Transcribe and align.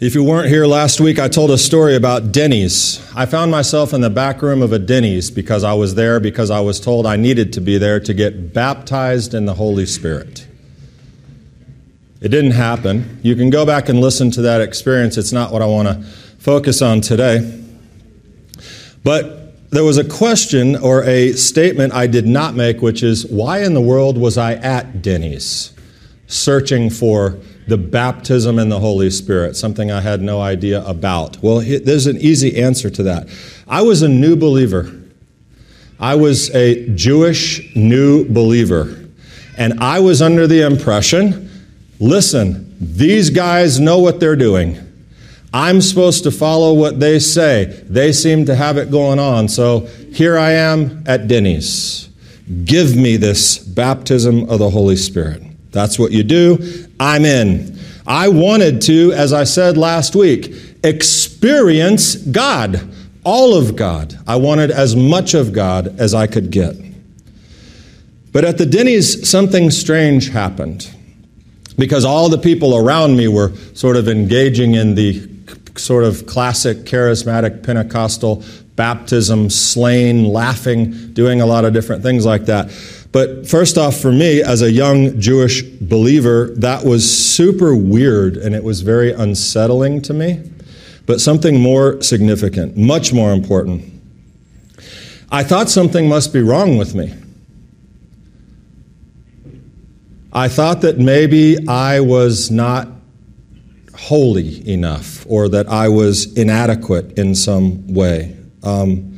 If 0.00 0.14
you 0.14 0.24
weren't 0.24 0.48
here 0.48 0.64
last 0.64 0.98
week, 0.98 1.18
I 1.18 1.28
told 1.28 1.50
a 1.50 1.58
story 1.58 1.94
about 1.94 2.32
Denny's. 2.32 3.06
I 3.14 3.26
found 3.26 3.50
myself 3.50 3.92
in 3.92 4.00
the 4.00 4.08
back 4.08 4.40
room 4.40 4.62
of 4.62 4.72
a 4.72 4.78
Denny's 4.78 5.30
because 5.30 5.62
I 5.62 5.74
was 5.74 5.94
there 5.94 6.18
because 6.18 6.50
I 6.50 6.60
was 6.60 6.80
told 6.80 7.04
I 7.04 7.16
needed 7.16 7.52
to 7.52 7.60
be 7.60 7.76
there 7.76 8.00
to 8.00 8.14
get 8.14 8.54
baptized 8.54 9.34
in 9.34 9.44
the 9.44 9.52
Holy 9.52 9.84
Spirit. 9.84 10.46
It 12.22 12.30
didn't 12.30 12.52
happen. 12.52 13.20
You 13.22 13.36
can 13.36 13.50
go 13.50 13.66
back 13.66 13.90
and 13.90 14.00
listen 14.00 14.30
to 14.30 14.40
that 14.40 14.62
experience. 14.62 15.18
It's 15.18 15.32
not 15.32 15.52
what 15.52 15.60
I 15.60 15.66
want 15.66 15.88
to 15.88 16.02
focus 16.38 16.80
on 16.80 17.02
today. 17.02 17.62
But 19.04 19.68
there 19.68 19.84
was 19.84 19.98
a 19.98 20.04
question 20.04 20.76
or 20.76 21.04
a 21.04 21.32
statement 21.32 21.92
I 21.92 22.06
did 22.06 22.26
not 22.26 22.54
make, 22.54 22.80
which 22.80 23.02
is 23.02 23.26
why 23.26 23.64
in 23.64 23.74
the 23.74 23.82
world 23.82 24.16
was 24.16 24.38
I 24.38 24.54
at 24.54 25.02
Denny's 25.02 25.74
searching 26.26 26.88
for 26.88 27.38
the 27.68 27.76
baptism 27.76 28.58
in 28.58 28.68
the 28.68 28.80
Holy 28.80 29.10
Spirit, 29.10 29.56
something 29.56 29.90
I 29.90 30.00
had 30.00 30.20
no 30.22 30.40
idea 30.40 30.84
about? 30.84 31.42
Well, 31.42 31.60
there's 31.60 32.06
an 32.06 32.18
easy 32.18 32.60
answer 32.60 32.90
to 32.90 33.02
that. 33.04 33.28
I 33.68 33.82
was 33.82 34.02
a 34.02 34.08
new 34.08 34.36
believer. 34.36 34.92
I 35.98 36.14
was 36.14 36.54
a 36.54 36.88
Jewish 36.94 37.74
new 37.76 38.24
believer. 38.28 38.96
And 39.56 39.80
I 39.80 40.00
was 40.00 40.22
under 40.22 40.46
the 40.46 40.62
impression 40.62 41.48
listen, 42.00 42.74
these 42.80 43.28
guys 43.28 43.78
know 43.78 43.98
what 43.98 44.20
they're 44.20 44.34
doing. 44.34 44.78
I'm 45.52 45.80
supposed 45.80 46.24
to 46.24 46.30
follow 46.30 46.72
what 46.72 46.98
they 46.98 47.18
say. 47.18 47.66
They 47.88 48.12
seem 48.12 48.46
to 48.46 48.54
have 48.54 48.78
it 48.78 48.90
going 48.90 49.18
on. 49.18 49.48
So 49.48 49.80
here 50.12 50.38
I 50.38 50.52
am 50.52 51.04
at 51.06 51.28
Denny's. 51.28 52.08
Give 52.64 52.96
me 52.96 53.16
this 53.16 53.58
baptism 53.58 54.48
of 54.48 54.60
the 54.60 54.70
Holy 54.70 54.96
Spirit. 54.96 55.42
That's 55.70 55.98
what 55.98 56.12
you 56.12 56.22
do. 56.22 56.88
I'm 56.98 57.24
in. 57.24 57.78
I 58.06 58.28
wanted 58.28 58.82
to, 58.82 59.12
as 59.12 59.32
I 59.32 59.44
said 59.44 59.76
last 59.76 60.16
week, 60.16 60.52
experience 60.82 62.16
God, 62.16 62.90
all 63.24 63.54
of 63.54 63.76
God. 63.76 64.18
I 64.26 64.36
wanted 64.36 64.70
as 64.70 64.96
much 64.96 65.34
of 65.34 65.52
God 65.52 66.00
as 66.00 66.14
I 66.14 66.26
could 66.26 66.50
get. 66.50 66.76
But 68.32 68.44
at 68.44 68.58
the 68.58 68.66
Denny's, 68.66 69.28
something 69.28 69.70
strange 69.70 70.30
happened 70.30 70.88
because 71.78 72.04
all 72.04 72.28
the 72.28 72.38
people 72.38 72.76
around 72.76 73.16
me 73.16 73.28
were 73.28 73.52
sort 73.74 73.96
of 73.96 74.08
engaging 74.08 74.74
in 74.74 74.94
the 74.94 75.28
sort 75.76 76.04
of 76.04 76.26
classic 76.26 76.78
charismatic 76.78 77.62
Pentecostal 77.62 78.42
baptism, 78.76 79.50
slaying, 79.50 80.24
laughing, 80.24 81.12
doing 81.12 81.40
a 81.40 81.46
lot 81.46 81.64
of 81.64 81.72
different 81.72 82.02
things 82.02 82.24
like 82.24 82.46
that. 82.46 82.70
But 83.12 83.48
first 83.48 83.76
off, 83.76 83.96
for 83.96 84.12
me, 84.12 84.40
as 84.42 84.62
a 84.62 84.70
young 84.70 85.20
Jewish 85.20 85.62
believer, 85.62 86.50
that 86.56 86.84
was 86.84 87.10
super 87.10 87.74
weird 87.74 88.36
and 88.36 88.54
it 88.54 88.62
was 88.62 88.82
very 88.82 89.12
unsettling 89.12 90.00
to 90.02 90.14
me. 90.14 90.48
But 91.06 91.20
something 91.20 91.60
more 91.60 92.00
significant, 92.02 92.76
much 92.76 93.12
more 93.12 93.32
important. 93.32 93.84
I 95.32 95.42
thought 95.42 95.68
something 95.68 96.08
must 96.08 96.32
be 96.32 96.40
wrong 96.40 96.76
with 96.76 96.94
me. 96.94 97.14
I 100.32 100.46
thought 100.48 100.82
that 100.82 100.98
maybe 100.98 101.56
I 101.66 101.98
was 102.00 102.50
not 102.50 102.88
holy 103.94 104.68
enough 104.68 105.26
or 105.28 105.48
that 105.48 105.68
I 105.68 105.88
was 105.88 106.32
inadequate 106.36 107.18
in 107.18 107.34
some 107.34 107.92
way. 107.92 108.36
Um, 108.62 109.09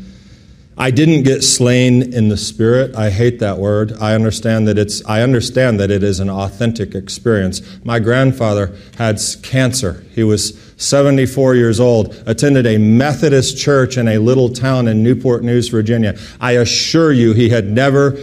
I 0.76 0.90
didn't 0.90 1.24
get 1.24 1.42
slain 1.42 2.14
in 2.14 2.28
the 2.28 2.36
spirit. 2.36 2.96
I 2.96 3.10
hate 3.10 3.40
that 3.40 3.58
word. 3.58 3.92
I 4.00 4.14
understand 4.14 4.66
that 4.68 4.78
it's 4.78 5.04
I 5.04 5.20
understand 5.20 5.78
that 5.80 5.90
it 5.90 6.02
is 6.02 6.18
an 6.18 6.30
authentic 6.30 6.94
experience. 6.94 7.60
My 7.84 7.98
grandfather 7.98 8.74
had 8.96 9.20
cancer. 9.42 10.04
He 10.14 10.24
was 10.24 10.58
74 10.78 11.56
years 11.56 11.78
old, 11.78 12.14
attended 12.26 12.66
a 12.66 12.78
Methodist 12.78 13.58
church 13.58 13.98
in 13.98 14.08
a 14.08 14.18
little 14.18 14.48
town 14.48 14.88
in 14.88 15.02
Newport 15.02 15.44
News, 15.44 15.68
Virginia. 15.68 16.18
I 16.40 16.52
assure 16.52 17.12
you 17.12 17.34
he 17.34 17.50
had 17.50 17.66
never 17.66 18.16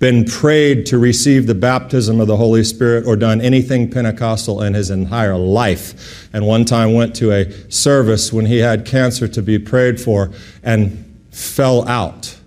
been 0.00 0.24
prayed 0.24 0.84
to 0.86 0.98
receive 0.98 1.46
the 1.46 1.54
baptism 1.54 2.20
of 2.20 2.26
the 2.26 2.36
Holy 2.36 2.64
Spirit 2.64 3.06
or 3.06 3.14
done 3.14 3.40
anything 3.40 3.88
Pentecostal 3.88 4.60
in 4.60 4.74
his 4.74 4.90
entire 4.90 5.36
life. 5.36 6.28
And 6.32 6.44
one 6.44 6.64
time 6.64 6.92
went 6.92 7.14
to 7.16 7.30
a 7.30 7.52
service 7.70 8.32
when 8.32 8.46
he 8.46 8.58
had 8.58 8.84
cancer 8.84 9.28
to 9.28 9.40
be 9.40 9.60
prayed 9.60 10.00
for 10.00 10.32
and 10.64 11.11
fell 11.32 11.88
out 11.88 12.38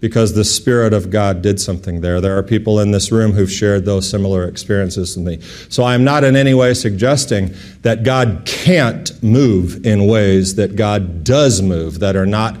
because 0.00 0.32
the 0.32 0.44
Spirit 0.44 0.94
of 0.94 1.10
God 1.10 1.42
did 1.42 1.60
something 1.60 2.00
there. 2.00 2.20
There 2.20 2.36
are 2.36 2.42
people 2.42 2.80
in 2.80 2.90
this 2.90 3.12
room 3.12 3.32
who've 3.32 3.52
shared 3.52 3.84
those 3.84 4.08
similar 4.08 4.48
experiences 4.48 5.16
with 5.16 5.26
me. 5.26 5.40
So 5.68 5.82
I 5.82 5.94
am 5.94 6.04
not 6.04 6.24
in 6.24 6.36
any 6.36 6.54
way 6.54 6.72
suggesting 6.74 7.54
that 7.82 8.02
God 8.02 8.42
can't 8.46 9.22
move 9.22 9.84
in 9.84 10.06
ways 10.06 10.54
that 10.54 10.74
God 10.74 11.22
does 11.22 11.60
move 11.60 12.00
that 12.00 12.16
are 12.16 12.26
not, 12.26 12.58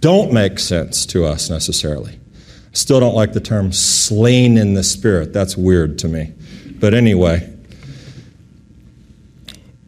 don't 0.00 0.32
make 0.32 0.58
sense 0.58 1.06
to 1.06 1.24
us 1.24 1.48
necessarily. 1.48 2.20
Still 2.72 3.00
don't 3.00 3.14
like 3.14 3.32
the 3.32 3.40
term 3.40 3.72
slain 3.72 4.58
in 4.58 4.74
the 4.74 4.82
Spirit. 4.82 5.32
That's 5.32 5.56
weird 5.56 5.98
to 6.00 6.08
me. 6.08 6.34
But 6.80 6.92
anyway, 6.92 7.50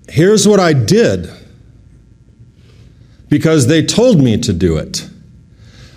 here's 0.08 0.48
what 0.48 0.60
I 0.60 0.72
did 0.72 1.28
because 3.28 3.66
they 3.66 3.84
told 3.84 4.18
me 4.18 4.38
to 4.38 4.52
do 4.52 4.78
it. 4.78 5.10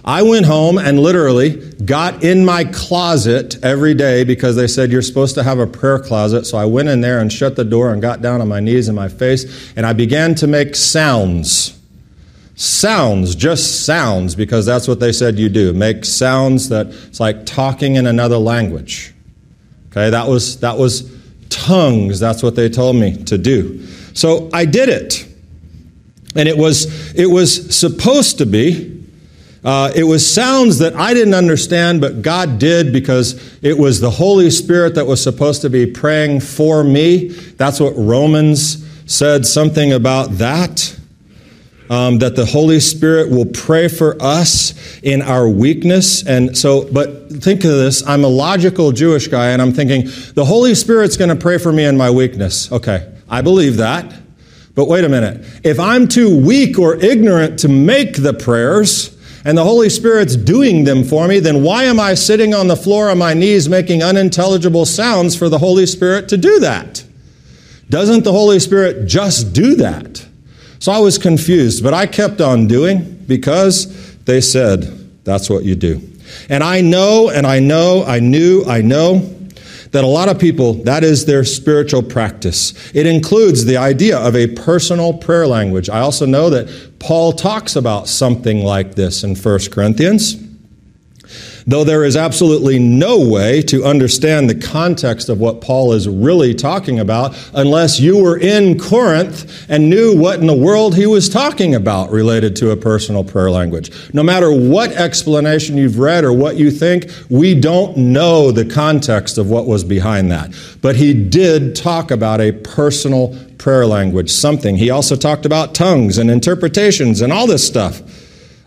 I 0.05 0.21
went 0.21 0.45
home 0.45 0.77
and 0.77 0.99
literally 0.99 1.55
got 1.85 2.23
in 2.23 2.45
my 2.45 2.63
closet 2.63 3.57
every 3.63 3.93
day 3.93 4.23
because 4.23 4.55
they 4.55 4.67
said 4.67 4.91
you're 4.91 5.01
supposed 5.01 5.35
to 5.35 5.43
have 5.43 5.59
a 5.59 5.67
prayer 5.67 5.99
closet. 5.99 6.45
So 6.45 6.57
I 6.57 6.65
went 6.65 6.89
in 6.89 7.01
there 7.01 7.19
and 7.19 7.31
shut 7.31 7.55
the 7.55 7.65
door 7.65 7.91
and 7.91 8.01
got 8.01 8.21
down 8.21 8.41
on 8.41 8.47
my 8.47 8.59
knees 8.59 8.87
and 8.87 8.95
my 8.95 9.09
face 9.09 9.73
and 9.75 9.85
I 9.85 9.93
began 9.93 10.35
to 10.35 10.47
make 10.47 10.75
sounds. 10.75 11.79
Sounds, 12.55 13.35
just 13.35 13.85
sounds, 13.85 14.35
because 14.35 14.65
that's 14.65 14.85
what 14.85 14.99
they 14.99 15.13
said 15.13 15.39
you 15.39 15.47
do. 15.47 15.71
Make 15.71 16.03
sounds 16.03 16.67
that 16.69 16.87
it's 16.87 17.19
like 17.21 17.45
talking 17.45 17.95
in 17.95 18.05
another 18.05 18.37
language. 18.37 19.13
Okay, 19.91 20.09
that 20.09 20.27
was 20.27 20.59
that 20.59 20.77
was 20.77 21.09
tongues. 21.49 22.19
That's 22.19 22.43
what 22.43 22.55
they 22.55 22.67
told 22.67 22.97
me 22.97 23.23
to 23.23 23.37
do. 23.37 23.85
So 24.13 24.49
I 24.51 24.65
did 24.65 24.89
it. 24.89 25.25
And 26.35 26.49
it 26.49 26.57
was 26.57 27.13
it 27.15 27.27
was 27.27 27.73
supposed 27.73 28.37
to 28.39 28.45
be 28.45 28.98
uh, 29.63 29.91
it 29.93 30.03
was 30.03 30.31
sounds 30.31 30.79
that 30.79 30.95
I 30.95 31.13
didn't 31.13 31.33
understand, 31.33 31.99
but 31.99 32.21
God 32.21 32.59
did 32.59 32.93
because 32.93 33.57
it 33.61 33.77
was 33.77 33.99
the 33.99 34.09
Holy 34.09 34.49
Spirit 34.49 34.95
that 34.95 35.05
was 35.05 35.21
supposed 35.21 35.61
to 35.63 35.69
be 35.69 35.85
praying 35.85 36.39
for 36.39 36.83
me. 36.83 37.27
That's 37.27 37.79
what 37.79 37.93
Romans 37.97 38.85
said 39.05 39.45
something 39.45 39.91
about 39.91 40.31
that. 40.37 40.95
Um, 41.89 42.19
that 42.19 42.35
the 42.35 42.45
Holy 42.45 42.79
Spirit 42.79 43.31
will 43.31 43.47
pray 43.47 43.87
for 43.87 44.15
us 44.21 44.99
in 45.01 45.23
our 45.23 45.49
weakness. 45.49 46.23
And 46.23 46.55
so, 46.55 46.87
but 46.93 47.31
think 47.31 47.63
of 47.63 47.71
this 47.71 48.07
I'm 48.07 48.23
a 48.23 48.27
logical 48.27 48.91
Jewish 48.91 49.27
guy, 49.27 49.49
and 49.49 49.59
I'm 49.59 49.71
thinking, 49.73 50.03
the 50.35 50.45
Holy 50.45 50.75
Spirit's 50.75 51.17
going 51.17 51.31
to 51.31 51.35
pray 51.35 51.57
for 51.57 51.73
me 51.73 51.85
in 51.85 51.97
my 51.97 52.11
weakness. 52.11 52.71
Okay, 52.71 53.11
I 53.27 53.41
believe 53.41 53.77
that. 53.77 54.13
But 54.75 54.87
wait 54.87 55.03
a 55.03 55.09
minute. 55.09 55.43
If 55.63 55.79
I'm 55.79 56.07
too 56.07 56.39
weak 56.39 56.77
or 56.77 56.95
ignorant 56.95 57.57
to 57.61 57.67
make 57.67 58.21
the 58.21 58.35
prayers, 58.35 59.17
and 59.45 59.57
the 59.57 59.63
Holy 59.63 59.89
Spirit's 59.89 60.35
doing 60.35 60.83
them 60.83 61.03
for 61.03 61.27
me, 61.27 61.39
then 61.39 61.63
why 61.63 61.83
am 61.85 61.99
I 61.99 62.13
sitting 62.13 62.53
on 62.53 62.67
the 62.67 62.75
floor 62.75 63.09
on 63.09 63.17
my 63.17 63.33
knees 63.33 63.69
making 63.69 64.03
unintelligible 64.03 64.85
sounds 64.85 65.35
for 65.35 65.49
the 65.49 65.59
Holy 65.59 65.85
Spirit 65.85 66.29
to 66.29 66.37
do 66.37 66.59
that? 66.59 67.03
Doesn't 67.89 68.23
the 68.23 68.31
Holy 68.31 68.59
Spirit 68.59 69.07
just 69.07 69.53
do 69.53 69.75
that? 69.75 70.25
So 70.79 70.91
I 70.91 70.99
was 70.99 71.17
confused, 71.17 71.83
but 71.83 71.93
I 71.93 72.05
kept 72.05 72.41
on 72.41 72.67
doing 72.67 73.23
because 73.27 74.15
they 74.25 74.41
said 74.41 74.83
that's 75.23 75.49
what 75.49 75.63
you 75.63 75.75
do. 75.75 76.01
And 76.49 76.63
I 76.63 76.81
know, 76.81 77.29
and 77.29 77.47
I 77.47 77.59
know, 77.59 78.03
I 78.05 78.19
knew, 78.19 78.63
I 78.65 78.81
know 78.81 79.38
that 79.91 80.03
a 80.03 80.07
lot 80.07 80.29
of 80.29 80.39
people, 80.39 80.73
that 80.83 81.03
is 81.03 81.25
their 81.25 81.43
spiritual 81.43 82.03
practice. 82.03 82.93
It 82.95 83.05
includes 83.05 83.65
the 83.65 83.77
idea 83.77 84.17
of 84.17 84.35
a 84.35 84.47
personal 84.47 85.13
prayer 85.13 85.47
language. 85.47 85.89
I 85.89 85.99
also 85.99 86.25
know 86.25 86.49
that 86.49 86.99
Paul 86.99 87.33
talks 87.33 87.75
about 87.75 88.07
something 88.07 88.63
like 88.63 88.95
this 88.95 89.23
in 89.23 89.35
1 89.35 89.59
Corinthians 89.71 90.48
though 91.69 91.83
there 91.83 92.03
is 92.03 92.15
absolutely 92.15 92.79
no 92.79 93.19
way 93.19 93.61
to 93.61 93.85
understand 93.85 94.49
the 94.49 94.55
context 94.55 95.29
of 95.29 95.39
what 95.39 95.61
Paul 95.61 95.93
is 95.93 96.07
really 96.07 96.53
talking 96.53 96.99
about 96.99 97.37
unless 97.53 97.99
you 97.99 98.21
were 98.21 98.37
in 98.37 98.79
Corinth 98.79 99.69
and 99.69 99.89
knew 99.89 100.17
what 100.17 100.39
in 100.39 100.47
the 100.47 100.57
world 100.57 100.95
he 100.95 101.05
was 101.05 101.29
talking 101.29 101.75
about 101.75 102.09
related 102.09 102.55
to 102.57 102.71
a 102.71 102.77
personal 102.77 103.23
prayer 103.23 103.51
language. 103.51 103.91
No 104.13 104.23
matter 104.23 104.51
what 104.51 104.91
explanation 104.93 105.77
you've 105.77 105.99
read 105.99 106.23
or 106.23 106.33
what 106.33 106.55
you 106.55 106.71
think, 106.71 107.11
we 107.29 107.53
don't 107.53 107.95
know 107.97 108.51
the 108.51 108.65
context 108.65 109.37
of 109.37 109.49
what 109.49 109.67
was 109.67 109.83
behind 109.83 110.31
that. 110.31 110.51
But 110.81 110.95
he 110.95 111.13
did 111.13 111.75
talk 111.75 112.09
about 112.09 112.41
a 112.41 112.51
personal 112.51 113.37
prayer 113.59 113.85
language, 113.85 114.31
something. 114.31 114.77
He 114.77 114.89
also 114.89 115.15
talked 115.15 115.45
about 115.45 115.75
tongues 115.75 116.17
and 116.17 116.31
interpretations 116.31 117.21
and 117.21 117.31
all 117.31 117.45
this 117.45 117.65
stuff. 117.65 118.01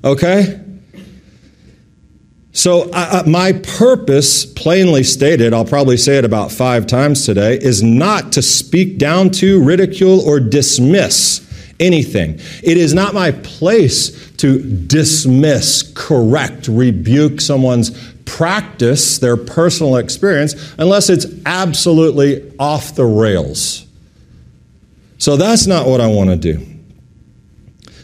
Okay? 0.05 0.62
So, 2.55 2.91
my 3.27 3.53
purpose, 3.53 4.45
plainly 4.45 5.05
stated, 5.05 5.55
I'll 5.55 5.65
probably 5.65 5.97
say 5.97 6.19
it 6.19 6.25
about 6.27 6.53
five 6.53 6.87
times 6.87 7.25
today, 7.25 7.57
is 7.57 7.83
not 7.83 8.33
to 8.33 8.43
speak 8.43 8.99
down 8.99 9.31
to, 9.31 9.65
ridicule, 9.65 10.21
or 10.21 10.39
dismiss 10.39 11.41
anything. 11.81 12.39
It 12.63 12.77
is 12.77 12.93
not 12.93 13.15
my 13.15 13.31
place 13.31 14.31
to 14.33 14.63
dismiss, 14.63 15.91
correct, 15.95 16.69
rebuke 16.69 17.41
someone's 17.41 17.91
practice, 18.27 19.19
their 19.19 19.39
personal 19.39 19.97
experience, 19.97 20.75
unless 20.77 21.09
it's 21.09 21.27
absolutely 21.47 22.53
off 22.59 22.95
the 22.95 23.07
rails. 23.07 23.87
So, 25.17 25.39
that's 25.39 25.67
not 25.67 25.87
what 25.87 26.03
I 26.03 26.07
want 26.07 26.29
to 26.29 26.37
do. 26.37 26.67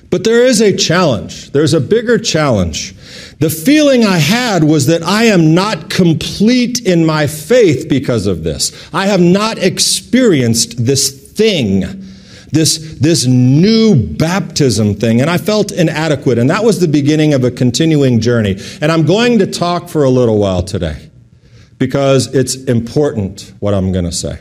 But 0.09 0.25
there 0.25 0.47
is 0.47 0.63
a 0.63 0.75
challenge. 0.75 1.51
There's 1.51 1.75
a 1.75 1.81
bigger 1.83 2.17
challenge. 2.17 2.95
The 3.39 3.51
feeling 3.51 4.05
I 4.05 4.19
had 4.19 4.65
was 4.65 4.87
that 4.87 5.03
I 5.03 5.25
am 5.25 5.55
not 5.55 5.91
complete 5.91 6.85
in 6.85 7.07
my 7.07 7.29
faith 7.29 7.89
because 7.89 8.27
of 8.27 8.43
this. 8.43 8.73
I 8.93 9.07
have 9.07 9.21
not 9.21 9.59
experienced 9.59 10.85
this 10.85 11.33
thing, 11.33 11.85
this, 12.51 12.99
this 12.99 13.27
new 13.27 13.95
baptism 13.95 14.97
thing, 14.97 15.21
and 15.21 15.31
I 15.31 15.39
felt 15.39 15.71
inadequate. 15.71 16.39
And 16.39 16.51
that 16.51 16.65
was 16.65 16.81
the 16.81 16.89
beginning 16.89 17.33
of 17.33 17.45
a 17.45 17.51
continuing 17.53 18.19
journey. 18.19 18.59
And 18.81 18.91
I'm 18.91 19.07
going 19.07 19.39
to 19.39 19.47
talk 19.47 19.89
for 19.89 20.03
a 20.03 20.11
little 20.11 20.39
while 20.39 20.63
today 20.65 21.09
because 21.79 22.35
it's 22.35 22.57
important 22.65 23.53
what 23.61 23.73
I'm 23.73 23.93
going 23.93 24.05
to 24.05 24.13
say. 24.13 24.41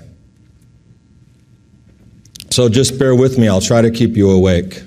So 2.49 2.67
just 2.67 2.97
bear 2.97 3.15
with 3.15 3.37
me, 3.37 3.47
I'll 3.47 3.61
try 3.61 3.83
to 3.83 3.91
keep 3.91 4.17
you 4.17 4.31
awake. 4.31 4.81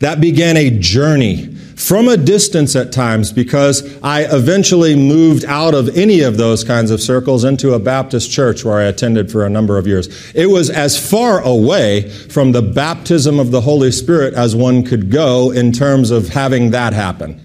That 0.00 0.20
began 0.20 0.58
a 0.58 0.68
journey 0.68 1.56
from 1.82 2.06
a 2.06 2.16
distance 2.16 2.76
at 2.76 2.92
times 2.92 3.32
because 3.32 3.98
I 4.02 4.22
eventually 4.22 4.94
moved 4.94 5.44
out 5.44 5.74
of 5.74 5.88
any 5.96 6.20
of 6.20 6.36
those 6.36 6.62
kinds 6.62 6.92
of 6.92 7.00
circles 7.00 7.42
into 7.42 7.74
a 7.74 7.80
Baptist 7.80 8.30
church 8.30 8.64
where 8.64 8.78
I 8.78 8.84
attended 8.84 9.32
for 9.32 9.44
a 9.44 9.50
number 9.50 9.76
of 9.78 9.86
years. 9.86 10.08
It 10.32 10.46
was 10.46 10.70
as 10.70 10.96
far 10.96 11.40
away 11.42 12.08
from 12.08 12.52
the 12.52 12.62
baptism 12.62 13.40
of 13.40 13.50
the 13.50 13.62
Holy 13.62 13.90
Spirit 13.90 14.32
as 14.34 14.54
one 14.54 14.84
could 14.84 15.10
go 15.10 15.50
in 15.50 15.72
terms 15.72 16.12
of 16.12 16.28
having 16.28 16.70
that 16.70 16.92
happen. 16.92 17.40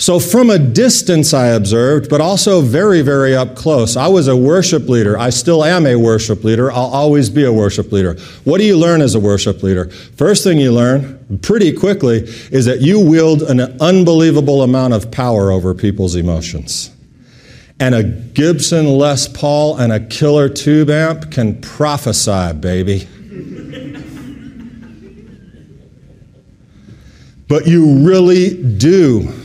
So, 0.00 0.18
from 0.18 0.48
a 0.48 0.58
distance, 0.58 1.34
I 1.34 1.48
observed, 1.48 2.08
but 2.08 2.22
also 2.22 2.62
very, 2.62 3.02
very 3.02 3.36
up 3.36 3.54
close. 3.54 3.98
I 3.98 4.08
was 4.08 4.28
a 4.28 4.36
worship 4.36 4.88
leader. 4.88 5.18
I 5.18 5.28
still 5.28 5.62
am 5.62 5.84
a 5.84 5.96
worship 5.96 6.42
leader. 6.42 6.72
I'll 6.72 6.86
always 6.86 7.28
be 7.28 7.44
a 7.44 7.52
worship 7.52 7.92
leader. 7.92 8.14
What 8.44 8.56
do 8.56 8.64
you 8.64 8.78
learn 8.78 9.02
as 9.02 9.14
a 9.14 9.20
worship 9.20 9.62
leader? 9.62 9.90
First 9.90 10.42
thing 10.42 10.56
you 10.56 10.72
learn 10.72 11.38
pretty 11.42 11.70
quickly 11.70 12.20
is 12.50 12.64
that 12.64 12.80
you 12.80 12.98
wield 12.98 13.42
an 13.42 13.60
unbelievable 13.78 14.62
amount 14.62 14.94
of 14.94 15.10
power 15.10 15.52
over 15.52 15.74
people's 15.74 16.16
emotions. 16.16 16.90
And 17.78 17.94
a 17.94 18.02
Gibson 18.02 18.86
Les 18.86 19.28
Paul 19.28 19.76
and 19.76 19.92
a 19.92 20.00
killer 20.00 20.48
tube 20.48 20.88
amp 20.88 21.30
can 21.30 21.60
prophesy, 21.60 22.54
baby. 22.54 23.06
but 27.48 27.66
you 27.66 27.98
really 27.98 28.62
do 28.78 29.39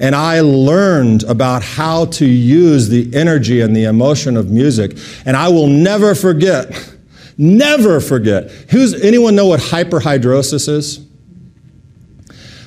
and 0.00 0.14
I 0.14 0.40
learned 0.40 1.24
about 1.24 1.62
how 1.62 2.06
to 2.06 2.26
use 2.26 2.88
the 2.88 3.14
energy 3.14 3.60
and 3.60 3.76
the 3.76 3.84
emotion 3.84 4.36
of 4.36 4.50
music. 4.50 4.96
And 5.26 5.36
I 5.36 5.48
will 5.48 5.66
never 5.66 6.14
forget, 6.14 6.96
never 7.36 8.00
forget. 8.00 8.50
Who's, 8.70 8.94
anyone 9.02 9.36
know 9.36 9.46
what 9.46 9.60
hyperhidrosis 9.60 10.68
is? 10.68 11.06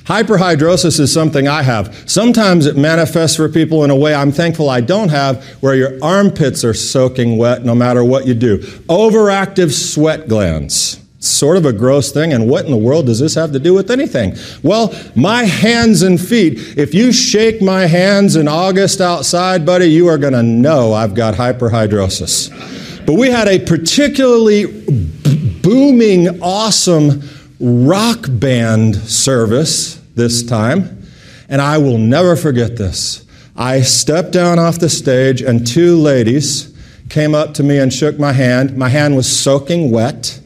Hyperhidrosis 0.04 1.00
is 1.00 1.12
something 1.12 1.48
I 1.48 1.62
have. 1.62 2.08
Sometimes 2.08 2.66
it 2.66 2.76
manifests 2.76 3.36
for 3.36 3.48
people 3.48 3.84
in 3.84 3.90
a 3.90 3.96
way 3.96 4.14
I'm 4.14 4.30
thankful 4.30 4.68
I 4.68 4.80
don't 4.82 5.08
have, 5.08 5.42
where 5.60 5.74
your 5.74 5.98
armpits 6.02 6.62
are 6.62 6.74
soaking 6.74 7.38
wet 7.38 7.64
no 7.64 7.74
matter 7.74 8.04
what 8.04 8.26
you 8.26 8.34
do. 8.34 8.58
Overactive 8.58 9.72
sweat 9.72 10.28
glands 10.28 11.03
sort 11.26 11.56
of 11.56 11.66
a 11.66 11.72
gross 11.72 12.12
thing, 12.12 12.32
and 12.32 12.48
what 12.48 12.64
in 12.64 12.70
the 12.70 12.76
world 12.76 13.06
does 13.06 13.20
this 13.20 13.34
have 13.34 13.52
to 13.52 13.58
do 13.58 13.74
with 13.74 13.90
anything? 13.90 14.36
Well, 14.62 14.94
my 15.14 15.44
hands 15.44 16.02
and 16.02 16.20
feet, 16.20 16.78
if 16.78 16.94
you 16.94 17.12
shake 17.12 17.62
my 17.62 17.86
hands 17.86 18.36
in 18.36 18.48
August 18.48 19.00
outside, 19.00 19.64
buddy, 19.64 19.86
you 19.86 20.08
are 20.08 20.18
going 20.18 20.32
to 20.32 20.42
know 20.42 20.92
I've 20.92 21.14
got 21.14 21.34
hyperhidrosis. 21.34 23.06
But 23.06 23.14
we 23.14 23.30
had 23.30 23.48
a 23.48 23.58
particularly 23.58 24.66
b- 24.66 25.60
booming, 25.62 26.40
awesome 26.42 27.22
rock 27.60 28.26
band 28.28 28.96
service 28.96 29.96
this 30.14 30.42
time, 30.42 31.06
and 31.48 31.60
I 31.60 31.78
will 31.78 31.98
never 31.98 32.36
forget 32.36 32.76
this. 32.76 33.24
I 33.56 33.82
stepped 33.82 34.32
down 34.32 34.58
off 34.58 34.78
the 34.78 34.88
stage, 34.88 35.40
and 35.40 35.66
two 35.66 35.96
ladies 35.96 36.74
came 37.08 37.34
up 37.34 37.54
to 37.54 37.62
me 37.62 37.78
and 37.78 37.92
shook 37.92 38.18
my 38.18 38.32
hand. 38.32 38.76
My 38.76 38.88
hand 38.88 39.16
was 39.16 39.30
soaking 39.30 39.90
wet 39.90 40.40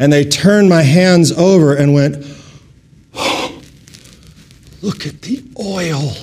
and 0.00 0.10
they 0.10 0.24
turned 0.24 0.68
my 0.70 0.80
hands 0.80 1.30
over 1.30 1.74
and 1.74 1.92
went, 1.94 2.16
oh, 3.14 3.62
Look 4.82 5.06
at 5.06 5.20
the 5.20 5.42
oil, 5.58 6.14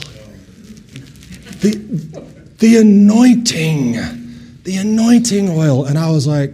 the, 1.61 1.75
the 2.57 2.77
anointing, 2.77 3.91
the 4.63 4.77
anointing 4.77 5.47
oil. 5.49 5.85
And 5.85 5.95
I 5.95 6.09
was 6.09 6.25
like, 6.25 6.53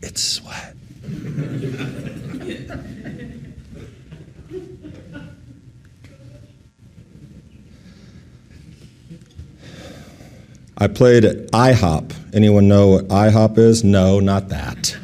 It's 0.00 0.22
sweat. 0.22 0.76
I 10.80 10.86
played 10.86 11.24
at 11.24 11.50
IHOP. 11.50 12.14
Anyone 12.32 12.68
know 12.68 12.90
what 12.90 13.08
IHOP 13.08 13.58
is? 13.58 13.82
No, 13.82 14.20
not 14.20 14.50
that. 14.50 14.97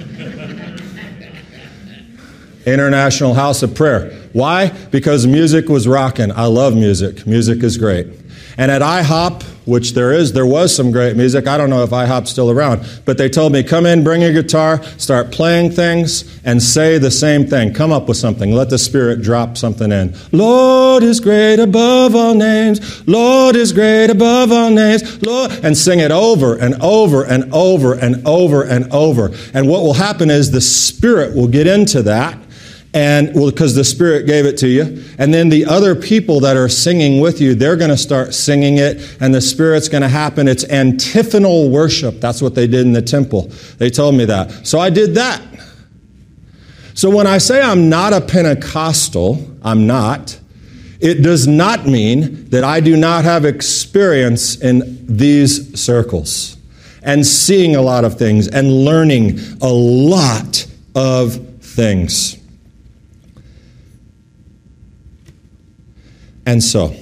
International 2.66 3.34
House 3.34 3.62
of 3.62 3.74
Prayer. 3.74 4.10
Why? 4.32 4.68
Because 4.90 5.26
music 5.26 5.68
was 5.68 5.86
rocking. 5.86 6.32
I 6.32 6.46
love 6.46 6.74
music. 6.74 7.26
Music 7.26 7.62
is 7.62 7.76
great. 7.76 8.08
And 8.56 8.70
at 8.70 8.82
IHOP, 8.82 9.42
which 9.64 9.92
there 9.92 10.12
is, 10.12 10.32
there 10.32 10.46
was 10.46 10.74
some 10.74 10.90
great 10.90 11.16
music. 11.16 11.46
I 11.46 11.56
don't 11.56 11.70
know 11.70 11.82
if 11.82 11.90
IHOP's 11.90 12.30
still 12.30 12.50
around, 12.50 12.84
but 13.04 13.18
they 13.18 13.28
told 13.28 13.52
me, 13.52 13.62
come 13.62 13.86
in, 13.86 14.04
bring 14.04 14.22
your 14.22 14.32
guitar, 14.32 14.82
start 14.98 15.30
playing 15.32 15.72
things, 15.72 16.40
and 16.44 16.62
say 16.62 16.98
the 16.98 17.10
same 17.10 17.46
thing. 17.46 17.72
Come 17.72 17.92
up 17.92 18.08
with 18.08 18.16
something. 18.16 18.52
Let 18.52 18.70
the 18.70 18.78
Spirit 18.78 19.22
drop 19.22 19.56
something 19.56 19.90
in. 19.90 20.14
Lord 20.32 21.02
is 21.02 21.20
great 21.20 21.58
above 21.58 22.14
all 22.14 22.34
names. 22.34 23.06
Lord 23.08 23.56
is 23.56 23.72
great 23.72 24.10
above 24.10 24.52
all 24.52 24.70
names. 24.70 25.22
Lord, 25.24 25.52
and 25.62 25.76
sing 25.76 26.00
it 26.00 26.10
over 26.10 26.56
and 26.56 26.74
over 26.82 27.24
and 27.24 27.52
over 27.52 27.94
and 27.94 28.26
over 28.26 28.62
and 28.62 28.92
over. 28.92 29.30
And 29.54 29.68
what 29.68 29.82
will 29.82 29.94
happen 29.94 30.30
is 30.30 30.50
the 30.50 30.60
Spirit 30.60 31.34
will 31.34 31.48
get 31.48 31.66
into 31.66 32.02
that 32.02 32.38
and 32.94 33.34
well 33.34 33.50
because 33.50 33.74
the 33.74 33.82
spirit 33.84 34.24
gave 34.24 34.46
it 34.46 34.56
to 34.58 34.68
you. 34.68 35.04
And 35.18 35.34
then 35.34 35.48
the 35.48 35.66
other 35.66 35.96
people 35.96 36.40
that 36.40 36.56
are 36.56 36.68
singing 36.68 37.20
with 37.20 37.40
you 37.40 37.54
they're 37.54 37.76
going 37.76 37.90
to 37.90 37.96
start 37.96 38.32
singing 38.32 38.78
it 38.78 39.16
and 39.20 39.34
the 39.34 39.40
spirit's 39.40 39.88
going 39.88 40.02
to 40.02 40.08
happen. 40.08 40.46
It's 40.46 40.64
antiphonal 40.64 41.68
worship. 41.70 42.20
That's 42.20 42.40
what 42.40 42.54
they 42.54 42.68
did 42.68 42.86
in 42.86 42.92
the 42.92 43.02
temple. 43.02 43.50
They 43.78 43.90
told 43.90 44.14
me 44.14 44.24
that. 44.26 44.66
So 44.66 44.78
i 44.78 44.88
did 44.88 45.16
that. 45.16 45.42
So 46.94 47.10
when 47.10 47.26
i 47.26 47.38
say 47.38 47.60
i'm 47.60 47.88
not 47.90 48.12
a 48.12 48.20
pentecostal 48.20 49.44
i'm 49.62 49.86
not 49.86 50.38
it 51.00 51.22
does 51.22 51.48
not 51.48 51.86
mean 51.86 52.48
that 52.50 52.62
i 52.62 52.78
do 52.78 52.96
not 52.96 53.24
have 53.24 53.44
experience 53.44 54.56
in 54.56 55.04
these 55.04 55.78
circles 55.78 56.56
and 57.02 57.26
seeing 57.26 57.74
a 57.74 57.82
lot 57.82 58.04
of 58.04 58.16
things 58.16 58.46
and 58.46 58.84
learning 58.84 59.40
a 59.60 59.68
lot 59.68 60.66
of 60.94 61.34
things 61.58 62.38
And 66.46 66.62
so, 66.62 66.94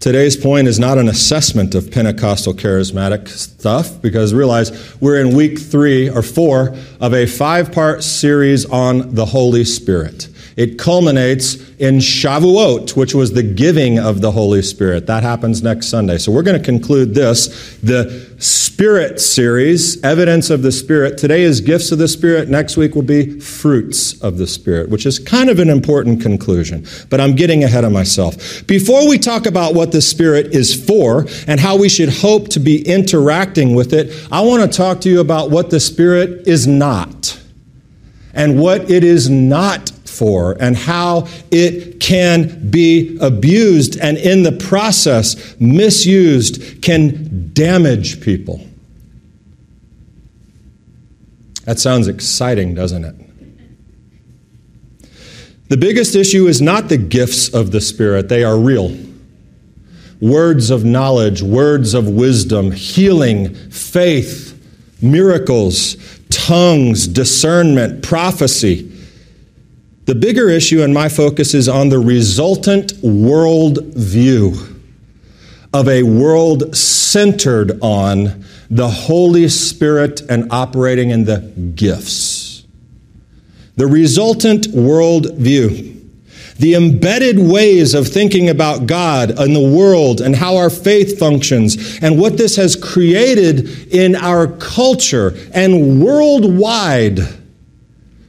Today's 0.00 0.34
point 0.34 0.66
is 0.66 0.78
not 0.78 0.96
an 0.96 1.08
assessment 1.08 1.74
of 1.74 1.90
Pentecostal 1.90 2.54
charismatic 2.54 3.28
stuff 3.28 4.00
because 4.00 4.32
realize 4.32 4.98
we're 4.98 5.20
in 5.20 5.36
week 5.36 5.58
three 5.58 6.08
or 6.08 6.22
four 6.22 6.74
of 7.02 7.12
a 7.12 7.26
five 7.26 7.70
part 7.70 8.02
series 8.02 8.64
on 8.64 9.14
the 9.14 9.26
Holy 9.26 9.62
Spirit. 9.62 10.29
It 10.56 10.78
culminates 10.78 11.56
in 11.78 11.96
Shavuot, 11.96 12.96
which 12.96 13.14
was 13.14 13.32
the 13.32 13.42
giving 13.42 13.98
of 13.98 14.20
the 14.20 14.30
Holy 14.30 14.62
Spirit. 14.62 15.06
That 15.06 15.22
happens 15.22 15.62
next 15.62 15.88
Sunday. 15.88 16.18
So 16.18 16.32
we're 16.32 16.42
going 16.42 16.58
to 16.58 16.64
conclude 16.64 17.14
this. 17.14 17.78
The 17.82 18.30
Spirit 18.38 19.20
series, 19.20 20.02
Evidence 20.02 20.48
of 20.48 20.62
the 20.62 20.72
Spirit. 20.72 21.18
Today 21.18 21.42
is 21.42 21.60
Gifts 21.60 21.92
of 21.92 21.98
the 21.98 22.08
Spirit. 22.08 22.48
Next 22.48 22.76
week 22.76 22.94
will 22.94 23.02
be 23.02 23.38
Fruits 23.38 24.20
of 24.22 24.38
the 24.38 24.46
Spirit, 24.46 24.88
which 24.88 25.04
is 25.04 25.18
kind 25.18 25.50
of 25.50 25.58
an 25.58 25.68
important 25.68 26.22
conclusion. 26.22 26.86
But 27.10 27.20
I'm 27.20 27.36
getting 27.36 27.62
ahead 27.62 27.84
of 27.84 27.92
myself. 27.92 28.66
Before 28.66 29.08
we 29.08 29.18
talk 29.18 29.46
about 29.46 29.74
what 29.74 29.92
the 29.92 30.00
Spirit 30.00 30.54
is 30.54 30.74
for 30.74 31.26
and 31.46 31.60
how 31.60 31.76
we 31.76 31.88
should 31.88 32.08
hope 32.08 32.48
to 32.48 32.60
be 32.60 32.86
interacting 32.86 33.74
with 33.74 33.92
it, 33.92 34.28
I 34.32 34.40
want 34.40 34.62
to 34.62 34.76
talk 34.76 35.02
to 35.02 35.10
you 35.10 35.20
about 35.20 35.50
what 35.50 35.68
the 35.68 35.80
Spirit 35.80 36.48
is 36.48 36.66
not 36.66 37.38
and 38.32 38.58
what 38.58 38.90
it 38.90 39.04
is 39.04 39.28
not 39.28 39.92
for 40.10 40.56
and 40.60 40.76
how 40.76 41.26
it 41.50 42.00
can 42.00 42.70
be 42.70 43.16
abused 43.20 43.98
and 44.00 44.18
in 44.18 44.42
the 44.42 44.52
process 44.52 45.58
misused 45.60 46.82
can 46.82 47.50
damage 47.54 48.20
people. 48.20 48.66
That 51.64 51.78
sounds 51.78 52.08
exciting, 52.08 52.74
doesn't 52.74 53.04
it? 53.04 53.14
The 55.68 55.76
biggest 55.76 56.16
issue 56.16 56.48
is 56.48 56.60
not 56.60 56.88
the 56.88 56.98
gifts 56.98 57.54
of 57.54 57.70
the 57.70 57.80
Spirit, 57.80 58.28
they 58.28 58.42
are 58.42 58.58
real. 58.58 58.96
Words 60.20 60.70
of 60.70 60.84
knowledge, 60.84 61.42
words 61.42 61.94
of 61.94 62.08
wisdom, 62.08 62.72
healing, 62.72 63.54
faith, 63.54 64.50
miracles, 65.00 65.96
tongues, 66.28 67.06
discernment, 67.06 68.02
prophecy. 68.02 68.89
The 70.10 70.16
bigger 70.16 70.50
issue 70.50 70.82
and 70.82 70.92
my 70.92 71.08
focus 71.08 71.54
is 71.54 71.68
on 71.68 71.88
the 71.88 72.00
resultant 72.00 72.94
world 72.94 73.78
view 73.94 74.54
of 75.72 75.88
a 75.88 76.02
world 76.02 76.74
centered 76.74 77.78
on 77.80 78.44
the 78.68 78.88
Holy 78.88 79.48
Spirit 79.48 80.22
and 80.22 80.50
operating 80.50 81.10
in 81.10 81.26
the 81.26 81.38
gifts. 81.76 82.66
The 83.76 83.86
resultant 83.86 84.66
world 84.74 85.32
view. 85.36 86.02
The 86.58 86.74
embedded 86.74 87.38
ways 87.38 87.94
of 87.94 88.08
thinking 88.08 88.48
about 88.48 88.86
God 88.86 89.38
and 89.38 89.54
the 89.54 89.60
world 89.60 90.20
and 90.20 90.34
how 90.34 90.56
our 90.56 90.70
faith 90.70 91.20
functions 91.20 92.00
and 92.02 92.18
what 92.18 92.36
this 92.36 92.56
has 92.56 92.74
created 92.74 93.94
in 93.94 94.16
our 94.16 94.48
culture 94.48 95.36
and 95.54 96.02
worldwide 96.04 97.20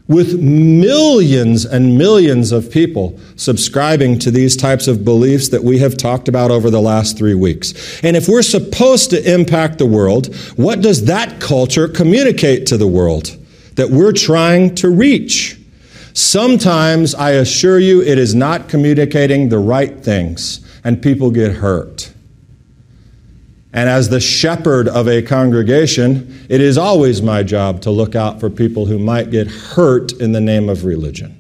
with 0.08 0.40
millions 0.42 1.66
and 1.66 1.98
millions 1.98 2.52
of 2.52 2.72
people 2.72 3.18
subscribing 3.36 4.20
to 4.20 4.32
these 4.32 4.58
types 4.58 4.88
of 4.88 5.06
beliefs 5.06 5.50
that 5.50 5.64
we 5.64 5.78
have 5.80 5.96
talked 5.96 6.28
about 6.28 6.52
over 6.52 6.70
the 6.70 6.82
last 6.82 7.18
three 7.18 7.36
weeks. 7.36 8.04
And 8.04 8.18
if 8.18 8.28
we're 8.28 8.42
supposed 8.42 9.10
to 9.12 9.34
impact 9.34 9.78
the 9.78 9.86
world, 9.86 10.36
what 10.56 10.82
does 10.82 11.06
that 11.06 11.40
culture 11.40 11.88
communicate 11.88 12.66
to 12.68 12.78
the 12.78 12.88
world 12.88 13.38
that 13.76 13.90
we're 13.90 14.12
trying 14.12 14.76
to 14.76 14.90
reach? 14.90 15.58
Sometimes, 16.14 17.16
I 17.16 17.32
assure 17.32 17.80
you, 17.80 18.02
it 18.02 18.18
is 18.18 18.36
not 18.36 18.68
communicating 18.68 19.48
the 19.48 19.60
right 19.60 19.98
things, 20.04 20.60
and 20.84 21.02
people 21.02 21.32
get 21.32 21.54
hurt. 21.54 22.11
And 23.74 23.90
as 23.90 24.10
the 24.10 24.20
shepherd 24.20 24.88
of 24.90 25.08
a 25.08 25.22
congregation, 25.22 26.46
it 26.50 26.60
is 26.60 26.78
always 26.78 27.22
my 27.22 27.42
job 27.42 27.82
to 27.82 27.92
look 27.92 28.16
out 28.16 28.40
for 28.40 28.50
people 28.50 28.86
who 28.86 29.00
might 29.00 29.32
get 29.32 29.48
hurt 29.48 30.12
in 30.14 30.34
the 30.34 30.42
name 30.42 30.68
of 30.68 30.84
religion. 30.84 31.38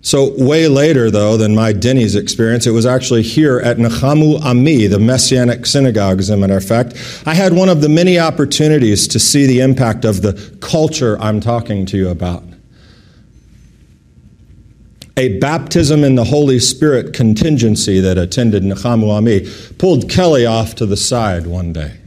So, 0.00 0.32
way 0.42 0.68
later, 0.68 1.10
though, 1.10 1.36
than 1.36 1.54
my 1.54 1.72
Denny's 1.72 2.14
experience, 2.14 2.66
it 2.66 2.70
was 2.70 2.86
actually 2.86 3.22
here 3.22 3.58
at 3.60 3.76
Nachamu 3.76 4.40
Ami, 4.42 4.86
the 4.86 4.98
Messianic 4.98 5.66
synagogue, 5.66 6.18
as 6.18 6.30
a 6.30 6.36
matter 6.36 6.56
of 6.56 6.64
fact. 6.64 6.94
I 7.26 7.34
had 7.34 7.52
one 7.52 7.68
of 7.68 7.82
the 7.82 7.90
many 7.90 8.18
opportunities 8.18 9.06
to 9.08 9.18
see 9.18 9.46
the 9.46 9.60
impact 9.60 10.06
of 10.06 10.22
the 10.22 10.56
culture 10.60 11.18
I'm 11.20 11.40
talking 11.40 11.84
to 11.86 11.98
you 11.98 12.08
about 12.08 12.47
a 15.18 15.36
baptism 15.40 16.04
in 16.04 16.14
the 16.14 16.24
Holy 16.24 16.60
Spirit 16.60 17.12
contingency 17.12 17.98
that 17.98 18.16
attended 18.16 18.62
Nachamu 18.62 19.10
Ami 19.10 19.48
pulled 19.76 20.08
Kelly 20.08 20.46
off 20.46 20.76
to 20.76 20.86
the 20.86 20.96
side 20.96 21.44
one 21.44 21.72
day. 21.72 21.98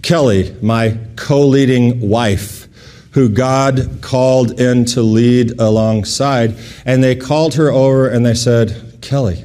Kelly, 0.00 0.54
my 0.62 0.96
co 1.16 1.44
leading 1.44 2.08
wife, 2.08 2.68
who 3.10 3.28
God 3.28 3.98
called 4.00 4.60
in 4.60 4.84
to 4.86 5.02
lead 5.02 5.58
alongside, 5.60 6.54
and 6.84 7.02
they 7.02 7.16
called 7.16 7.54
her 7.54 7.72
over 7.72 8.08
and 8.08 8.24
they 8.24 8.34
said, 8.34 8.98
Kelly, 9.02 9.44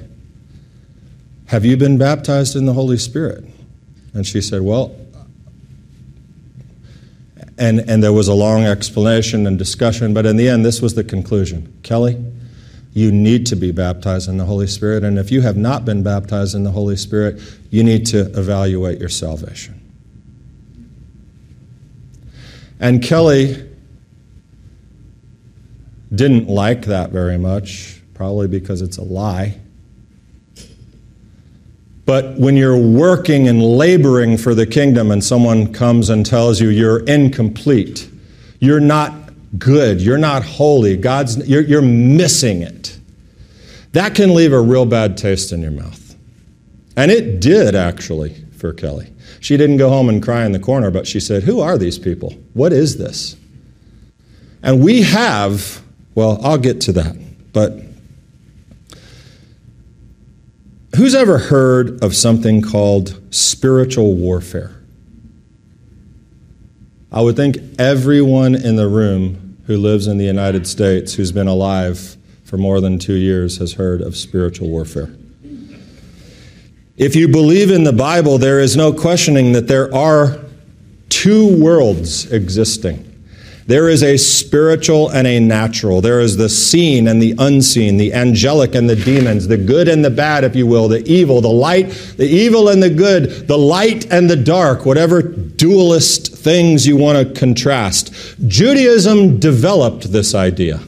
have 1.48 1.66
you 1.66 1.76
been 1.78 1.98
baptized 1.98 2.56
in 2.56 2.66
the 2.66 2.74
Holy 2.74 2.98
Spirit? 2.98 3.44
And 4.14 4.28
she 4.28 4.40
said, 4.40 4.62
Well, 4.62 4.96
and, 7.58 7.80
and 7.90 8.04
there 8.04 8.14
was 8.14 8.28
a 8.28 8.34
long 8.34 8.64
explanation 8.64 9.46
and 9.46 9.58
discussion, 9.58 10.14
but 10.14 10.26
in 10.26 10.38
the 10.38 10.50
end, 10.50 10.66
this 10.66 10.82
was 10.82 10.96
the 10.96 11.04
conclusion. 11.04 11.78
Kelly, 11.84 12.24
you 12.94 13.12
need 13.12 13.46
to 13.48 13.56
be 13.56 13.72
baptized 13.72 14.30
in 14.30 14.38
the 14.38 14.46
Holy 14.46 14.68
Spirit, 14.68 15.04
and 15.04 15.18
if 15.18 15.32
you 15.32 15.42
have 15.42 15.58
not 15.58 15.86
been 15.86 16.04
baptized 16.04 16.56
in 16.56 16.64
the 16.64 16.72
Holy 16.72 16.96
Spirit, 16.96 17.42
you 17.70 17.84
need 17.84 18.06
to 18.08 18.22
evaluate 18.38 19.00
your 19.00 19.10
salvation. 19.10 19.80
And 22.80 23.02
Kelly 23.02 23.70
didn't 26.14 26.48
like 26.48 26.86
that 26.86 27.12
very 27.12 27.38
much, 27.38 28.02
probably 28.14 28.48
because 28.48 28.82
it's 28.82 28.98
a 28.98 29.04
lie. 29.04 29.60
But 32.06 32.38
when 32.38 32.58
you're 32.58 32.78
working 32.78 33.48
and 33.48 33.62
laboring 33.62 34.38
for 34.38 34.54
the 34.54 34.66
kingdom 34.66 35.12
and 35.12 35.24
someone 35.24 35.72
comes 35.72 36.10
and 36.10 36.26
tells 36.26 36.60
you 36.60 36.70
you're 36.70 37.00
incomplete, 37.06 38.10
you're 38.60 38.82
not 38.82 39.14
good, 39.58 40.02
you're 40.02 40.18
not 40.18 40.44
holy, 40.44 40.98
God's, 40.98 41.48
you're, 41.48 41.62
you're 41.62 41.82
missing 41.82 42.62
it, 42.62 43.00
that 43.94 44.16
can 44.16 44.34
leave 44.34 44.52
a 44.52 44.60
real 44.60 44.86
bad 44.86 45.18
taste 45.18 45.52
in 45.52 45.62
your 45.62 45.72
mouth. 45.72 46.16
And 46.98 47.10
it 47.10 47.40
did 47.40 47.76
actually 47.76 48.36
for 48.58 48.74
Kelly. 48.74 49.10
She 49.40 49.58
didn't 49.58 49.78
go 49.78 49.90
home 49.90 50.10
and 50.10 50.22
cry 50.22 50.46
in 50.46 50.52
the 50.52 50.60
corner, 50.60 50.92
but 50.92 51.08
she 51.08 51.20
said, 51.20 51.44
Who 51.44 51.60
are 51.60 51.78
these 51.78 52.00
people? 52.00 52.34
What 52.54 52.72
is 52.72 52.98
this? 52.98 53.36
And 54.62 54.84
we 54.84 55.02
have, 55.02 55.82
well, 56.16 56.40
I'll 56.42 56.58
get 56.58 56.80
to 56.82 56.94
that, 56.94 57.18
but 57.52 57.78
Who's 60.96 61.16
ever 61.16 61.40
heard 61.40 62.04
of 62.04 62.16
something 62.16 62.62
called 62.62 63.20
spiritual 63.34 64.16
warfare? 64.16 64.76
I 67.12 67.22
would 67.22 67.36
think 67.36 67.58
everyone 67.80 68.54
in 68.54 68.76
the 68.76 68.88
room 68.88 69.58
who 69.66 69.78
lives 69.78 70.06
in 70.06 70.20
the 70.20 70.26
United 70.26 70.68
States 70.68 71.16
who's 71.16 71.32
been 71.32 71.48
alive 71.48 72.16
for 72.44 72.58
more 72.58 72.80
than 72.80 73.00
two 73.00 73.16
years 73.16 73.58
has 73.58 73.74
heard 73.74 74.02
of 74.02 74.16
spiritual 74.16 74.70
warfare. 74.70 75.12
If 76.96 77.16
you 77.16 77.28
believe 77.28 77.72
in 77.72 77.84
the 77.84 77.94
Bible, 77.94 78.38
there 78.38 78.60
is 78.60 78.78
no 78.78 78.94
questioning 78.94 79.54
that 79.54 79.68
there 79.68 79.94
are 79.96 80.40
two 81.10 81.60
worlds 81.60 82.32
existing. 82.32 83.13
There 83.66 83.88
is 83.90 84.04
a 84.04 84.18
spiritual 84.18 85.10
and 85.10 85.26
a 85.26 85.40
natural. 85.40 86.02
There 86.02 86.20
is 86.20 86.38
the 86.38 86.50
seen 86.50 87.08
and 87.08 87.22
the 87.22 87.34
unseen, 87.38 87.98
the 87.98 88.14
angelic 88.14 88.76
and 88.76 88.90
the 88.90 88.96
demons, 88.96 89.48
the 89.48 89.58
good 89.58 89.88
and 89.88 90.04
the 90.04 90.10
bad, 90.10 90.44
if 90.44 90.56
you 90.56 90.68
will, 90.68 90.88
the 90.88 91.06
evil, 91.10 91.42
the 91.42 91.48
light, 91.48 91.90
the 92.18 92.28
evil 92.28 92.70
and 92.70 92.84
the 92.84 92.90
good, 92.90 93.48
the 93.48 93.58
light 93.58 94.12
and 94.12 94.30
the 94.30 94.36
dark, 94.36 94.86
whatever 94.86 95.22
dualist 95.22 96.36
things 96.36 96.86
you 96.86 96.98
want 96.98 97.18
to 97.18 97.40
contrast. 97.40 98.14
Judaism 98.48 99.40
developed 99.40 100.12
this 100.12 100.36
idea. 100.36 100.80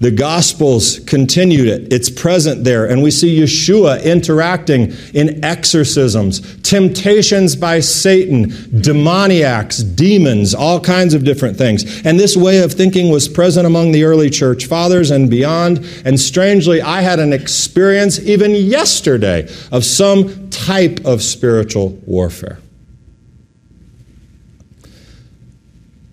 The 0.00 0.10
Gospels 0.10 0.98
continued 1.00 1.68
it. 1.68 1.92
It's 1.92 2.08
present 2.08 2.64
there. 2.64 2.86
And 2.86 3.02
we 3.02 3.10
see 3.10 3.38
Yeshua 3.38 4.02
interacting 4.02 4.94
in 5.12 5.44
exorcisms, 5.44 6.40
temptations 6.62 7.54
by 7.54 7.80
Satan, 7.80 8.48
demoniacs, 8.80 9.82
demons, 9.82 10.54
all 10.54 10.80
kinds 10.80 11.12
of 11.12 11.24
different 11.24 11.58
things. 11.58 12.06
And 12.06 12.18
this 12.18 12.34
way 12.34 12.62
of 12.62 12.72
thinking 12.72 13.10
was 13.10 13.28
present 13.28 13.66
among 13.66 13.92
the 13.92 14.04
early 14.04 14.30
church 14.30 14.64
fathers 14.64 15.10
and 15.10 15.28
beyond. 15.28 15.84
And 16.06 16.18
strangely, 16.18 16.80
I 16.80 17.02
had 17.02 17.18
an 17.18 17.34
experience 17.34 18.18
even 18.20 18.54
yesterday 18.54 19.52
of 19.70 19.84
some 19.84 20.48
type 20.48 21.04
of 21.04 21.22
spiritual 21.22 21.90
warfare. 22.06 22.58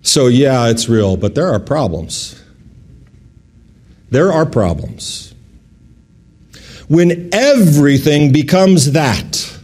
So, 0.02 0.26
yeah, 0.26 0.68
it's 0.68 0.90
real, 0.90 1.16
but 1.16 1.34
there 1.34 1.48
are 1.48 1.58
problems. 1.58 2.37
There 4.10 4.32
are 4.32 4.46
problems. 4.46 5.34
When 6.88 7.28
everything 7.32 8.32
becomes 8.32 8.92
that, 8.92 9.58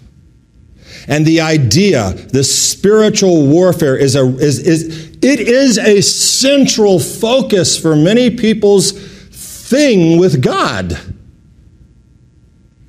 and 1.06 1.26
the 1.26 1.40
idea, 1.40 2.12
the 2.12 2.44
spiritual 2.44 3.46
warfare 3.46 3.96
is 3.96 4.16
a 4.16 4.26
is, 4.36 4.58
is 4.58 5.16
it 5.22 5.40
is 5.40 5.78
a 5.78 6.00
central 6.00 6.98
focus 6.98 7.78
for 7.78 7.94
many 7.94 8.30
people's 8.30 8.92
thing 8.92 10.18
with 10.18 10.42
God. 10.42 10.98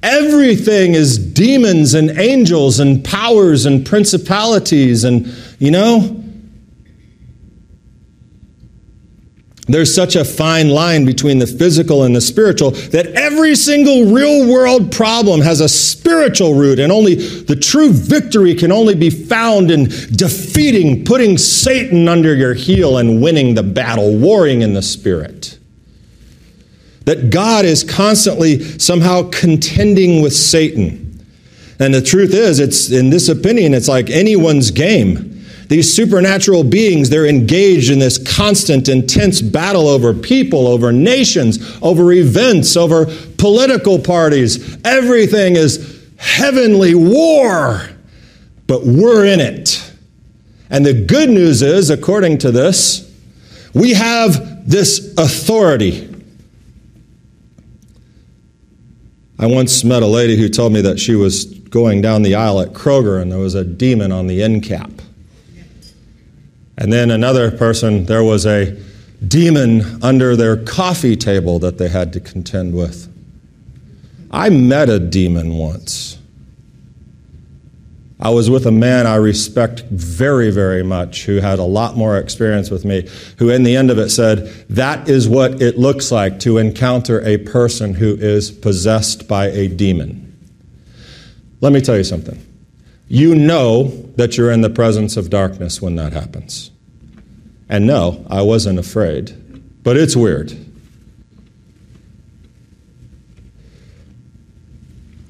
Everything 0.01 0.93
is 0.93 1.17
demons 1.17 1.93
and 1.93 2.12
angels 2.12 2.79
and 2.79 3.03
powers 3.03 3.65
and 3.65 3.85
principalities 3.85 5.03
and 5.03 5.25
you 5.59 5.71
know 5.71 6.14
there's 9.67 9.93
such 9.93 10.15
a 10.15 10.24
fine 10.24 10.69
line 10.69 11.05
between 11.05 11.39
the 11.39 11.48
physical 11.48 12.03
and 12.03 12.15
the 12.15 12.22
spiritual 12.22 12.72
that 12.72 13.07
every 13.15 13.55
single 13.55 14.12
real 14.13 14.48
world 14.48 14.91
problem 14.91 15.41
has 15.41 15.60
a 15.60 15.67
spiritual 15.67 16.53
root, 16.53 16.77
and 16.77 16.91
only 16.91 17.15
the 17.15 17.55
true 17.55 17.91
victory 17.91 18.53
can 18.53 18.72
only 18.72 18.93
be 18.93 19.10
found 19.10 19.72
in 19.72 19.86
defeating, 19.86 21.03
putting 21.03 21.38
Satan 21.38 22.07
under 22.07 22.36
your 22.36 22.53
heel, 22.53 23.00
and 23.00 23.22
winning 23.24 23.55
the 23.55 23.63
battle, 23.63 24.15
warring 24.15 24.62
in 24.62 24.74
the 24.74 24.84
spirit. 24.84 25.57
That 27.05 27.31
God 27.31 27.65
is 27.65 27.84
constantly 27.84 28.63
somehow 28.77 29.29
contending 29.31 30.22
with 30.22 30.34
Satan. 30.34 31.25
And 31.79 31.93
the 31.93 32.01
truth 32.01 32.34
is, 32.34 32.60
it's 32.60 32.91
in 32.91 33.10
this 33.10 33.29
opinion, 33.29 33.74
it's 33.74 33.88
like 33.88 34.10
anyone's 34.10 34.69
game. 34.72 35.35
These 35.67 35.93
supernatural 35.93 36.63
beings, 36.63 37.10
they're 37.10 37.25
engaged 37.25 37.89
in 37.89 38.00
this 38.00 38.17
constant, 38.17 38.88
intense 38.88 39.41
battle 39.41 39.88
over 39.88 40.13
people, 40.13 40.67
over 40.67 40.91
nations, 40.91 41.77
over 41.81 42.12
events, 42.12 42.77
over 42.77 43.05
political 43.38 44.00
parties. 44.00 44.77
Everything 44.86 45.55
is 45.55 46.07
heavenly 46.17 46.93
war, 46.93 47.89
but 48.67 48.86
we're 48.86 49.25
in 49.25 49.39
it. 49.39 49.91
And 50.69 50.86
the 50.86 50.93
good 50.93 51.29
news 51.29 51.62
is, 51.62 51.89
according 51.89 52.39
to 52.39 52.51
this, 52.51 53.12
we 53.74 53.93
have 53.93 54.69
this 54.69 55.13
authority. 55.17 56.12
I 59.38 59.48
once 59.48 59.84
met 59.84 60.01
a 60.01 60.07
lady 60.07 60.38
who 60.38 60.48
told 60.48 60.72
me 60.74 60.81
that 60.81 61.00
she 61.00 61.15
was 61.15 61.45
going 61.45 62.01
down 62.01 62.22
the 62.22 62.36
aisle 62.36 62.62
at 62.62 62.69
Kroger 62.69 63.22
and 63.22 63.31
there 63.31 63.39
was 63.39 63.53
a 63.53 63.65
demon 63.65 64.12
on 64.12 64.27
the 64.27 64.41
end 64.41 64.63
cap. 64.63 64.89
And 66.77 66.91
then 66.91 67.12
another 67.12 67.51
person, 67.51 68.05
there 68.05 68.24
was 68.24 68.46
a 68.46 68.77
demon 69.25 70.03
under 70.03 70.36
their 70.36 70.58
coffee 70.58 71.15
table 71.15 71.60
that 71.60 71.77
they 71.77 71.88
had 71.88 72.13
to 72.13 72.20
contend 72.20 72.75
with. 72.75 73.12
I 74.32 74.50
met 74.50 74.89
a 74.89 75.00
demon 75.00 75.53
once. 75.53 76.17
I 78.20 78.29
was 78.29 78.50
with 78.50 78.65
a 78.65 78.72
man 78.72 79.08
I 79.08 79.15
respect 79.15 79.82
very, 79.91 80.50
very 80.50 80.84
much 80.84 81.25
who 81.25 81.38
had 81.38 81.60
a 81.60 81.63
lot 81.63 81.98
more 81.98 82.17
experience 82.17 82.72
with 82.72 82.86
me, 82.86 83.10
who 83.38 83.50
in 83.50 83.63
the 83.63 83.75
end 83.75 83.91
of 83.91 84.00
it 84.00 84.10
said, 84.10 84.48
That 84.70 85.10
is 85.10 85.27
what 85.27 85.62
it 85.62 85.77
looks 85.77 86.12
like 86.12 86.39
to 86.41 86.58
encounter 86.58 87.22
a 87.22 87.38
person 87.38 87.94
who 87.94 88.15
is 88.15 88.51
possessed 88.51 89.27
by 89.27 89.48
a 89.48 89.67
demon. 89.67 90.22
Let 91.62 91.74
me 91.74 91.82
tell 91.82 91.98
you 91.98 92.03
something. 92.03 92.44
You 93.07 93.35
know 93.35 93.88
that 94.15 94.38
you're 94.38 94.51
in 94.51 94.62
the 94.62 94.69
presence 94.69 95.17
of 95.17 95.29
darkness 95.29 95.81
when 95.81 95.95
that 95.95 96.13
happens. 96.13 96.71
And 97.69 97.85
no, 97.85 98.25
I 98.29 98.41
wasn't 98.41 98.79
afraid, 98.79 99.83
but 99.83 99.97
it's 99.97 100.15
weird. 100.15 100.53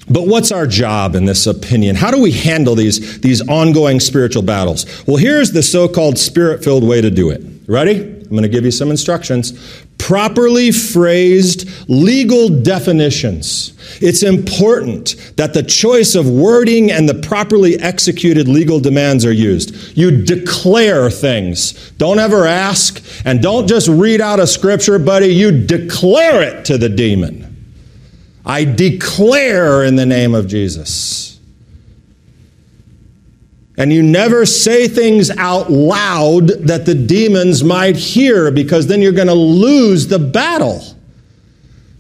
But 0.08 0.28
what's 0.28 0.52
our 0.52 0.68
job 0.68 1.16
in 1.16 1.26
this 1.26 1.48
opinion? 1.48 1.96
How 1.96 2.12
do 2.12 2.22
we 2.22 2.32
handle 2.32 2.76
these, 2.76 3.20
these 3.22 3.48
ongoing 3.48 4.00
spiritual 4.00 4.44
battles? 4.44 4.86
Well, 5.08 5.18
here's 5.18 5.52
the 5.52 5.64
so 5.64 5.88
called 5.88 6.20
spirit 6.20 6.64
filled 6.64 6.84
way 6.84 7.02
to 7.02 7.10
do 7.10 7.32
it. 7.32 7.42
Ready? 7.68 8.02
I'm 8.02 8.30
going 8.30 8.44
to 8.44 8.50
give 8.50 8.66
you 8.66 8.72
some 8.72 8.92
instructions. 8.92 9.85
Properly 9.98 10.72
phrased 10.72 11.68
legal 11.90 12.50
definitions. 12.50 13.74
It's 14.02 14.24
important 14.24 15.16
that 15.38 15.54
the 15.54 15.64
choice 15.64 16.16
of 16.16 16.30
wording 16.30 16.92
and 16.92 17.08
the 17.10 17.16
properly 17.16 17.80
executed 17.80 18.48
legal 18.48 18.80
demands 18.80 19.26
are 19.26 19.32
used. 19.32 19.98
You 19.98 20.24
declare 20.24 21.10
things. 21.10 21.92
Don't 21.92 22.20
ever 22.20 22.46
ask, 22.46 23.04
and 23.26 23.42
don't 23.42 23.68
just 23.68 23.88
read 23.88 24.22
out 24.22 24.40
a 24.40 24.48
scripture, 24.48 25.00
buddy. 25.00 25.28
You 25.28 25.66
declare 25.66 26.42
it 26.44 26.66
to 26.66 26.78
the 26.78 26.90
demon. 26.90 27.42
I 28.46 28.64
declare 28.64 29.84
in 29.84 29.96
the 29.96 30.06
name 30.06 30.36
of 30.36 30.48
Jesus. 30.48 31.35
And 33.78 33.92
you 33.92 34.02
never 34.02 34.46
say 34.46 34.88
things 34.88 35.30
out 35.32 35.70
loud 35.70 36.48
that 36.48 36.86
the 36.86 36.96
demons 36.96 37.64
might 37.64 37.98
hear 37.98 38.50
because 38.50 38.88
then 38.88 39.02
you're 39.02 39.12
going 39.12 39.28
to 39.28 39.34
lose 39.34 40.08
the 40.08 40.20
battle 40.20 40.82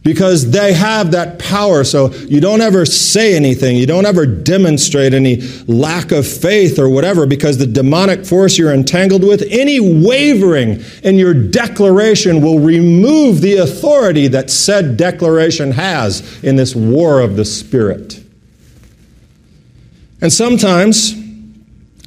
because 0.06 0.52
they 0.52 0.72
have 0.72 1.12
that 1.12 1.40
power. 1.40 1.84
So 1.84 2.14
you 2.14 2.40
don't 2.40 2.62
ever 2.62 2.86
say 2.86 3.36
anything. 3.36 3.76
You 3.76 3.88
don't 3.88 4.06
ever 4.06 4.28
demonstrate 4.28 5.16
any 5.16 5.42
lack 5.68 6.12
of 6.12 6.28
faith 6.28 6.78
or 6.78 6.88
whatever 6.88 7.26
because 7.26 7.58
the 7.58 7.66
demonic 7.66 8.24
force 8.24 8.58
you're 8.58 8.72
entangled 8.72 9.24
with, 9.24 9.44
any 9.50 9.80
wavering 9.80 10.82
in 11.04 11.16
your 11.16 11.34
declaration 11.34 12.42
will 12.42 12.60
remove 12.60 13.42
the 13.42 13.56
authority 13.56 14.28
that 14.28 14.52
said 14.52 14.96
declaration 14.96 15.72
has 15.72 16.42
in 16.44 16.56
this 16.56 16.76
war 16.76 17.20
of 17.20 17.36
the 17.36 17.44
Spirit. 17.44 18.24
And 20.22 20.32
sometimes 20.32 21.25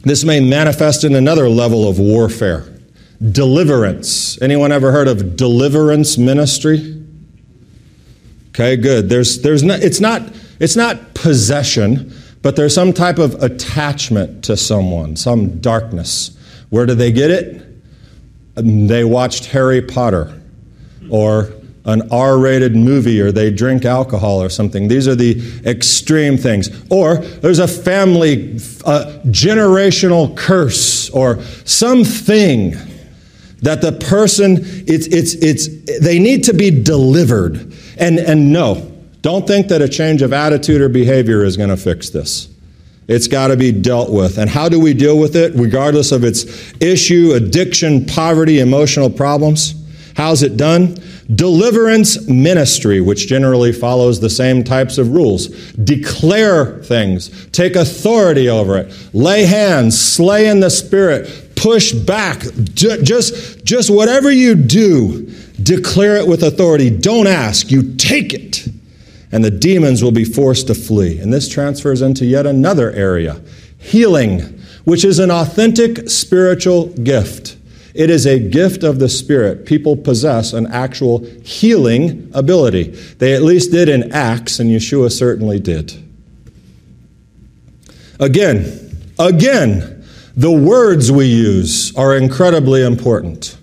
this 0.09 0.25
may 0.25 0.41
manifest 0.41 1.05
in 1.05 1.15
another 1.15 1.49
level 1.49 1.89
of 1.89 1.99
warfare 1.99 2.67
deliverance. 3.33 4.41
Anyone 4.41 4.71
ever 4.71 4.93
heard 4.93 5.09
of 5.09 5.37
deliverance 5.37 6.19
ministry? 6.19 7.05
Okay, 8.51 8.77
good. 8.77 9.09
There's, 9.09 9.43
there's 9.43 9.63
not, 9.63 9.81
it's, 9.81 10.01
not, 10.01 10.23
it's 10.61 10.77
not 10.77 11.15
possession, 11.15 12.13
but 12.43 12.57
there's 12.57 12.75
some 12.75 12.93
type 12.93 13.19
of 13.19 13.43
attachment 13.43 14.45
to 14.45 14.57
someone, 14.57 15.17
some 15.17 15.61
darkness. 15.61 16.37
Where 16.71 16.87
do 16.87 16.95
they 16.95 17.13
get 17.13 17.31
it? 17.31 17.65
They 18.55 19.05
watched 19.05 19.47
Harry 19.47 19.83
Potter 19.83 20.41
or 21.11 21.53
an 21.85 22.09
R 22.11 22.39
rated 22.39 22.77
movie 22.77 23.21
or 23.21 23.33
they 23.33 23.51
drink 23.51 23.85
alcohol 23.85 24.43
or 24.43 24.49
something. 24.49 24.89
These 24.89 25.09
are 25.09 25.15
the 25.15 25.41
extreme 25.65 26.37
things. 26.37 26.69
Or 26.91 27.17
there's 27.17 27.59
a 27.59 27.69
family, 27.69 28.57
a 28.85 29.21
generational 29.27 30.37
curse 30.37 31.09
or 31.11 31.43
something 31.65 32.77
that 33.63 33.81
the 33.81 33.93
person, 33.93 34.59
it's, 34.87 35.07
it's, 35.07 35.35
it's, 35.35 36.01
they 36.01 36.19
need 36.19 36.45
to 36.45 36.53
be 36.53 36.71
delivered. 36.71 37.73
And, 37.99 38.19
and 38.19 38.53
no, 38.53 38.93
don't 39.23 39.47
think 39.47 39.69
that 39.69 39.83
a 39.83 39.89
change 39.89 40.23
of 40.23 40.33
attitude 40.33 40.81
or 40.81 40.89
behavior 40.89 41.45
is 41.45 41.57
going 41.57 41.71
to 41.71 41.77
fix 41.77 42.11
this. 42.11 42.49
It's 43.09 43.27
got 43.27 43.49
to 43.49 43.57
be 43.57 43.73
dealt 43.73 44.13
with. 44.13 44.39
And 44.39 44.51
how 44.51 44.69
do 44.69 44.79
we 44.79 44.93
deal 44.93 45.19
with 45.19 45.35
it, 45.35 45.53
regardless 45.55 46.13
of 46.13 46.25
its 46.25 46.75
issue, 46.81 47.33
addiction, 47.35 48.05
poverty, 48.05 48.61
emotional 48.61 49.09
problems? 49.09 49.75
How's 50.15 50.43
it 50.43 50.57
done? 50.57 50.97
Deliverance 51.35 52.27
ministry, 52.27 53.01
which 53.01 53.29
generally 53.29 53.73
follows 53.73 54.21
the 54.21 54.31
same 54.31 54.65
types 54.65 54.97
of 54.97 55.13
rules. 55.13 55.49
Declare 55.73 56.83
things, 56.85 57.47
take 57.49 57.77
authority 57.77 58.49
over 58.49 58.79
it, 58.79 58.95
lay 59.13 59.45
hands, 59.45 60.01
slay 60.01 60.49
in 60.49 60.61
the 60.61 60.71
spirit, 60.71 61.55
push 61.55 61.93
back. 61.93 62.41
Just, 62.75 63.65
just 63.65 63.91
whatever 63.91 64.31
you 64.31 64.55
do, 64.55 65.31
Declare 65.63 66.19
it 66.19 66.29
with 66.29 66.43
authority. 66.43 66.89
Don't 66.89 67.27
ask, 67.27 67.71
you 67.71 67.95
take 67.97 68.33
it. 68.33 68.69
And 69.33 69.45
the 69.45 69.51
demons 69.51 70.03
will 70.03 70.13
be 70.13 70.25
forced 70.25 70.69
to 70.69 70.75
flee. 70.75 71.19
And 71.19 71.33
this 71.33 71.49
transfers 71.49 72.01
into 72.01 72.25
yet 72.25 72.47
another 72.47 72.91
area 72.93 73.41
healing, 73.81 74.41
which 74.85 75.05
is 75.05 75.19
an 75.19 75.31
authentic 75.31 76.09
spiritual 76.09 76.87
gift. 76.89 77.58
It 77.99 78.11
is 78.11 78.27
a 78.27 78.39
gift 78.39 78.85
of 78.85 79.01
the 79.01 79.09
Spirit. 79.09 79.67
People 79.67 79.97
possess 79.97 80.53
an 80.53 80.69
actual 80.69 81.25
healing 81.43 82.31
ability. 82.33 82.91
They 83.19 83.35
at 83.35 83.43
least 83.43 83.73
did 83.73 83.89
in 83.89 84.13
Acts, 84.13 84.61
and 84.61 84.71
Yeshua 84.71 85.11
certainly 85.11 85.59
did. 85.59 85.93
Again, 88.21 88.97
again, 89.19 90.05
the 90.37 90.53
words 90.53 91.11
we 91.11 91.27
use 91.27 91.93
are 91.97 92.17
incredibly 92.17 92.85
important. 92.85 93.59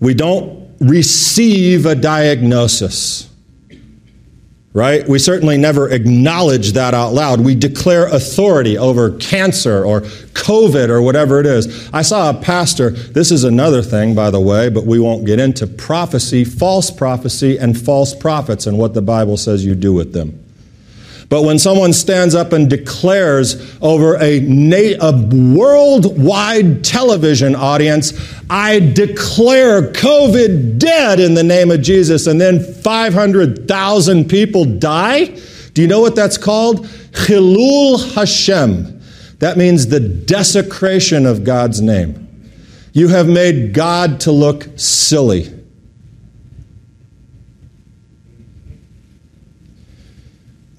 We 0.00 0.12
don't 0.12 0.70
receive 0.80 1.86
a 1.86 1.94
diagnosis, 1.94 3.26
right? 4.74 5.08
We 5.08 5.20
certainly 5.20 5.56
never 5.56 5.88
acknowledge 5.88 6.72
that 6.72 6.94
out 6.94 7.14
loud. 7.14 7.40
We 7.40 7.54
declare 7.54 8.06
authority 8.08 8.76
over 8.76 9.16
cancer 9.18 9.84
or 9.84 10.00
COVID 10.00 10.88
or 10.88 11.00
whatever 11.00 11.38
it 11.38 11.46
is. 11.46 11.88
I 11.92 12.02
saw 12.02 12.30
a 12.30 12.34
pastor, 12.34 12.90
this 12.90 13.30
is 13.30 13.44
another 13.44 13.82
thing, 13.82 14.16
by 14.16 14.30
the 14.30 14.40
way, 14.40 14.68
but 14.68 14.84
we 14.84 14.98
won't 14.98 15.24
get 15.24 15.38
into 15.38 15.68
prophecy, 15.68 16.44
false 16.44 16.90
prophecy, 16.90 17.56
and 17.56 17.80
false 17.80 18.14
prophets 18.14 18.66
and 18.66 18.76
what 18.76 18.94
the 18.94 19.02
Bible 19.02 19.36
says 19.36 19.64
you 19.64 19.76
do 19.76 19.92
with 19.92 20.12
them. 20.12 20.43
But 21.34 21.42
when 21.42 21.58
someone 21.58 21.92
stands 21.92 22.36
up 22.36 22.52
and 22.52 22.70
declares 22.70 23.76
over 23.82 24.16
a, 24.22 24.38
na- 24.38 24.94
a 25.00 25.12
worldwide 25.12 26.84
television 26.84 27.56
audience, 27.56 28.12
I 28.48 28.78
declare 28.78 29.90
COVID 29.90 30.78
dead 30.78 31.18
in 31.18 31.34
the 31.34 31.42
name 31.42 31.72
of 31.72 31.82
Jesus, 31.82 32.28
and 32.28 32.40
then 32.40 32.62
500,000 32.62 34.28
people 34.30 34.64
die, 34.64 35.36
do 35.72 35.82
you 35.82 35.88
know 35.88 35.98
what 35.98 36.14
that's 36.14 36.38
called? 36.38 36.86
Chilul 36.86 38.14
Hashem. 38.14 39.02
That 39.40 39.56
means 39.56 39.88
the 39.88 39.98
desecration 39.98 41.26
of 41.26 41.42
God's 41.42 41.80
name. 41.80 42.28
You 42.92 43.08
have 43.08 43.26
made 43.26 43.74
God 43.74 44.20
to 44.20 44.30
look 44.30 44.68
silly. 44.76 45.52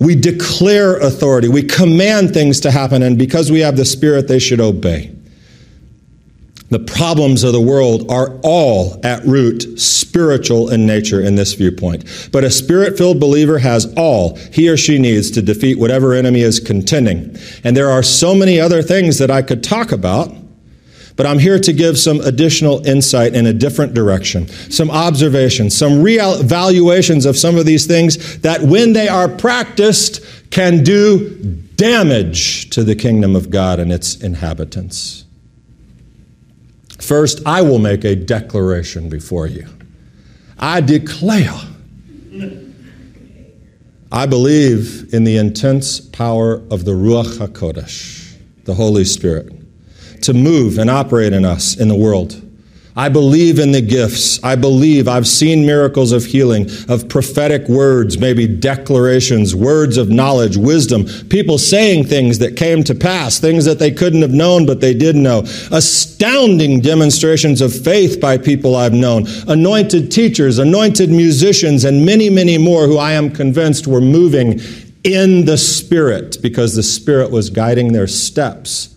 We 0.05 0.15
declare 0.15 0.97
authority. 0.97 1.47
We 1.47 1.63
command 1.63 2.31
things 2.31 2.59
to 2.59 2.69
happen, 2.69 3.01
and 3.01 3.17
because 3.17 3.51
we 3.51 3.61
have 3.61 3.75
the 3.75 3.85
Spirit, 3.85 4.27
they 4.27 4.37
should 4.37 4.61
obey. 4.61 5.11
The 6.69 6.77
problems 6.77 7.43
of 7.43 7.53
the 7.53 7.61
world 7.61 8.11
are 8.11 8.39
all 8.43 8.99
at 9.03 9.25
root 9.25 9.79
spiritual 9.79 10.69
in 10.69 10.85
nature 10.85 11.21
in 11.21 11.35
this 11.35 11.53
viewpoint. 11.53 12.29
But 12.31 12.43
a 12.43 12.51
spirit 12.51 12.97
filled 12.97 13.19
believer 13.19 13.59
has 13.59 13.91
all 13.95 14.35
he 14.51 14.69
or 14.69 14.77
she 14.77 14.97
needs 14.97 15.31
to 15.31 15.41
defeat 15.41 15.79
whatever 15.79 16.13
enemy 16.13 16.41
is 16.41 16.59
contending. 16.59 17.37
And 17.63 17.77
there 17.77 17.89
are 17.89 18.03
so 18.03 18.33
many 18.35 18.59
other 18.59 18.81
things 18.81 19.19
that 19.19 19.31
I 19.31 19.41
could 19.41 19.63
talk 19.63 19.91
about, 19.91 20.35
but 21.15 21.25
I'm 21.25 21.39
here 21.39 21.59
to 21.59 21.73
give 21.73 21.97
some 21.97 22.19
additional 22.21 22.85
insight 22.85 23.35
in 23.35 23.45
a 23.45 23.53
different 23.53 23.93
direction, 23.93 24.47
some 24.47 24.91
observations, 24.91 25.75
some 25.75 26.01
real 26.01 26.41
of 27.25 27.37
some 27.37 27.57
of 27.57 27.65
these 27.65 27.85
things 27.85 28.39
that, 28.39 28.61
when 28.61 28.93
they 28.93 29.07
are 29.07 29.29
practiced, 29.29 30.21
can 30.51 30.83
do 30.83 31.29
damage 31.75 32.69
to 32.71 32.83
the 32.83 32.95
kingdom 32.95 33.35
of 33.35 33.49
God 33.49 33.79
and 33.79 33.91
its 33.91 34.21
inhabitants. 34.21 35.25
First, 36.99 37.41
I 37.45 37.61
will 37.61 37.79
make 37.79 38.03
a 38.03 38.15
declaration 38.15 39.09
before 39.09 39.47
you. 39.47 39.67
I 40.57 40.81
declare. 40.81 41.53
I 44.11 44.25
believe 44.25 45.13
in 45.13 45.23
the 45.23 45.37
intense 45.37 45.99
power 45.99 46.55
of 46.71 46.85
the 46.85 46.91
Ruach 46.93 47.37
HaKodesh, 47.37 48.37
the 48.63 48.73
Holy 48.73 49.03
Spirit, 49.03 49.51
to 50.25 50.33
move 50.33 50.77
and 50.77 50.89
operate 50.89 51.33
in 51.33 51.45
us 51.45 51.77
in 51.77 51.87
the 51.87 51.95
world. 51.95 52.41
I 52.97 53.09
believe 53.09 53.59
in 53.59 53.73
the 53.73 53.81
gifts. 53.81 54.41
I 54.41 54.55
believe 54.55 55.09
I've 55.09 55.27
seen 55.27 55.65
miracles 55.65 56.13
of 56.13 56.23
healing, 56.23 56.69
of 56.87 57.09
prophetic 57.09 57.67
words, 57.67 58.17
maybe 58.17 58.47
declarations, 58.47 59.53
words 59.53 59.97
of 59.97 60.09
knowledge, 60.09 60.55
wisdom, 60.55 61.03
people 61.27 61.57
saying 61.57 62.05
things 62.05 62.39
that 62.39 62.55
came 62.55 62.85
to 62.85 62.95
pass, 62.95 63.37
things 63.37 63.65
that 63.65 63.79
they 63.79 63.91
couldn't 63.91 64.21
have 64.21 64.31
known 64.31 64.65
but 64.65 64.79
they 64.79 64.93
did 64.93 65.17
know. 65.17 65.39
Astounding 65.71 66.79
demonstrations 66.79 67.59
of 67.59 67.77
faith 67.77 68.21
by 68.21 68.37
people 68.37 68.77
I've 68.77 68.93
known, 68.93 69.25
anointed 69.49 70.09
teachers, 70.09 70.57
anointed 70.57 71.09
musicians, 71.09 71.83
and 71.83 72.05
many, 72.05 72.29
many 72.29 72.57
more 72.57 72.87
who 72.87 72.97
I 72.97 73.11
am 73.11 73.29
convinced 73.29 73.87
were 73.87 73.99
moving 73.99 74.61
in 75.03 75.43
the 75.43 75.57
Spirit 75.57 76.37
because 76.41 76.75
the 76.75 76.83
Spirit 76.83 77.29
was 77.29 77.49
guiding 77.49 77.91
their 77.91 78.07
steps. 78.07 78.94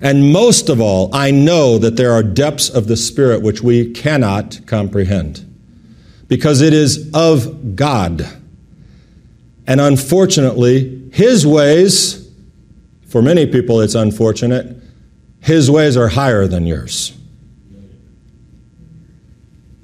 And 0.00 0.32
most 0.32 0.68
of 0.68 0.80
all, 0.80 1.14
I 1.14 1.30
know 1.30 1.78
that 1.78 1.96
there 1.96 2.12
are 2.12 2.22
depths 2.22 2.68
of 2.68 2.86
the 2.86 2.96
Spirit 2.96 3.42
which 3.42 3.62
we 3.62 3.92
cannot 3.92 4.60
comprehend 4.66 5.42
because 6.28 6.60
it 6.60 6.72
is 6.72 7.10
of 7.14 7.76
God. 7.76 8.26
And 9.66 9.80
unfortunately, 9.80 11.10
His 11.12 11.46
ways, 11.46 12.30
for 13.06 13.22
many 13.22 13.46
people 13.46 13.80
it's 13.80 13.94
unfortunate, 13.94 14.76
His 15.40 15.70
ways 15.70 15.96
are 15.96 16.08
higher 16.08 16.46
than 16.46 16.66
yours. 16.66 17.16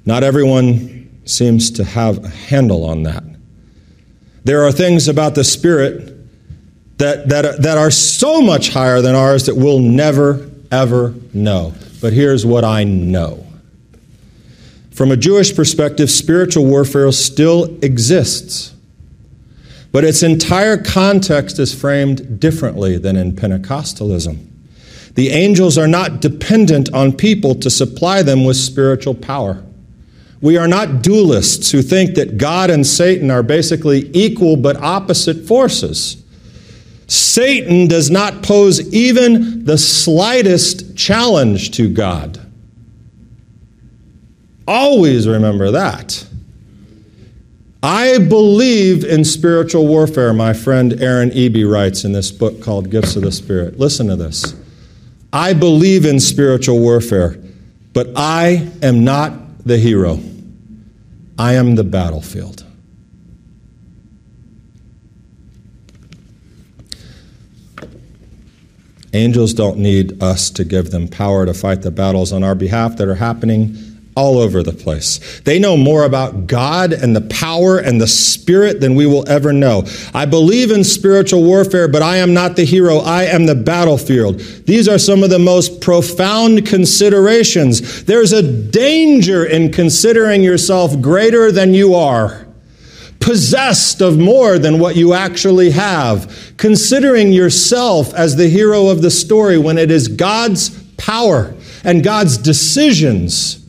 Not 0.05 0.23
everyone 0.23 1.21
seems 1.25 1.71
to 1.71 1.83
have 1.83 2.23
a 2.23 2.29
handle 2.29 2.83
on 2.83 3.03
that. 3.03 3.23
There 4.43 4.63
are 4.63 4.71
things 4.71 5.07
about 5.07 5.35
the 5.35 5.43
Spirit 5.43 6.12
that, 6.97 7.29
that, 7.29 7.61
that 7.61 7.77
are 7.77 7.91
so 7.91 8.41
much 8.41 8.69
higher 8.69 9.01
than 9.01 9.15
ours 9.15 9.45
that 9.47 9.55
we'll 9.55 9.79
never, 9.79 10.49
ever 10.71 11.13
know. 11.33 11.73
But 12.01 12.13
here's 12.13 12.45
what 12.45 12.63
I 12.63 12.83
know. 12.83 13.45
From 14.91 15.11
a 15.11 15.17
Jewish 15.17 15.55
perspective, 15.55 16.11
spiritual 16.11 16.65
warfare 16.65 17.11
still 17.11 17.65
exists. 17.83 18.73
But 19.91 20.03
its 20.03 20.23
entire 20.23 20.77
context 20.77 21.59
is 21.59 21.73
framed 21.73 22.39
differently 22.39 22.97
than 22.97 23.15
in 23.15 23.33
Pentecostalism. 23.33 24.47
The 25.15 25.29
angels 25.29 25.77
are 25.77 25.87
not 25.87 26.21
dependent 26.21 26.91
on 26.93 27.13
people 27.13 27.53
to 27.55 27.69
supply 27.69 28.23
them 28.23 28.43
with 28.45 28.57
spiritual 28.57 29.13
power. 29.13 29.63
We 30.41 30.57
are 30.57 30.67
not 30.67 31.03
dualists 31.03 31.71
who 31.71 31.81
think 31.81 32.15
that 32.15 32.37
God 32.37 32.69
and 32.69 32.85
Satan 32.85 33.29
are 33.31 33.43
basically 33.43 34.09
equal 34.13 34.57
but 34.57 34.75
opposite 34.77 35.47
forces. 35.47 36.22
Satan 37.07 37.87
does 37.87 38.09
not 38.09 38.43
pose 38.43 38.93
even 38.93 39.65
the 39.65 39.77
slightest 39.77 40.95
challenge 40.97 41.71
to 41.71 41.89
God. 41.89 42.39
Always 44.67 45.27
remember 45.27 45.71
that. 45.71 46.25
I 47.81 48.17
believe 48.17 49.03
in 49.03 49.25
spiritual 49.25 49.87
warfare, 49.87 50.33
my 50.33 50.53
friend 50.53 51.01
Aaron 51.01 51.31
Eby 51.31 51.69
writes 51.69 52.05
in 52.05 52.13
this 52.13 52.31
book 52.31 52.61
called 52.61 52.89
Gifts 52.89 53.17
of 53.17 53.23
the 53.23 53.31
Spirit. 53.31 53.77
Listen 53.77 54.07
to 54.07 54.15
this. 54.15 54.55
I 55.33 55.53
believe 55.53 56.05
in 56.05 56.19
spiritual 56.21 56.79
warfare, 56.79 57.37
but 57.91 58.07
I 58.15 58.69
am 58.81 59.03
not 59.03 59.65
the 59.65 59.77
hero. 59.77 60.19
I 61.37 61.53
am 61.55 61.75
the 61.75 61.83
battlefield. 61.83 62.65
Angels 69.13 69.53
don't 69.53 69.77
need 69.77 70.21
us 70.21 70.49
to 70.51 70.63
give 70.63 70.91
them 70.91 71.07
power 71.07 71.45
to 71.45 71.53
fight 71.53 71.83
the 71.83 71.91
battles 71.91 72.31
on 72.31 72.43
our 72.43 72.55
behalf 72.55 72.97
that 72.97 73.07
are 73.07 73.15
happening 73.15 73.77
all 74.15 74.37
over 74.37 74.61
the 74.61 74.73
place. 74.73 75.41
They 75.41 75.59
know 75.59 75.75
more 75.75 76.03
about 76.03 76.45
God 76.47 76.93
and 76.93 77.15
the 77.15 77.21
power 77.21 77.79
and 77.79 77.99
the 77.99 78.07
spirit 78.07 78.79
than 78.79 78.95
we 78.95 79.05
will 79.05 79.27
ever 79.27 79.51
know. 79.51 79.85
I 80.13 80.25
believe 80.25 80.71
in 80.71 80.83
spiritual 80.83 81.43
warfare, 81.43 81.87
but 81.87 82.01
I 82.01 82.17
am 82.17 82.33
not 82.33 82.55
the 82.55 82.65
hero. 82.65 82.97
I 82.97 83.23
am 83.23 83.45
the 83.45 83.55
battlefield. 83.55 84.39
These 84.65 84.87
are 84.87 84.99
some 84.99 85.23
of 85.23 85.29
the 85.29 85.39
most 85.39 85.81
profound 85.81 86.65
considerations. 86.65 88.03
There's 88.05 88.33
a 88.33 88.43
danger 88.43 89.45
in 89.45 89.71
considering 89.71 90.43
yourself 90.43 90.99
greater 91.01 91.51
than 91.51 91.73
you 91.73 91.95
are 91.95 92.42
possessed 93.23 94.01
of 94.01 94.19
more 94.19 94.59
than 94.59 94.79
what 94.79 94.97
you 94.97 95.13
actually 95.13 95.71
have, 95.71 96.53
considering 96.57 97.31
yourself 97.31 98.13
as 98.13 98.35
the 98.35 98.49
hero 98.49 98.87
of 98.87 99.01
the 99.01 99.09
story 99.09 99.57
when 99.57 99.77
it 99.77 99.89
is 99.89 100.09
God's 100.09 100.69
power 100.97 101.55
and 101.85 102.03
God's 102.03 102.37
decisions 102.37 103.65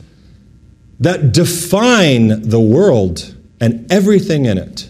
that 0.99 1.31
define 1.31 2.49
the 2.49 2.59
world 2.59 3.33
and 3.61 3.89
everything 3.89 4.45
in 4.45 4.57
it. 4.57 4.89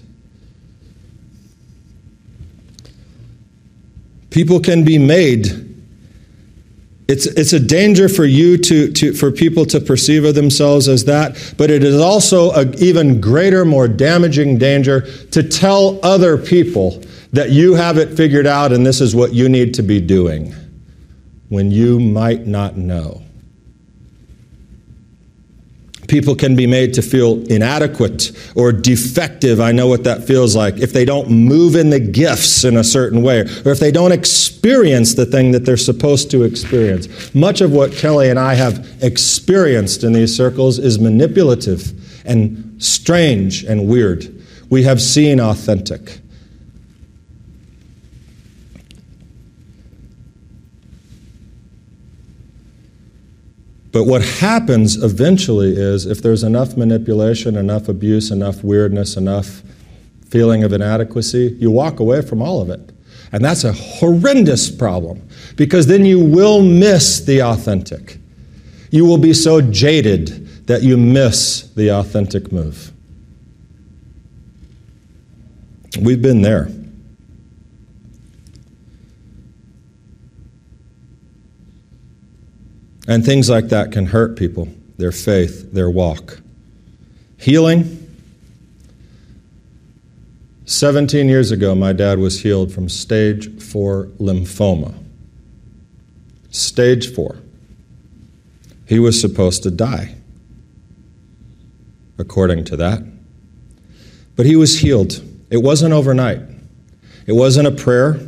People 4.31 4.59
can 4.59 4.83
be 4.83 4.97
made 4.97 5.74
it's, 7.07 7.27
it's 7.27 7.53
a 7.53 7.59
danger 7.59 8.09
for 8.09 8.25
you 8.25 8.57
to, 8.57 8.91
to, 8.91 9.13
for 9.13 9.31
people 9.31 9.65
to 9.67 9.79
perceive 9.79 10.25
of 10.25 10.33
themselves 10.33 10.87
as 10.87 11.05
that, 11.05 11.53
but 11.57 11.69
it 11.69 11.83
is 11.83 11.99
also 11.99 12.51
an 12.53 12.73
even 12.79 13.21
greater, 13.21 13.63
more 13.63 13.87
damaging 13.87 14.57
danger 14.57 15.01
to 15.27 15.43
tell 15.43 15.99
other 16.03 16.37
people 16.37 17.03
that 17.31 17.51
you 17.51 17.75
have 17.75 17.97
it 17.97 18.15
figured 18.15 18.47
out 18.47 18.71
and 18.71 18.85
this 18.85 19.01
is 19.01 19.15
what 19.15 19.33
you 19.33 19.49
need 19.49 19.73
to 19.75 19.83
be 19.83 20.01
doing 20.01 20.53
when 21.49 21.69
you 21.69 21.99
might 21.99 22.47
not 22.47 22.75
know. 22.75 23.21
People 26.07 26.35
can 26.35 26.55
be 26.55 26.67
made 26.67 26.93
to 26.95 27.01
feel 27.01 27.45
inadequate 27.51 28.31
or 28.55 28.71
defective. 28.71 29.59
I 29.59 29.71
know 29.71 29.87
what 29.87 30.03
that 30.03 30.25
feels 30.25 30.55
like. 30.55 30.77
If 30.77 30.93
they 30.93 31.05
don't 31.05 31.29
move 31.29 31.75
in 31.75 31.89
the 31.89 31.99
gifts 31.99 32.63
in 32.63 32.77
a 32.77 32.83
certain 32.83 33.21
way, 33.21 33.41
or 33.65 33.71
if 33.71 33.79
they 33.79 33.91
don't 33.91 34.11
experience 34.11 35.13
the 35.15 35.25
thing 35.25 35.51
that 35.51 35.65
they're 35.65 35.77
supposed 35.77 36.31
to 36.31 36.43
experience. 36.43 37.33
Much 37.33 37.61
of 37.61 37.71
what 37.71 37.91
Kelly 37.91 38.29
and 38.29 38.39
I 38.39 38.53
have 38.55 38.87
experienced 39.01 40.03
in 40.03 40.13
these 40.13 40.35
circles 40.35 40.79
is 40.79 40.99
manipulative 40.99 41.91
and 42.25 42.75
strange 42.83 43.63
and 43.63 43.87
weird. 43.87 44.31
We 44.69 44.83
have 44.83 45.01
seen 45.01 45.39
authentic. 45.39 46.19
But 53.95 54.07
what 54.07 54.21
happens 54.23 55.01
eventually 55.01 55.73
is 55.73 56.05
if 56.05 56.21
there's 56.21 56.43
enough 56.43 56.75
manipulation, 56.75 57.55
enough 57.55 57.87
abuse, 57.87 58.29
enough 58.29 58.61
weirdness, 58.61 59.15
enough 59.15 59.63
feeling 60.27 60.65
of 60.65 60.73
inadequacy, 60.73 61.55
you 61.61 61.71
walk 61.71 62.01
away 62.01 62.21
from 62.21 62.41
all 62.41 62.59
of 62.59 62.69
it. 62.69 62.91
And 63.31 63.41
that's 63.41 63.63
a 63.63 63.71
horrendous 63.71 64.69
problem 64.69 65.25
because 65.55 65.87
then 65.87 66.03
you 66.03 66.19
will 66.19 66.61
miss 66.61 67.21
the 67.21 67.41
authentic. 67.41 68.17
You 68.91 69.05
will 69.05 69.17
be 69.17 69.33
so 69.33 69.61
jaded 69.61 70.67
that 70.67 70.83
you 70.83 70.97
miss 70.97 71.61
the 71.75 71.91
authentic 71.91 72.51
move. 72.51 72.91
We've 76.01 76.21
been 76.21 76.41
there. 76.41 76.67
And 83.07 83.23
things 83.23 83.49
like 83.49 83.69
that 83.69 83.91
can 83.91 84.07
hurt 84.07 84.35
people, 84.35 84.67
their 84.97 85.11
faith, 85.11 85.71
their 85.71 85.89
walk. 85.89 86.39
Healing. 87.37 88.01
17 90.65 91.29
years 91.29 91.51
ago, 91.51 91.75
my 91.75 91.93
dad 91.93 92.17
was 92.17 92.41
healed 92.41 92.73
from 92.73 92.89
stage 92.89 93.61
4 93.61 94.07
lymphoma. 94.19 94.95
Stage 96.49 97.13
4. 97.13 97.35
He 98.87 98.99
was 98.99 99.19
supposed 99.19 99.63
to 99.63 99.71
die, 99.71 100.15
according 102.17 102.65
to 102.65 102.77
that. 102.77 103.03
But 104.35 104.45
he 104.45 104.55
was 104.55 104.79
healed. 104.79 105.21
It 105.49 105.57
wasn't 105.57 105.93
overnight. 105.93 106.39
It 107.27 107.33
wasn't 107.33 107.67
a 107.67 107.71
prayer 107.71 108.19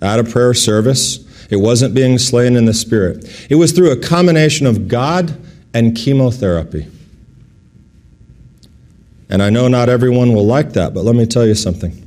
at 0.00 0.18
a 0.18 0.24
prayer 0.24 0.54
service. 0.54 1.23
It 1.50 1.56
wasn't 1.56 1.94
being 1.94 2.18
slain 2.18 2.56
in 2.56 2.64
the 2.64 2.74
spirit. 2.74 3.46
It 3.50 3.56
was 3.56 3.72
through 3.72 3.90
a 3.90 3.96
combination 3.96 4.66
of 4.66 4.88
God 4.88 5.36
and 5.72 5.96
chemotherapy. 5.96 6.86
And 9.28 9.42
I 9.42 9.50
know 9.50 9.68
not 9.68 9.88
everyone 9.88 10.34
will 10.34 10.46
like 10.46 10.74
that, 10.74 10.94
but 10.94 11.04
let 11.04 11.16
me 11.16 11.26
tell 11.26 11.46
you 11.46 11.54
something. 11.54 12.00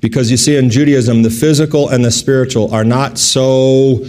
Because 0.00 0.30
you 0.30 0.36
see, 0.36 0.56
in 0.56 0.68
Judaism, 0.68 1.22
the 1.22 1.30
physical 1.30 1.88
and 1.88 2.04
the 2.04 2.10
spiritual 2.10 2.72
are 2.74 2.84
not 2.84 3.16
so 3.16 4.04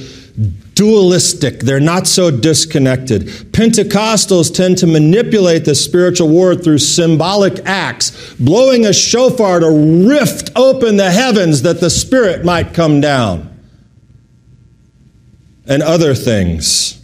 dualistic, 0.73 1.61
they're 1.61 1.79
not 1.79 2.05
so 2.05 2.29
disconnected. 2.29 3.27
Pentecostals 3.53 4.53
tend 4.53 4.77
to 4.79 4.87
manipulate 4.87 5.63
the 5.63 5.73
spiritual 5.73 6.27
world 6.27 6.63
through 6.63 6.79
symbolic 6.79 7.65
acts, 7.65 8.33
blowing 8.35 8.85
a 8.85 8.91
shofar 8.91 9.61
to 9.61 9.69
rift 10.05 10.49
open 10.57 10.97
the 10.97 11.09
heavens 11.09 11.61
that 11.61 11.79
the 11.79 11.89
Spirit 11.89 12.43
might 12.43 12.73
come 12.73 12.99
down, 12.99 13.54
and 15.67 15.81
other 15.81 16.13
things. 16.13 17.01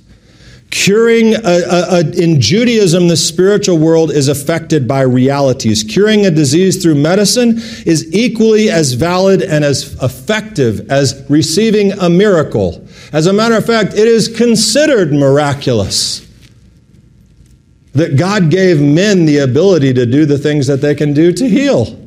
Curing, 0.72 1.36
a, 1.36 1.40
a, 1.44 1.86
a, 1.96 2.12
in 2.12 2.40
Judaism, 2.40 3.10
the 3.10 3.18
spiritual 3.18 3.78
world 3.78 4.10
is 4.10 4.30
affected 4.30 4.88
by 4.88 5.02
realities. 5.02 5.84
Curing 5.84 6.26
a 6.26 6.32
disease 6.32 6.82
through 6.82 6.96
medicine 6.96 7.58
is 7.86 8.08
equally 8.16 8.70
as 8.70 8.94
valid 8.94 9.42
and 9.42 9.66
as 9.66 10.02
effective 10.02 10.90
as 10.90 11.26
receiving 11.30 11.92
a 11.94 12.10
miracle. 12.10 12.88
As 13.12 13.28
a 13.28 13.34
matter 13.34 13.58
of 13.58 13.66
fact, 13.66 13.94
it 13.94 14.08
is 14.08 14.30
considered 14.30 15.12
miraculous 15.12 16.26
that 17.94 18.16
God 18.16 18.50
gave 18.50 18.80
men 18.82 19.26
the 19.26 19.40
ability 19.40 19.94
to 19.94 20.06
do 20.06 20.26
the 20.26 20.38
things 20.38 20.68
that 20.68 20.80
they 20.80 20.96
can 20.96 21.14
do 21.14 21.34
to 21.34 21.50
heal. 21.50 22.01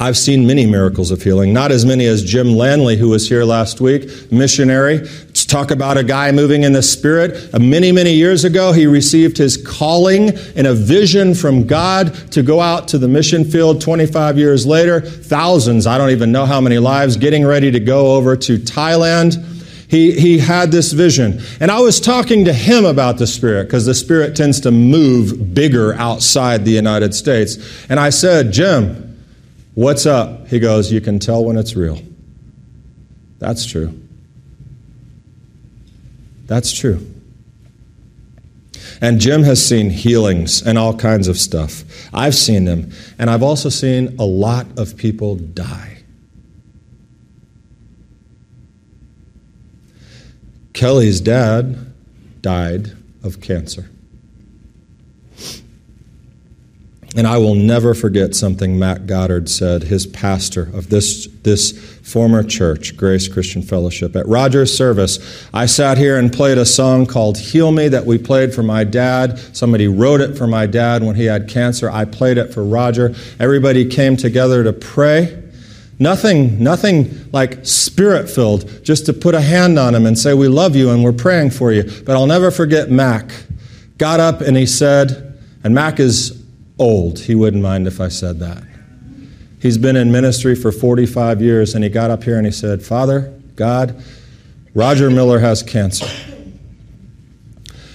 I've 0.00 0.16
seen 0.16 0.46
many 0.46 0.64
miracles 0.64 1.10
of 1.10 1.22
healing, 1.22 1.52
not 1.52 1.72
as 1.72 1.84
many 1.84 2.06
as 2.06 2.22
Jim 2.22 2.54
Lanley, 2.54 2.96
who 2.96 3.08
was 3.08 3.28
here 3.28 3.42
last 3.42 3.80
week, 3.80 4.30
missionary. 4.30 4.98
Let's 4.98 5.44
talk 5.44 5.72
about 5.72 5.98
a 5.98 6.04
guy 6.04 6.30
moving 6.30 6.62
in 6.62 6.72
the 6.72 6.84
Spirit. 6.84 7.52
Uh, 7.52 7.58
many, 7.58 7.90
many 7.90 8.12
years 8.12 8.44
ago, 8.44 8.70
he 8.70 8.86
received 8.86 9.38
his 9.38 9.56
calling 9.56 10.28
in 10.54 10.66
a 10.66 10.74
vision 10.74 11.34
from 11.34 11.66
God 11.66 12.14
to 12.30 12.44
go 12.44 12.60
out 12.60 12.86
to 12.88 12.98
the 12.98 13.08
mission 13.08 13.44
field 13.44 13.80
25 13.80 14.38
years 14.38 14.64
later. 14.64 15.00
Thousands, 15.00 15.84
I 15.84 15.98
don't 15.98 16.10
even 16.10 16.30
know 16.30 16.46
how 16.46 16.60
many 16.60 16.78
lives, 16.78 17.16
getting 17.16 17.44
ready 17.44 17.72
to 17.72 17.80
go 17.80 18.14
over 18.14 18.36
to 18.36 18.56
Thailand. 18.56 19.44
He, 19.88 20.12
he 20.12 20.38
had 20.38 20.70
this 20.70 20.92
vision. 20.92 21.40
And 21.58 21.72
I 21.72 21.80
was 21.80 21.98
talking 21.98 22.44
to 22.44 22.52
him 22.52 22.84
about 22.84 23.18
the 23.18 23.26
Spirit 23.26 23.64
because 23.64 23.84
the 23.84 23.94
Spirit 23.94 24.36
tends 24.36 24.60
to 24.60 24.70
move 24.70 25.54
bigger 25.54 25.94
outside 25.94 26.64
the 26.64 26.70
United 26.70 27.16
States. 27.16 27.58
And 27.88 27.98
I 27.98 28.10
said, 28.10 28.52
Jim, 28.52 29.07
What's 29.78 30.06
up? 30.06 30.48
He 30.48 30.58
goes, 30.58 30.90
You 30.90 31.00
can 31.00 31.20
tell 31.20 31.44
when 31.44 31.56
it's 31.56 31.76
real. 31.76 32.02
That's 33.38 33.64
true. 33.64 33.96
That's 36.46 36.72
true. 36.72 37.06
And 39.00 39.20
Jim 39.20 39.44
has 39.44 39.64
seen 39.64 39.90
healings 39.90 40.66
and 40.66 40.78
all 40.78 40.96
kinds 40.96 41.28
of 41.28 41.38
stuff. 41.38 41.84
I've 42.12 42.34
seen 42.34 42.64
them. 42.64 42.90
And 43.20 43.30
I've 43.30 43.44
also 43.44 43.68
seen 43.68 44.16
a 44.18 44.24
lot 44.24 44.66
of 44.76 44.96
people 44.96 45.36
die. 45.36 45.98
Kelly's 50.72 51.20
dad 51.20 51.78
died 52.42 52.96
of 53.22 53.40
cancer. 53.40 53.88
And 57.18 57.26
I 57.26 57.36
will 57.38 57.56
never 57.56 57.94
forget 57.94 58.36
something 58.36 58.78
Matt 58.78 59.08
Goddard 59.08 59.48
said, 59.48 59.82
his 59.82 60.06
pastor 60.06 60.70
of 60.72 60.88
this, 60.88 61.26
this 61.42 61.72
former 62.04 62.44
church, 62.44 62.96
Grace 62.96 63.26
Christian 63.26 63.60
Fellowship. 63.60 64.14
At 64.14 64.28
Roger's 64.28 64.72
service, 64.72 65.18
I 65.52 65.66
sat 65.66 65.98
here 65.98 66.16
and 66.16 66.32
played 66.32 66.58
a 66.58 66.64
song 66.64 67.06
called 67.06 67.36
Heal 67.36 67.72
Me 67.72 67.88
that 67.88 68.06
we 68.06 68.18
played 68.18 68.54
for 68.54 68.62
my 68.62 68.84
dad. 68.84 69.40
Somebody 69.52 69.88
wrote 69.88 70.20
it 70.20 70.38
for 70.38 70.46
my 70.46 70.66
dad 70.66 71.02
when 71.02 71.16
he 71.16 71.24
had 71.24 71.48
cancer. 71.48 71.90
I 71.90 72.04
played 72.04 72.38
it 72.38 72.54
for 72.54 72.62
Roger. 72.62 73.16
Everybody 73.40 73.84
came 73.84 74.16
together 74.16 74.62
to 74.62 74.72
pray. 74.72 75.42
Nothing, 75.98 76.62
nothing 76.62 77.32
like 77.32 77.66
spirit 77.66 78.30
filled, 78.30 78.84
just 78.84 79.06
to 79.06 79.12
put 79.12 79.34
a 79.34 79.40
hand 79.40 79.76
on 79.76 79.92
him 79.92 80.06
and 80.06 80.16
say, 80.16 80.34
We 80.34 80.46
love 80.46 80.76
you 80.76 80.90
and 80.90 81.02
we're 81.02 81.12
praying 81.12 81.50
for 81.50 81.72
you. 81.72 81.82
But 81.82 82.14
I'll 82.14 82.28
never 82.28 82.52
forget 82.52 82.92
Mac. 82.92 83.32
Got 83.96 84.20
up 84.20 84.40
and 84.40 84.56
he 84.56 84.66
said, 84.66 85.24
and 85.64 85.74
Mac 85.74 85.98
is 85.98 86.37
old. 86.78 87.18
He 87.20 87.34
wouldn't 87.34 87.62
mind 87.62 87.86
if 87.86 88.00
I 88.00 88.08
said 88.08 88.38
that. 88.40 88.62
He's 89.60 89.78
been 89.78 89.96
in 89.96 90.12
ministry 90.12 90.54
for 90.54 90.70
45 90.70 91.42
years, 91.42 91.74
and 91.74 91.82
he 91.82 91.90
got 91.90 92.10
up 92.10 92.22
here 92.22 92.36
and 92.36 92.46
he 92.46 92.52
said, 92.52 92.82
Father, 92.82 93.34
God, 93.56 94.02
Roger 94.74 95.10
Miller 95.10 95.40
has 95.40 95.62
cancer. 95.62 96.06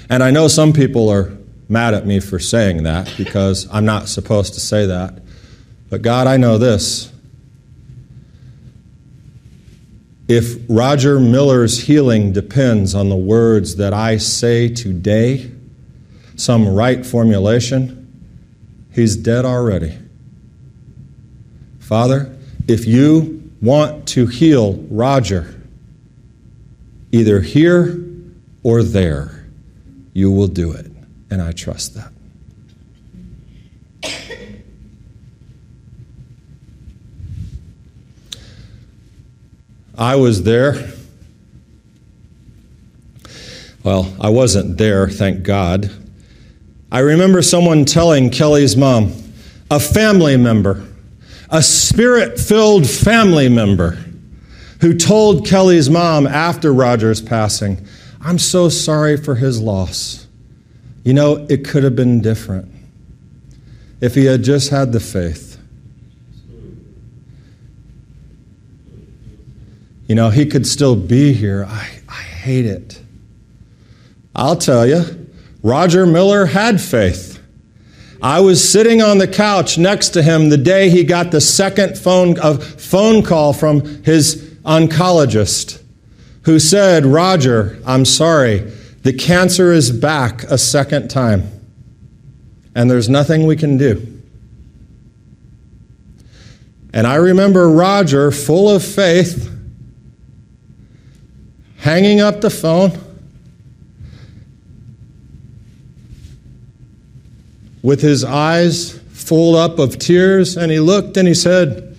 And 0.09 0.21
I 0.21 0.31
know 0.31 0.47
some 0.47 0.73
people 0.73 1.09
are 1.09 1.31
mad 1.69 1.93
at 1.93 2.05
me 2.05 2.19
for 2.19 2.37
saying 2.37 2.83
that 2.83 3.13
because 3.17 3.67
I'm 3.71 3.85
not 3.85 4.09
supposed 4.09 4.53
to 4.55 4.59
say 4.59 4.85
that. 4.85 5.21
But 5.89 6.01
God, 6.01 6.27
I 6.27 6.37
know 6.37 6.57
this. 6.57 7.11
If 10.27 10.57
Roger 10.69 11.19
Miller's 11.19 11.83
healing 11.83 12.33
depends 12.33 12.95
on 12.95 13.09
the 13.09 13.15
words 13.15 13.77
that 13.77 13.93
I 13.93 14.17
say 14.17 14.69
today, 14.69 15.51
some 16.35 16.67
right 16.67 17.05
formulation, 17.05 18.02
He's 18.93 19.15
dead 19.15 19.43
already. 19.43 19.97
Father, 21.79 22.35
if 22.67 22.85
you 22.85 23.51
want 23.61 24.07
to 24.09 24.27
heal 24.27 24.73
Roger, 24.89 25.61
either 27.11 27.41
here 27.41 28.03
or 28.61 28.83
there, 28.83 29.45
you 30.13 30.31
will 30.31 30.47
do 30.47 30.71
it. 30.71 30.91
And 31.29 31.41
I 31.41 31.51
trust 31.51 31.95
that. 31.95 32.11
I 39.97 40.15
was 40.15 40.43
there. 40.43 40.91
Well, 43.83 44.13
I 44.19 44.29
wasn't 44.29 44.77
there, 44.77 45.09
thank 45.09 45.43
God. 45.43 45.91
I 46.93 46.99
remember 46.99 47.41
someone 47.41 47.85
telling 47.85 48.29
Kelly's 48.29 48.77
mom, 48.77 49.13
a 49.71 49.79
family 49.79 50.37
member, 50.37 50.85
a 51.49 51.63
spirit 51.63 52.39
filled 52.39 52.87
family 52.87 53.49
member, 53.49 53.97
who 54.79 54.95
told 54.95 55.47
Kelly's 55.47 55.89
mom 55.89 56.27
after 56.27 56.71
Roger's 56.71 57.19
passing, 57.19 57.83
I'm 58.21 58.37
so 58.37 58.69
sorry 58.69 59.17
for 59.17 59.33
his 59.33 59.59
loss. 59.59 60.27
You 61.03 61.15
know, 61.15 61.47
it 61.49 61.65
could 61.65 61.83
have 61.83 61.95
been 61.95 62.21
different 62.21 62.71
if 63.99 64.13
he 64.13 64.25
had 64.25 64.43
just 64.43 64.69
had 64.69 64.91
the 64.91 64.99
faith. 64.99 65.59
You 70.07 70.13
know, 70.13 70.29
he 70.29 70.45
could 70.45 70.67
still 70.67 70.95
be 70.95 71.33
here. 71.33 71.65
I, 71.67 71.89
I 72.07 72.21
hate 72.21 72.67
it. 72.67 73.01
I'll 74.35 74.57
tell 74.57 74.85
you, 74.85 75.22
Roger 75.63 76.05
Miller 76.05 76.45
had 76.45 76.81
faith. 76.81 77.39
I 78.21 78.41
was 78.41 78.69
sitting 78.69 79.01
on 79.01 79.17
the 79.17 79.27
couch 79.27 79.77
next 79.77 80.09
to 80.09 80.21
him 80.21 80.49
the 80.49 80.57
day 80.57 80.89
he 80.89 81.03
got 81.03 81.31
the 81.31 81.41
second 81.41 81.97
phone, 81.97 82.37
uh, 82.39 82.57
phone 82.57 83.23
call 83.23 83.53
from 83.53 83.81
his 84.03 84.35
oncologist 84.65 85.81
who 86.43 86.59
said, 86.59 87.05
Roger, 87.05 87.79
I'm 87.85 88.03
sorry, 88.03 88.59
the 89.03 89.13
cancer 89.13 89.71
is 89.71 89.91
back 89.91 90.43
a 90.43 90.57
second 90.57 91.09
time, 91.09 91.49
and 92.75 92.91
there's 92.91 93.09
nothing 93.09 93.45
we 93.45 93.55
can 93.55 93.77
do. 93.77 94.05
And 96.93 97.07
I 97.07 97.15
remember 97.15 97.69
Roger, 97.69 98.31
full 98.31 98.69
of 98.69 98.83
faith, 98.83 99.49
hanging 101.77 102.19
up 102.19 102.41
the 102.41 102.49
phone 102.49 102.91
with 107.83 108.01
his 108.01 108.23
eyes 108.23 108.97
full 109.11 109.55
up 109.55 109.77
of 109.77 109.99
tears, 109.99 110.57
and 110.57 110.71
he 110.71 110.79
looked 110.79 111.17
and 111.17 111.27
he 111.27 111.33
said, 111.35 111.95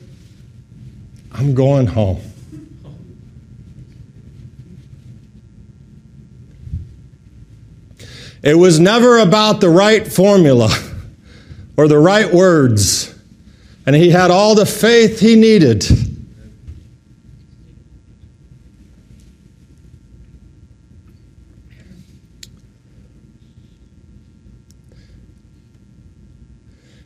I'm 1.30 1.54
going 1.54 1.86
home. 1.86 2.20
It 8.42 8.58
was 8.58 8.78
never 8.78 9.18
about 9.18 9.60
the 9.60 9.70
right 9.70 10.06
formula 10.06 10.68
or 11.76 11.88
the 11.88 11.98
right 11.98 12.30
words. 12.32 13.14
And 13.86 13.96
he 13.96 14.10
had 14.10 14.30
all 14.30 14.54
the 14.54 14.66
faith 14.66 15.20
he 15.20 15.34
needed 15.34 15.86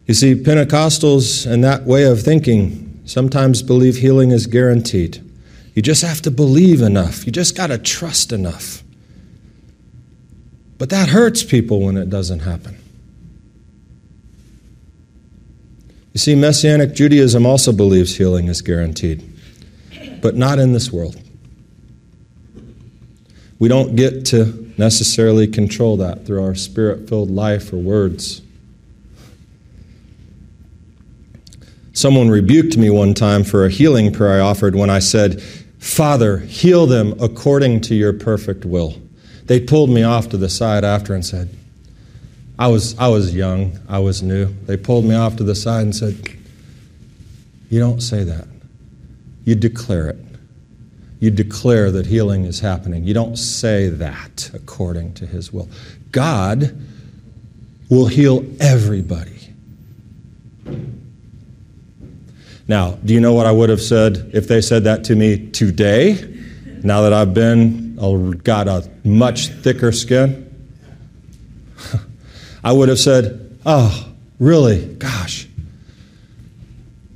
You 0.08 0.14
see, 0.14 0.34
Pentecostals 0.34 1.46
and 1.48 1.62
that 1.64 1.84
way 1.84 2.04
of 2.04 2.22
thinking 2.22 3.02
sometimes 3.04 3.62
believe 3.62 3.96
healing 3.96 4.30
is 4.30 4.46
guaranteed. 4.46 5.22
You 5.74 5.82
just 5.82 6.02
have 6.02 6.22
to 6.22 6.30
believe 6.30 6.80
enough. 6.80 7.26
You 7.26 7.30
just 7.30 7.54
got 7.54 7.66
to 7.66 7.76
trust 7.76 8.32
enough. 8.32 8.82
But 10.78 10.88
that 10.90 11.10
hurts 11.10 11.44
people 11.44 11.82
when 11.82 11.98
it 11.98 12.08
doesn't 12.08 12.40
happen. 12.40 12.78
You 16.14 16.18
see, 16.18 16.34
Messianic 16.34 16.94
Judaism 16.94 17.44
also 17.44 17.70
believes 17.70 18.16
healing 18.16 18.48
is 18.48 18.62
guaranteed, 18.62 19.22
but 20.22 20.34
not 20.36 20.58
in 20.58 20.72
this 20.72 20.90
world. 20.90 21.20
We 23.58 23.68
don't 23.68 23.94
get 23.94 24.24
to 24.26 24.72
necessarily 24.78 25.46
control 25.46 25.98
that 25.98 26.24
through 26.24 26.42
our 26.42 26.54
spirit 26.54 27.08
filled 27.10 27.30
life 27.30 27.72
or 27.74 27.76
words. 27.76 28.40
Someone 31.98 32.30
rebuked 32.30 32.76
me 32.76 32.90
one 32.90 33.12
time 33.12 33.42
for 33.42 33.66
a 33.66 33.68
healing 33.68 34.12
prayer 34.12 34.34
I 34.34 34.38
offered 34.38 34.76
when 34.76 34.88
I 34.88 35.00
said, 35.00 35.42
Father, 35.80 36.38
heal 36.38 36.86
them 36.86 37.20
according 37.20 37.80
to 37.80 37.96
your 37.96 38.12
perfect 38.12 38.64
will. 38.64 38.94
They 39.46 39.58
pulled 39.58 39.90
me 39.90 40.04
off 40.04 40.28
to 40.28 40.36
the 40.36 40.48
side 40.48 40.84
after 40.84 41.12
and 41.12 41.26
said, 41.26 41.48
I 42.56 42.68
was, 42.68 42.96
I 43.00 43.08
was 43.08 43.34
young, 43.34 43.80
I 43.88 43.98
was 43.98 44.22
new. 44.22 44.46
They 44.66 44.76
pulled 44.76 45.06
me 45.06 45.16
off 45.16 45.34
to 45.38 45.42
the 45.42 45.56
side 45.56 45.82
and 45.82 45.96
said, 45.96 46.14
You 47.68 47.80
don't 47.80 48.00
say 48.00 48.22
that. 48.22 48.46
You 49.44 49.56
declare 49.56 50.10
it. 50.10 50.18
You 51.18 51.32
declare 51.32 51.90
that 51.90 52.06
healing 52.06 52.44
is 52.44 52.60
happening. 52.60 53.02
You 53.02 53.14
don't 53.14 53.36
say 53.36 53.88
that 53.88 54.52
according 54.54 55.14
to 55.14 55.26
His 55.26 55.52
will. 55.52 55.68
God 56.12 56.80
will 57.90 58.06
heal 58.06 58.46
everybody. 58.60 59.52
Now, 62.68 62.92
do 63.02 63.14
you 63.14 63.20
know 63.20 63.32
what 63.32 63.46
I 63.46 63.50
would 63.52 63.70
have 63.70 63.80
said 63.80 64.30
if 64.34 64.46
they 64.46 64.60
said 64.60 64.84
that 64.84 65.04
to 65.04 65.16
me 65.16 65.48
today? 65.48 66.34
Now 66.84 67.00
that 67.00 67.14
I've 67.14 67.32
been, 67.32 67.96
got 68.44 68.68
a 68.68 68.88
much 69.04 69.48
thicker 69.48 69.90
skin? 69.90 70.44
I 72.64 72.72
would 72.72 72.90
have 72.90 72.98
said, 72.98 73.58
Oh, 73.64 74.12
really? 74.38 74.84
Gosh. 74.94 75.48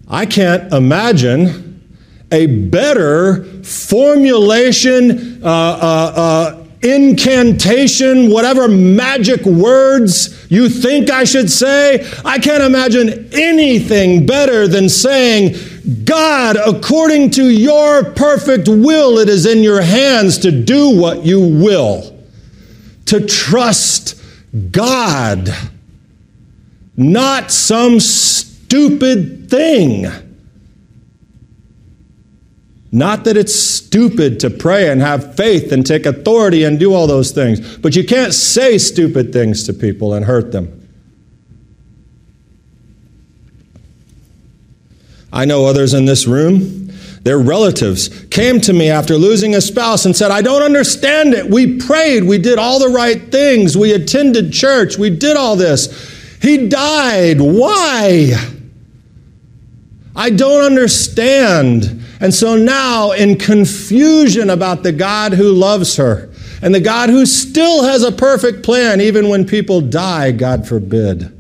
I 0.08 0.26
can't 0.26 0.72
imagine 0.72 1.84
a 2.32 2.46
better 2.46 3.44
formulation, 3.62 5.44
uh, 5.44 5.48
uh, 5.48 6.12
uh, 6.16 6.61
incantation, 6.82 8.30
whatever 8.30 8.68
magic 8.68 9.44
words 9.44 10.50
you 10.50 10.68
think 10.68 11.10
I 11.10 11.24
should 11.24 11.50
say. 11.50 12.06
I 12.24 12.38
can't 12.38 12.62
imagine 12.62 13.30
anything 13.32 14.26
better 14.26 14.66
than 14.66 14.88
saying, 14.88 15.56
God, 16.04 16.56
according 16.56 17.30
to 17.32 17.48
your 17.48 18.04
perfect 18.12 18.68
will, 18.68 19.18
it 19.18 19.28
is 19.28 19.46
in 19.46 19.62
your 19.62 19.82
hands 19.82 20.38
to 20.38 20.50
do 20.50 20.98
what 20.98 21.24
you 21.24 21.40
will. 21.40 22.18
To 23.06 23.24
trust 23.26 24.22
God, 24.70 25.48
not 26.96 27.50
some 27.50 28.00
stupid 28.00 29.50
thing. 29.50 30.06
Not 32.94 33.24
that 33.24 33.38
it's 33.38 33.54
stupid 33.54 34.38
to 34.40 34.50
pray 34.50 34.90
and 34.90 35.00
have 35.00 35.34
faith 35.34 35.72
and 35.72 35.84
take 35.84 36.04
authority 36.04 36.64
and 36.64 36.78
do 36.78 36.92
all 36.92 37.06
those 37.06 37.30
things, 37.30 37.78
but 37.78 37.96
you 37.96 38.04
can't 38.04 38.34
say 38.34 38.76
stupid 38.76 39.32
things 39.32 39.64
to 39.64 39.72
people 39.72 40.12
and 40.12 40.26
hurt 40.26 40.52
them. 40.52 40.78
I 45.32 45.46
know 45.46 45.64
others 45.64 45.94
in 45.94 46.04
this 46.04 46.26
room, 46.26 46.92
their 47.22 47.38
relatives 47.38 48.10
came 48.26 48.60
to 48.60 48.74
me 48.74 48.90
after 48.90 49.16
losing 49.16 49.54
a 49.54 49.62
spouse 49.62 50.04
and 50.04 50.14
said, 50.14 50.30
I 50.30 50.42
don't 50.42 50.62
understand 50.62 51.32
it. 51.32 51.48
We 51.48 51.78
prayed, 51.78 52.24
we 52.24 52.36
did 52.36 52.58
all 52.58 52.78
the 52.78 52.90
right 52.90 53.32
things, 53.32 53.74
we 53.74 53.92
attended 53.92 54.52
church, 54.52 54.98
we 54.98 55.08
did 55.08 55.38
all 55.38 55.56
this. 55.56 56.10
He 56.42 56.68
died. 56.68 57.40
Why? 57.40 58.34
I 60.14 60.28
don't 60.28 60.64
understand. 60.64 62.01
And 62.22 62.32
so 62.32 62.56
now, 62.56 63.10
in 63.10 63.36
confusion 63.36 64.48
about 64.48 64.84
the 64.84 64.92
God 64.92 65.32
who 65.32 65.52
loves 65.52 65.96
her 65.96 66.30
and 66.62 66.72
the 66.72 66.78
God 66.78 67.10
who 67.10 67.26
still 67.26 67.82
has 67.82 68.04
a 68.04 68.12
perfect 68.12 68.62
plan, 68.62 69.00
even 69.00 69.28
when 69.28 69.44
people 69.44 69.80
die, 69.80 70.30
God 70.30 70.66
forbid. 70.68 71.36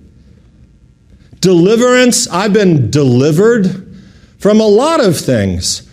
Deliverance, 1.38 2.26
I've 2.26 2.52
been 2.52 2.90
delivered 2.90 3.96
from 4.38 4.60
a 4.60 4.66
lot 4.66 4.98
of 4.98 5.16
things. 5.16 5.88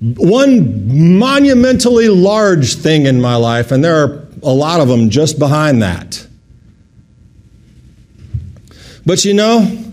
One 0.00 1.18
monumentally 1.18 2.08
large 2.08 2.76
thing 2.76 3.04
in 3.04 3.20
my 3.20 3.36
life, 3.36 3.70
and 3.70 3.84
there 3.84 4.02
are 4.02 4.26
a 4.42 4.54
lot 4.54 4.80
of 4.80 4.88
them 4.88 5.10
just 5.10 5.38
behind 5.38 5.82
that. 5.82 6.26
But 9.04 9.26
you 9.26 9.34
know, 9.34 9.89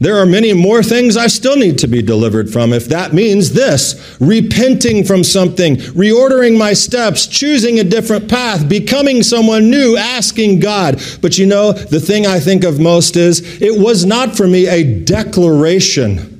there 0.00 0.16
are 0.16 0.26
many 0.26 0.52
more 0.52 0.82
things 0.82 1.16
I 1.16 1.26
still 1.26 1.56
need 1.56 1.78
to 1.78 1.88
be 1.88 2.02
delivered 2.02 2.52
from. 2.52 2.72
If 2.72 2.86
that 2.86 3.12
means 3.12 3.52
this 3.52 4.16
repenting 4.20 5.04
from 5.04 5.24
something, 5.24 5.76
reordering 5.76 6.56
my 6.56 6.72
steps, 6.72 7.26
choosing 7.26 7.80
a 7.80 7.84
different 7.84 8.28
path, 8.28 8.68
becoming 8.68 9.24
someone 9.24 9.70
new, 9.70 9.96
asking 9.96 10.60
God. 10.60 11.02
But 11.20 11.36
you 11.36 11.46
know, 11.46 11.72
the 11.72 12.00
thing 12.00 12.26
I 12.26 12.38
think 12.38 12.62
of 12.62 12.78
most 12.78 13.16
is 13.16 13.60
it 13.60 13.80
was 13.80 14.04
not 14.04 14.36
for 14.36 14.46
me 14.46 14.68
a 14.68 14.84
declaration. 15.04 16.36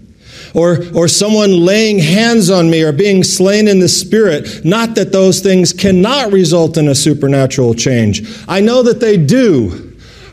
Or, 0.54 0.78
or 0.94 1.08
someone 1.08 1.64
laying 1.64 1.98
hands 1.98 2.48
on 2.48 2.70
me 2.70 2.82
or 2.82 2.90
being 2.90 3.22
slain 3.22 3.68
in 3.68 3.80
the 3.80 3.88
spirit. 3.88 4.64
Not 4.64 4.94
that 4.94 5.12
those 5.12 5.40
things 5.40 5.74
cannot 5.74 6.32
result 6.32 6.78
in 6.78 6.88
a 6.88 6.94
supernatural 6.94 7.74
change. 7.74 8.22
I 8.48 8.60
know 8.60 8.82
that 8.82 8.98
they 8.98 9.18
do. 9.18 9.87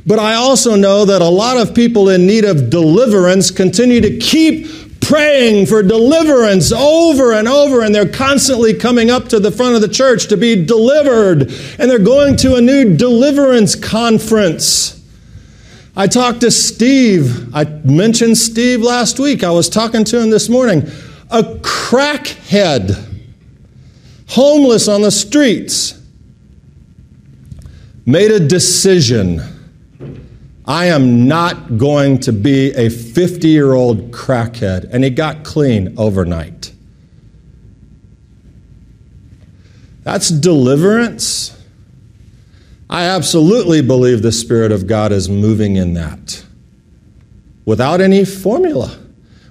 But 0.07 0.19
I 0.19 0.35
also 0.35 0.75
know 0.75 1.03
that 1.05 1.21
a 1.21 1.29
lot 1.29 1.57
of 1.57 1.73
people 1.73 2.09
in 2.09 2.27
need 2.27 2.45
of 2.45 2.69
deliverance 2.69 3.49
continue 3.49 4.01
to 4.01 4.17
keep 4.17 5.01
praying 5.01 5.65
for 5.65 5.81
deliverance 5.81 6.71
over 6.71 7.33
and 7.33 7.47
over, 7.47 7.81
and 7.81 7.93
they're 7.93 8.09
constantly 8.09 8.73
coming 8.73 9.09
up 9.09 9.27
to 9.29 9.39
the 9.39 9.51
front 9.51 9.75
of 9.75 9.81
the 9.81 9.87
church 9.87 10.27
to 10.27 10.37
be 10.37 10.63
delivered, 10.65 11.51
and 11.79 11.89
they're 11.89 11.99
going 11.99 12.35
to 12.35 12.55
a 12.55 12.61
new 12.61 12.95
deliverance 12.95 13.75
conference. 13.75 15.03
I 15.95 16.07
talked 16.07 16.41
to 16.41 16.51
Steve. 16.51 17.55
I 17.55 17.63
mentioned 17.63 18.37
Steve 18.37 18.81
last 18.81 19.19
week. 19.19 19.43
I 19.43 19.51
was 19.51 19.69
talking 19.69 20.03
to 20.05 20.21
him 20.21 20.29
this 20.29 20.49
morning. 20.49 20.81
A 21.31 21.41
crackhead, 21.41 23.23
homeless 24.29 24.87
on 24.87 25.01
the 25.01 25.11
streets, 25.11 25.99
made 28.05 28.29
a 28.29 28.39
decision 28.39 29.54
I 30.67 30.85
am 30.85 31.27
not 31.27 31.77
going 31.77 32.19
to 32.21 32.33
be 32.33 32.71
a 32.71 32.89
50 32.89 33.47
year 33.47 33.73
old 33.73 34.11
crackhead. 34.11 34.87
And 34.91 35.03
he 35.03 35.09
got 35.09 35.43
clean 35.43 35.93
overnight. 35.97 36.73
That's 40.03 40.29
deliverance. 40.29 41.51
I 42.89 43.05
absolutely 43.05 43.81
believe 43.81 44.21
the 44.21 44.31
Spirit 44.31 44.71
of 44.71 44.87
God 44.87 45.11
is 45.11 45.27
moving 45.29 45.75
in 45.75 45.93
that 45.95 46.43
without 47.65 47.99
any 47.99 48.23
formula, 48.23 48.99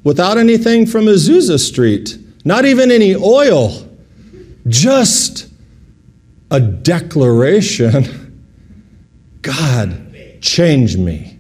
without 0.05 0.39
anything 0.39 0.87
from 0.87 1.07
Azusa 1.07 1.59
Street, 1.59 2.17
not 2.45 2.65
even 2.65 2.93
any 2.93 3.17
oil, 3.17 3.89
just 4.69 5.49
a 6.53 6.61
declaration 6.61 8.45
God 9.43 10.04
Change 10.45 10.99
me. 10.99 11.39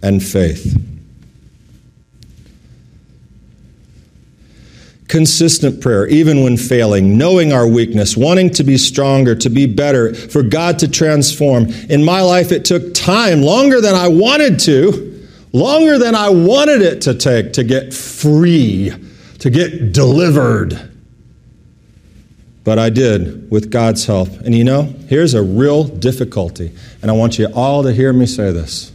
And 0.00 0.22
faith. 0.22 0.80
Consistent 5.08 5.80
prayer, 5.80 6.06
even 6.06 6.44
when 6.44 6.56
failing, 6.56 7.18
knowing 7.18 7.52
our 7.52 7.66
weakness, 7.66 8.16
wanting 8.16 8.50
to 8.50 8.62
be 8.62 8.78
stronger, 8.78 9.34
to 9.34 9.50
be 9.50 9.66
better, 9.66 10.14
for 10.14 10.44
God 10.44 10.78
to 10.78 10.88
transform. 10.88 11.66
In 11.90 12.04
my 12.04 12.20
life, 12.20 12.52
it 12.52 12.64
took 12.64 12.94
time, 12.94 13.42
longer 13.42 13.80
than 13.80 13.96
I 13.96 14.06
wanted 14.06 14.60
to, 14.60 15.28
longer 15.52 15.98
than 15.98 16.14
I 16.14 16.28
wanted 16.28 16.82
it 16.82 17.00
to 17.02 17.14
take 17.14 17.54
to 17.54 17.64
get 17.64 17.92
free, 17.92 18.92
to 19.40 19.50
get 19.50 19.92
delivered. 19.92 20.95
But 22.66 22.80
I 22.80 22.90
did 22.90 23.48
with 23.48 23.70
God's 23.70 24.06
help. 24.06 24.28
And 24.40 24.52
you 24.52 24.64
know, 24.64 24.92
here's 25.08 25.34
a 25.34 25.42
real 25.42 25.84
difficulty, 25.84 26.72
and 27.00 27.12
I 27.12 27.14
want 27.14 27.38
you 27.38 27.46
all 27.54 27.84
to 27.84 27.92
hear 27.92 28.12
me 28.12 28.26
say 28.26 28.50
this. 28.50 28.90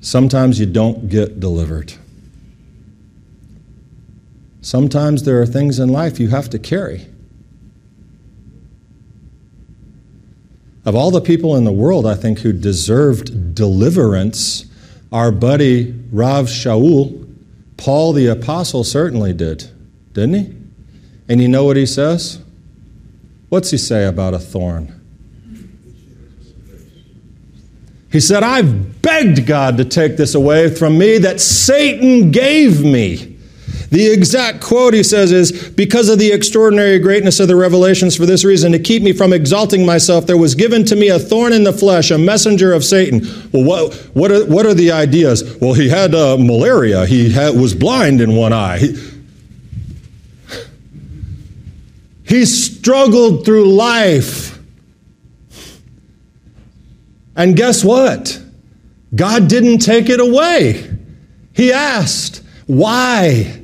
Sometimes 0.00 0.60
you 0.60 0.66
don't 0.66 1.08
get 1.08 1.40
delivered. 1.40 1.92
Sometimes 4.60 5.24
there 5.24 5.42
are 5.42 5.46
things 5.46 5.80
in 5.80 5.88
life 5.88 6.20
you 6.20 6.28
have 6.28 6.48
to 6.50 6.60
carry. 6.60 7.08
Of 10.84 10.94
all 10.94 11.10
the 11.10 11.20
people 11.20 11.56
in 11.56 11.64
the 11.64 11.72
world, 11.72 12.06
I 12.06 12.14
think, 12.14 12.38
who 12.38 12.52
deserved 12.52 13.56
deliverance, 13.56 14.66
our 15.10 15.32
buddy 15.32 15.92
Rav 16.12 16.46
Shaul, 16.46 17.28
Paul 17.76 18.12
the 18.12 18.28
Apostle, 18.28 18.84
certainly 18.84 19.32
did, 19.32 19.68
didn't 20.12 20.34
he? 20.34 20.61
And 21.28 21.40
you 21.40 21.48
know 21.48 21.64
what 21.64 21.76
he 21.76 21.86
says? 21.86 22.40
What's 23.48 23.70
he 23.70 23.78
say 23.78 24.06
about 24.06 24.34
a 24.34 24.38
thorn? 24.38 24.98
He 28.10 28.20
said, 28.20 28.42
I've 28.42 29.00
begged 29.00 29.46
God 29.46 29.78
to 29.78 29.84
take 29.84 30.18
this 30.18 30.34
away 30.34 30.74
from 30.74 30.98
me 30.98 31.18
that 31.18 31.40
Satan 31.40 32.30
gave 32.30 32.84
me. 32.84 33.32
The 33.90 34.10
exact 34.10 34.62
quote 34.62 34.94
he 34.94 35.02
says 35.02 35.32
is 35.32 35.68
Because 35.70 36.08
of 36.08 36.18
the 36.18 36.32
extraordinary 36.32 36.98
greatness 36.98 37.40
of 37.40 37.48
the 37.48 37.56
revelations, 37.56 38.16
for 38.16 38.24
this 38.24 38.42
reason, 38.42 38.72
to 38.72 38.78
keep 38.78 39.02
me 39.02 39.12
from 39.12 39.34
exalting 39.34 39.84
myself, 39.84 40.26
there 40.26 40.38
was 40.38 40.54
given 40.54 40.84
to 40.86 40.96
me 40.96 41.08
a 41.08 41.18
thorn 41.18 41.52
in 41.52 41.64
the 41.64 41.74
flesh, 41.74 42.10
a 42.10 42.16
messenger 42.16 42.72
of 42.72 42.84
Satan. 42.84 43.20
Well, 43.52 43.64
what, 43.64 43.94
what, 44.14 44.32
are, 44.32 44.46
what 44.46 44.64
are 44.64 44.74
the 44.74 44.92
ideas? 44.92 45.58
Well, 45.60 45.74
he 45.74 45.90
had 45.90 46.14
uh, 46.14 46.38
malaria, 46.38 47.04
he 47.04 47.30
had, 47.30 47.54
was 47.54 47.74
blind 47.74 48.22
in 48.22 48.34
one 48.34 48.54
eye. 48.54 48.78
He, 48.78 49.11
he 52.32 52.46
struggled 52.46 53.44
through 53.44 53.74
life. 53.74 54.58
And 57.36 57.56
guess 57.56 57.84
what? 57.84 58.40
God 59.14 59.48
didn't 59.48 59.78
take 59.78 60.08
it 60.08 60.20
away. 60.20 60.90
He 61.52 61.72
asked, 61.72 62.42
Why? 62.66 63.62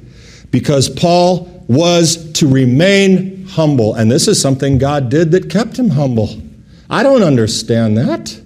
because 0.50 0.88
Paul 0.88 1.64
was 1.68 2.32
to 2.34 2.48
remain 2.48 3.46
humble. 3.46 3.94
And 3.94 4.10
this 4.10 4.28
is 4.28 4.40
something 4.40 4.78
God 4.78 5.08
did 5.08 5.32
that 5.32 5.50
kept 5.50 5.78
him 5.78 5.90
humble. 5.90 6.30
I 6.88 7.02
don't 7.02 7.22
understand 7.22 7.96
that. 7.98 8.40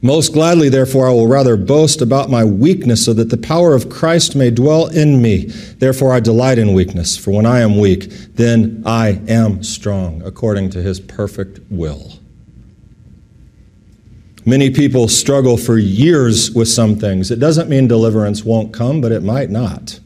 Most 0.00 0.32
gladly, 0.32 0.68
therefore, 0.68 1.08
I 1.08 1.12
will 1.12 1.26
rather 1.26 1.56
boast 1.56 2.00
about 2.00 2.30
my 2.30 2.44
weakness 2.44 3.04
so 3.04 3.12
that 3.14 3.30
the 3.30 3.36
power 3.36 3.74
of 3.74 3.90
Christ 3.90 4.36
may 4.36 4.50
dwell 4.50 4.86
in 4.86 5.20
me. 5.20 5.46
Therefore, 5.46 6.12
I 6.12 6.20
delight 6.20 6.58
in 6.58 6.72
weakness, 6.72 7.16
for 7.16 7.32
when 7.32 7.46
I 7.46 7.60
am 7.60 7.78
weak, 7.78 8.08
then 8.36 8.84
I 8.86 9.20
am 9.26 9.64
strong, 9.64 10.22
according 10.22 10.70
to 10.70 10.82
his 10.82 11.00
perfect 11.00 11.58
will. 11.68 12.12
Many 14.46 14.70
people 14.70 15.08
struggle 15.08 15.56
for 15.56 15.76
years 15.76 16.52
with 16.52 16.68
some 16.68 16.96
things. 16.96 17.32
It 17.32 17.40
doesn't 17.40 17.68
mean 17.68 17.88
deliverance 17.88 18.44
won't 18.44 18.72
come, 18.72 19.00
but 19.00 19.10
it 19.10 19.24
might 19.24 19.50
not. 19.50 19.98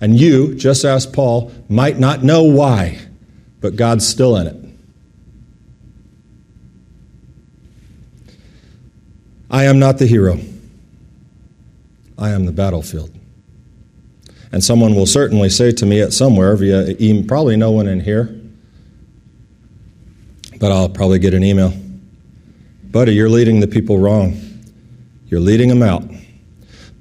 And 0.00 0.18
you, 0.18 0.54
just 0.54 0.84
as 0.84 1.06
Paul, 1.06 1.52
might 1.68 1.98
not 1.98 2.24
know 2.24 2.42
why, 2.42 2.98
but 3.60 3.76
God's 3.76 4.08
still 4.08 4.34
in 4.36 4.46
it. 4.46 4.65
I 9.56 9.64
am 9.64 9.78
not 9.78 9.96
the 9.96 10.04
hero. 10.04 10.38
I 12.18 12.28
am 12.28 12.44
the 12.44 12.52
battlefield. 12.52 13.10
And 14.52 14.62
someone 14.62 14.94
will 14.94 15.06
certainly 15.06 15.48
say 15.48 15.72
to 15.72 15.86
me 15.86 16.02
at 16.02 16.12
somewhere 16.12 16.54
via 16.56 16.94
email, 17.00 17.24
probably 17.26 17.56
no 17.56 17.70
one 17.70 17.88
in 17.88 18.00
here, 18.00 18.38
but 20.60 20.70
I'll 20.70 20.90
probably 20.90 21.18
get 21.18 21.32
an 21.32 21.42
email. 21.42 21.72
Buddy, 22.90 23.14
you're 23.14 23.30
leading 23.30 23.60
the 23.60 23.66
people 23.66 23.98
wrong. 23.98 24.38
You're 25.28 25.40
leading 25.40 25.70
them 25.70 25.82
out. 25.82 26.04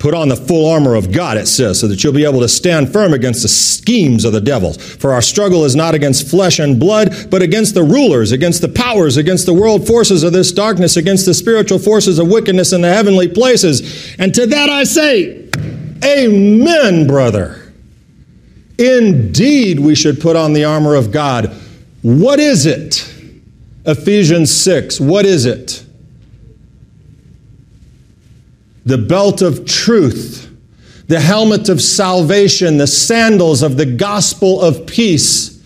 Put 0.05 0.13
on 0.13 0.29
the 0.29 0.35
full 0.35 0.69
armor 0.69 0.93
of 0.93 1.11
God, 1.11 1.35
it 1.35 1.47
says, 1.47 1.79
so 1.79 1.87
that 1.87 2.03
you'll 2.03 2.13
be 2.13 2.25
able 2.25 2.41
to 2.41 2.47
stand 2.47 2.93
firm 2.93 3.11
against 3.11 3.41
the 3.41 3.47
schemes 3.47 4.23
of 4.23 4.33
the 4.33 4.39
devil. 4.39 4.73
For 4.73 5.11
our 5.11 5.21
struggle 5.23 5.65
is 5.65 5.75
not 5.75 5.95
against 5.95 6.29
flesh 6.29 6.59
and 6.59 6.79
blood, 6.79 7.31
but 7.31 7.41
against 7.41 7.73
the 7.73 7.81
rulers, 7.81 8.31
against 8.31 8.61
the 8.61 8.67
powers, 8.67 9.17
against 9.17 9.47
the 9.47 9.53
world 9.55 9.87
forces 9.87 10.21
of 10.21 10.31
this 10.31 10.51
darkness, 10.51 10.95
against 10.95 11.25
the 11.25 11.33
spiritual 11.33 11.79
forces 11.79 12.19
of 12.19 12.27
wickedness 12.27 12.71
in 12.71 12.81
the 12.81 12.93
heavenly 12.93 13.27
places. 13.27 14.15
And 14.19 14.31
to 14.35 14.45
that 14.45 14.69
I 14.69 14.83
say, 14.83 15.49
Amen, 16.03 17.07
brother. 17.07 17.73
Indeed, 18.77 19.79
we 19.79 19.95
should 19.95 20.21
put 20.21 20.35
on 20.35 20.53
the 20.53 20.65
armor 20.65 20.93
of 20.93 21.11
God. 21.11 21.47
What 22.03 22.39
is 22.39 22.67
it? 22.67 23.11
Ephesians 23.87 24.55
6. 24.55 24.99
What 24.99 25.25
is 25.25 25.47
it? 25.47 25.83
The 28.85 28.97
belt 28.97 29.41
of 29.41 29.65
truth, 29.65 30.49
the 31.07 31.19
helmet 31.19 31.69
of 31.69 31.81
salvation, 31.81 32.77
the 32.77 32.87
sandals 32.87 33.63
of 33.63 33.77
the 33.77 33.85
gospel 33.85 34.61
of 34.61 34.85
peace, 34.85 35.61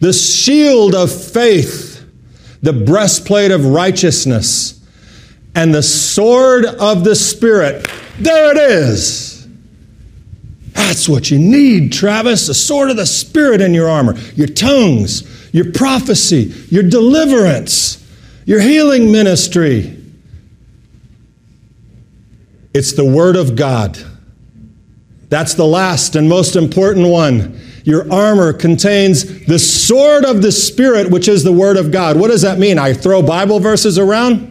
the 0.00 0.12
shield 0.12 0.94
of 0.94 1.12
faith, 1.12 2.04
the 2.62 2.72
breastplate 2.72 3.50
of 3.50 3.66
righteousness, 3.66 4.80
and 5.54 5.74
the 5.74 5.82
sword 5.82 6.64
of 6.64 7.04
the 7.04 7.16
Spirit. 7.16 7.86
There 8.18 8.52
it 8.52 8.58
is. 8.58 9.48
That's 10.72 11.08
what 11.08 11.30
you 11.30 11.38
need, 11.38 11.92
Travis. 11.92 12.46
The 12.46 12.54
sword 12.54 12.90
of 12.90 12.96
the 12.96 13.06
Spirit 13.06 13.60
in 13.60 13.74
your 13.74 13.88
armor, 13.88 14.16
your 14.36 14.46
tongues, 14.46 15.52
your 15.52 15.72
prophecy, 15.72 16.54
your 16.68 16.84
deliverance, 16.84 18.06
your 18.46 18.60
healing 18.60 19.10
ministry 19.10 19.99
it's 22.72 22.92
the 22.92 23.04
Word 23.04 23.36
of 23.36 23.56
God. 23.56 23.98
That's 25.28 25.54
the 25.54 25.66
last 25.66 26.16
and 26.16 26.28
most 26.28 26.56
important 26.56 27.08
one. 27.08 27.60
Your 27.84 28.12
armor 28.12 28.52
contains 28.52 29.46
the 29.46 29.58
sword 29.58 30.24
of 30.24 30.42
the 30.42 30.52
Spirit, 30.52 31.10
which 31.10 31.28
is 31.28 31.44
the 31.44 31.52
Word 31.52 31.76
of 31.76 31.92
God. 31.92 32.18
What 32.18 32.30
does 32.30 32.42
that 32.42 32.58
mean? 32.58 32.78
I 32.78 32.92
throw 32.92 33.22
Bible 33.22 33.60
verses 33.60 33.98
around? 33.98 34.50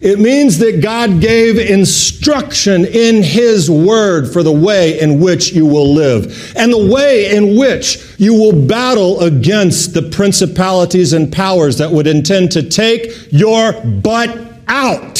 It 0.00 0.18
means 0.18 0.56
that 0.58 0.80
God 0.82 1.20
gave 1.20 1.58
instruction 1.58 2.86
in 2.86 3.22
His 3.22 3.70
Word 3.70 4.32
for 4.32 4.42
the 4.42 4.52
way 4.52 4.98
in 4.98 5.20
which 5.20 5.52
you 5.52 5.66
will 5.66 5.92
live 5.92 6.54
and 6.56 6.72
the 6.72 6.90
way 6.90 7.36
in 7.36 7.58
which 7.58 8.14
you 8.18 8.32
will 8.32 8.66
battle 8.66 9.20
against 9.20 9.92
the 9.92 10.02
principalities 10.02 11.12
and 11.12 11.30
powers 11.30 11.76
that 11.78 11.90
would 11.90 12.06
intend 12.06 12.50
to 12.52 12.62
take 12.62 13.30
your 13.30 13.74
butt 13.84 14.34
out. 14.68 15.19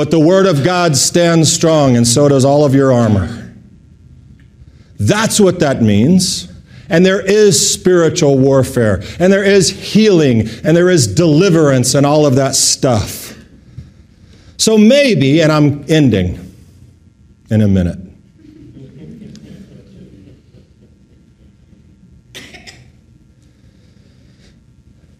But 0.00 0.10
the 0.10 0.18
Word 0.18 0.46
of 0.46 0.64
God 0.64 0.96
stands 0.96 1.52
strong, 1.52 1.94
and 1.94 2.08
so 2.08 2.26
does 2.26 2.42
all 2.42 2.64
of 2.64 2.74
your 2.74 2.90
armor. 2.90 3.52
That's 4.98 5.38
what 5.38 5.60
that 5.60 5.82
means. 5.82 6.50
And 6.88 7.04
there 7.04 7.20
is 7.20 7.70
spiritual 7.74 8.38
warfare, 8.38 9.02
and 9.18 9.30
there 9.30 9.44
is 9.44 9.68
healing, 9.68 10.48
and 10.64 10.74
there 10.74 10.88
is 10.88 11.06
deliverance, 11.06 11.94
and 11.94 12.06
all 12.06 12.24
of 12.24 12.36
that 12.36 12.54
stuff. 12.54 13.36
So 14.56 14.78
maybe, 14.78 15.42
and 15.42 15.52
I'm 15.52 15.84
ending 15.86 16.54
in 17.50 17.60
a 17.60 17.68
minute. 17.68 17.98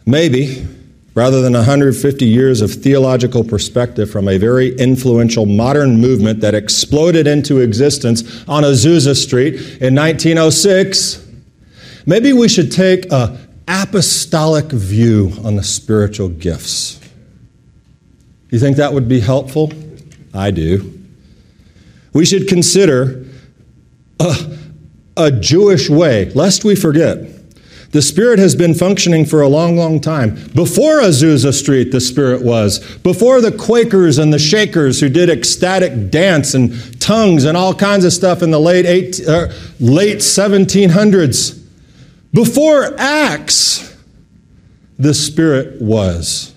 Maybe 0.07 0.67
rather 1.15 1.43
than 1.43 1.53
150 1.53 2.25
years 2.25 2.61
of 2.61 2.73
theological 2.73 3.43
perspective 3.43 4.11
from 4.11 4.29
a 4.29 4.39
very 4.39 4.75
influential 4.77 5.45
modern 5.47 6.01
movement 6.01 6.41
that 6.41 6.55
exploded 6.55 7.27
into 7.27 7.59
existence 7.59 8.47
on 8.49 8.63
Azusa 8.63 9.17
Street 9.17 9.55
in 9.81 9.95
1906, 9.95 11.27
maybe 12.07 12.33
we 12.33 12.49
should 12.49 12.71
take 12.71 13.11
a 13.13 13.39
apostolic 13.67 14.67
view 14.67 15.33
on 15.45 15.57
the 15.57 15.63
spiritual 15.63 16.29
gifts. 16.29 17.01
You 18.51 18.59
think 18.59 18.77
that 18.79 18.93
would 18.93 19.09
be 19.09 19.21
helpful? 19.21 19.73
I 20.35 20.51
do. 20.51 20.99
We 22.13 22.25
should 22.25 22.49
consider 22.49 23.25
a, 24.19 24.59
a 25.17 25.31
Jewish 25.31 25.89
way, 25.89 26.31
lest 26.31 26.65
we 26.65 26.75
forget 26.75 27.40
the 27.93 28.03
Spirit 28.03 28.39
has 28.39 28.55
been 28.55 28.73
functioning 28.73 29.25
for 29.25 29.41
a 29.41 29.49
long, 29.49 29.77
long 29.77 30.01
time. 30.01 30.35
Before 30.55 31.01
Azusa 31.01 31.53
Street, 31.53 31.91
the 31.91 32.01
Spirit 32.01 32.43
was. 32.43 32.79
Before 32.99 33.41
the 33.41 33.51
Quakers 33.51 34.19
and 34.19 34.33
the 34.33 34.39
Shakers 34.39 35.01
who 35.01 35.09
did 35.09 35.29
ecstatic 35.29 36.11
dance 36.11 36.55
and 36.55 37.01
tongues 37.01 37.45
and 37.45 37.57
all 37.57 37.75
kinds 37.75 38.05
of 38.05 38.13
stuff 38.13 38.43
in 38.43 38.53
the 38.53 38.61
late, 38.61 38.87
eight, 38.87 39.27
uh, 39.27 39.49
late 39.81 40.19
1700s. 40.19 41.61
Before 42.33 42.95
Acts, 42.97 43.97
the 44.97 45.15
Spirit 45.15 45.83
was. 45.83 46.55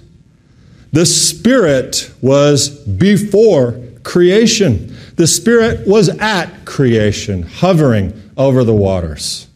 The 0.92 1.08
Spirit 1.08 2.14
was 2.22 2.70
before 2.70 3.82
creation. 4.04 4.96
The 5.16 5.26
Spirit 5.26 5.88
was 5.88 6.10
at 6.10 6.66
creation, 6.66 7.42
hovering 7.42 8.32
over 8.38 8.64
the 8.64 8.76
waters. 8.76 9.48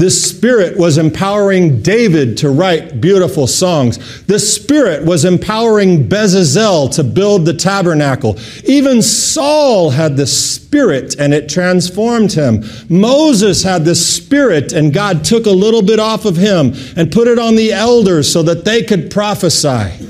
The 0.00 0.10
Spirit 0.10 0.78
was 0.78 0.96
empowering 0.96 1.82
David 1.82 2.38
to 2.38 2.48
write 2.48 3.02
beautiful 3.02 3.46
songs. 3.46 4.24
The 4.24 4.38
Spirit 4.38 5.04
was 5.04 5.26
empowering 5.26 6.08
Bezalel 6.08 6.90
to 6.94 7.04
build 7.04 7.44
the 7.44 7.52
tabernacle. 7.52 8.38
Even 8.64 9.02
Saul 9.02 9.90
had 9.90 10.16
the 10.16 10.26
Spirit 10.26 11.16
and 11.18 11.34
it 11.34 11.50
transformed 11.50 12.32
him. 12.32 12.64
Moses 12.88 13.62
had 13.62 13.84
the 13.84 13.94
Spirit 13.94 14.72
and 14.72 14.94
God 14.94 15.22
took 15.22 15.44
a 15.44 15.50
little 15.50 15.82
bit 15.82 16.00
off 16.00 16.24
of 16.24 16.38
him 16.38 16.72
and 16.96 17.12
put 17.12 17.28
it 17.28 17.38
on 17.38 17.56
the 17.56 17.70
elders 17.70 18.32
so 18.32 18.42
that 18.44 18.64
they 18.64 18.82
could 18.82 19.10
prophesy. 19.10 20.06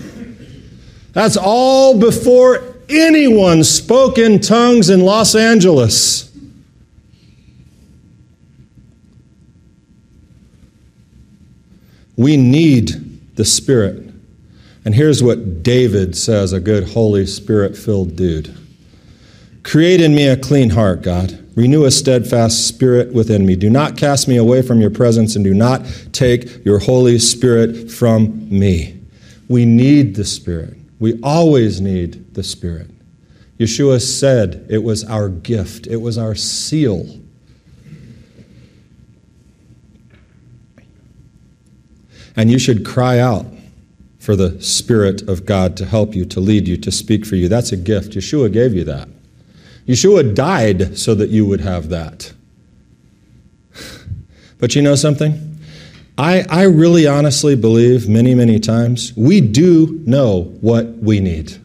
That's 1.14 1.36
all 1.36 1.99
before 1.99 2.76
anyone 2.88 3.64
spoke 3.64 4.18
in 4.18 4.38
tongues 4.38 4.88
in 4.88 5.01
Los 5.01 5.34
Angeles. 5.34 6.30
We 12.21 12.37
need 12.37 13.37
the 13.37 13.47
Spirit. 13.47 14.12
And 14.85 14.95
here's 14.95 15.23
what 15.23 15.62
David 15.62 16.14
says 16.14 16.53
a 16.53 16.61
good 16.61 16.91
Holy 16.91 17.25
Spirit 17.25 17.79
filled 17.79 18.14
dude 18.14 18.55
Create 19.62 20.03
in 20.03 20.14
me 20.14 20.29
a 20.29 20.37
clean 20.37 20.68
heart, 20.68 21.01
God. 21.01 21.43
Renew 21.57 21.87
a 21.87 21.91
steadfast 21.91 22.68
spirit 22.68 23.14
within 23.14 23.47
me. 23.47 23.57
Do 23.57 23.71
not 23.71 23.97
cast 23.97 24.29
me 24.29 24.37
away 24.37 24.61
from 24.61 24.83
your 24.83 24.91
presence 24.91 25.35
and 25.35 25.43
do 25.43 25.55
not 25.55 25.81
take 26.12 26.62
your 26.62 26.79
Holy 26.79 27.18
Spirit 27.18 27.91
from 27.91 28.47
me. 28.51 29.01
We 29.49 29.64
need 29.64 30.14
the 30.14 30.27
Spirit. 30.27 30.77
We 30.99 31.18
always 31.23 31.81
need 31.81 32.35
the 32.35 32.43
Spirit. 32.43 32.91
Yeshua 33.59 33.99
said 33.99 34.66
it 34.68 34.83
was 34.83 35.05
our 35.05 35.31
gift, 35.31 35.87
it 35.87 36.03
was 36.03 36.18
our 36.18 36.35
seal. 36.35 37.20
And 42.37 42.51
you 42.51 42.59
should 42.59 42.85
cry 42.85 43.18
out 43.18 43.47
for 44.18 44.37
the 44.37 44.61
Spirit 44.62 45.22
of 45.28 45.47
God 45.47 45.76
to 45.78 45.87
help 45.87 46.14
you, 46.14 46.24
to 46.26 46.41
lead 46.41 46.68
you, 46.68 46.76
to 46.76 46.93
speak 46.93 47.24
for 47.24 47.37
you. 47.37 47.49
That's 47.49 47.72
a 47.72 47.76
gift. 47.76 48.12
Yeshua 48.12 48.53
gave 48.53 48.74
you 48.74 48.85
that. 48.85 49.09
Yeshua 49.87 50.35
died 50.35 50.99
so 50.99 51.14
that 51.14 51.31
you 51.31 51.47
would 51.47 51.61
have 51.61 51.89
that. 51.89 52.33
But 54.59 54.76
you 54.76 54.83
know 54.83 54.95
something? 54.95 55.59
I, 56.18 56.45
I 56.51 56.64
really 56.64 57.07
honestly 57.07 57.57
believe 57.57 58.11
many, 58.11 58.35
many 58.35 58.61
times 58.61 59.14
we 59.16 59.41
do 59.41 60.03
know 60.05 60.55
what 60.61 60.87
we 60.99 61.18
need. 61.18 61.57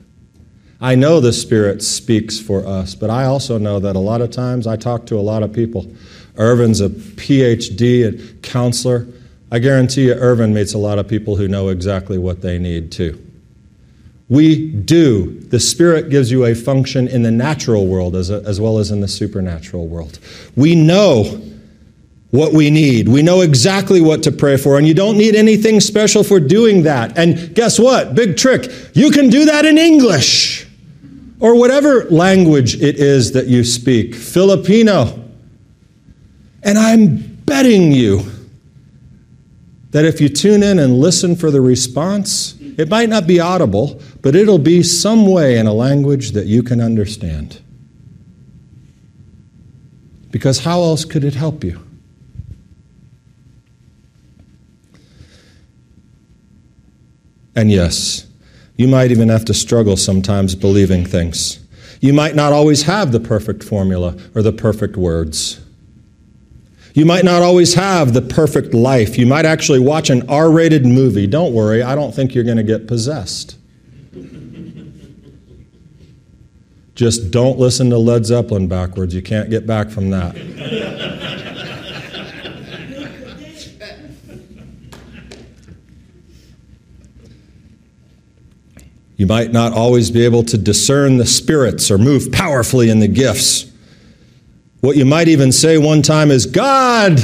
I 0.79 0.95
know 0.95 1.19
the 1.19 1.33
Spirit 1.33 1.83
speaks 1.83 2.39
for 2.39 2.65
us, 2.65 2.95
but 2.95 3.09
I 3.09 3.25
also 3.25 3.57
know 3.57 3.81
that 3.81 3.97
a 3.97 3.99
lot 3.99 4.21
of 4.21 4.31
times 4.31 4.65
I 4.65 4.77
talk 4.77 5.07
to 5.07 5.19
a 5.19 5.19
lot 5.19 5.43
of 5.43 5.51
people. 5.51 5.93
Irvin's 6.37 6.79
a 6.79 6.87
PhD 6.87 8.07
and 8.07 8.41
counselor. 8.41 9.07
I 9.51 9.59
guarantee 9.59 10.07
you, 10.07 10.13
Irvin 10.13 10.53
meets 10.53 10.73
a 10.73 10.77
lot 10.77 10.97
of 10.97 11.07
people 11.07 11.35
who 11.35 11.47
know 11.47 11.69
exactly 11.69 12.17
what 12.17 12.41
they 12.41 12.57
need 12.57 12.91
too. 12.91 13.21
We 14.27 14.71
do. 14.71 15.39
The 15.39 15.59
Spirit 15.59 16.09
gives 16.09 16.31
you 16.31 16.45
a 16.45 16.55
function 16.55 17.07
in 17.07 17.21
the 17.21 17.31
natural 17.31 17.85
world 17.85 18.15
as, 18.15 18.31
a, 18.31 18.41
as 18.45 18.59
well 18.59 18.79
as 18.79 18.89
in 18.89 19.01
the 19.01 19.07
supernatural 19.07 19.87
world. 19.87 20.19
We 20.55 20.73
know 20.73 21.41
what 22.31 22.53
we 22.53 22.71
need. 22.71 23.07
We 23.07 23.21
know 23.21 23.41
exactly 23.41 24.01
what 24.01 24.23
to 24.23 24.31
pray 24.31 24.57
for, 24.57 24.77
and 24.77 24.87
you 24.87 24.95
don't 24.95 25.17
need 25.17 25.35
anything 25.35 25.79
special 25.79 26.23
for 26.23 26.39
doing 26.39 26.83
that. 26.83 27.17
And 27.17 27.53
guess 27.53 27.79
what? 27.79 28.15
Big 28.15 28.35
trick. 28.35 28.69
You 28.93 29.11
can 29.11 29.29
do 29.29 29.45
that 29.45 29.63
in 29.63 29.77
English 29.77 30.67
or 31.39 31.55
whatever 31.55 32.05
language 32.05 32.81
it 32.81 32.95
is 32.95 33.33
that 33.33 33.45
you 33.45 33.63
speak, 33.63 34.15
Filipino. 34.15 35.23
And 36.63 36.79
I'm 36.79 37.17
betting 37.45 37.91
you 37.91 38.31
that 39.95 40.03
if 40.03 40.19
you 40.19 40.27
tune 40.27 40.61
in 40.61 40.77
and 40.77 40.99
listen 40.99 41.37
for 41.37 41.49
the 41.49 41.61
response, 41.61 42.53
it 42.77 42.89
might 42.89 43.07
not 43.07 43.25
be 43.25 43.39
audible, 43.39 44.01
but 44.21 44.35
it'll 44.35 44.59
be 44.59 44.83
some 44.83 45.25
way 45.25 45.57
in 45.57 45.67
a 45.67 45.73
language 45.73 46.31
that 46.31 46.47
you 46.47 46.61
can 46.61 46.81
understand. 46.81 47.61
Because 50.31 50.59
how 50.59 50.81
else 50.81 51.05
could 51.05 51.23
it 51.23 51.33
help 51.33 51.63
you? 51.63 51.81
And 57.55 57.71
yes, 57.71 58.27
you 58.75 58.89
might 58.89 59.11
even 59.11 59.29
have 59.29 59.45
to 59.45 59.53
struggle 59.53 59.95
sometimes 59.95 60.55
believing 60.55 61.05
things. 61.05 61.65
You 62.01 62.11
might 62.11 62.35
not 62.35 62.51
always 62.51 62.83
have 62.83 63.13
the 63.13 63.21
perfect 63.21 63.63
formula 63.63 64.17
or 64.35 64.41
the 64.41 64.51
perfect 64.51 64.97
words. 64.97 65.64
You 66.95 67.05
might 67.05 67.25
not 67.25 67.41
always 67.41 67.73
have 67.73 68.13
the 68.13 68.21
perfect 68.21 68.73
life. 68.73 69.17
You 69.17 69.25
might 69.25 69.43
actually 69.43 69.79
watch 69.79 70.09
an 70.09 70.29
R 70.29 70.49
rated 70.49 70.85
movie. 70.85 71.27
Don't 71.27 71.53
worry, 71.53 71.83
I 71.83 71.93
don't 71.93 72.15
think 72.15 72.33
you're 72.33 72.45
going 72.45 72.55
to 72.55 72.63
get 72.63 72.87
possessed. 72.87 73.57
Just 76.95 77.31
don't 77.31 77.59
listen 77.59 77.89
to 77.89 77.97
Led 77.97 78.25
Zeppelin 78.25 78.69
backwards. 78.69 79.13
You 79.13 79.21
can't 79.21 79.49
get 79.49 79.67
back 79.67 79.89
from 79.89 80.09
that. 80.11 80.37
You 89.17 89.27
might 89.27 89.51
not 89.51 89.73
always 89.73 90.11
be 90.11 90.23
able 90.23 90.43
to 90.43 90.57
discern 90.57 91.17
the 91.17 91.25
spirits 91.25 91.91
or 91.91 91.97
move 91.97 92.31
powerfully 92.31 92.89
in 92.89 92.99
the 92.99 93.09
gifts. 93.09 93.69
What 94.85 94.97
you 94.97 95.05
might 95.05 95.27
even 95.29 95.51
say 95.51 95.79
one 95.79 96.03
time 96.03 96.29
is 96.29 96.45
God, 96.45 97.19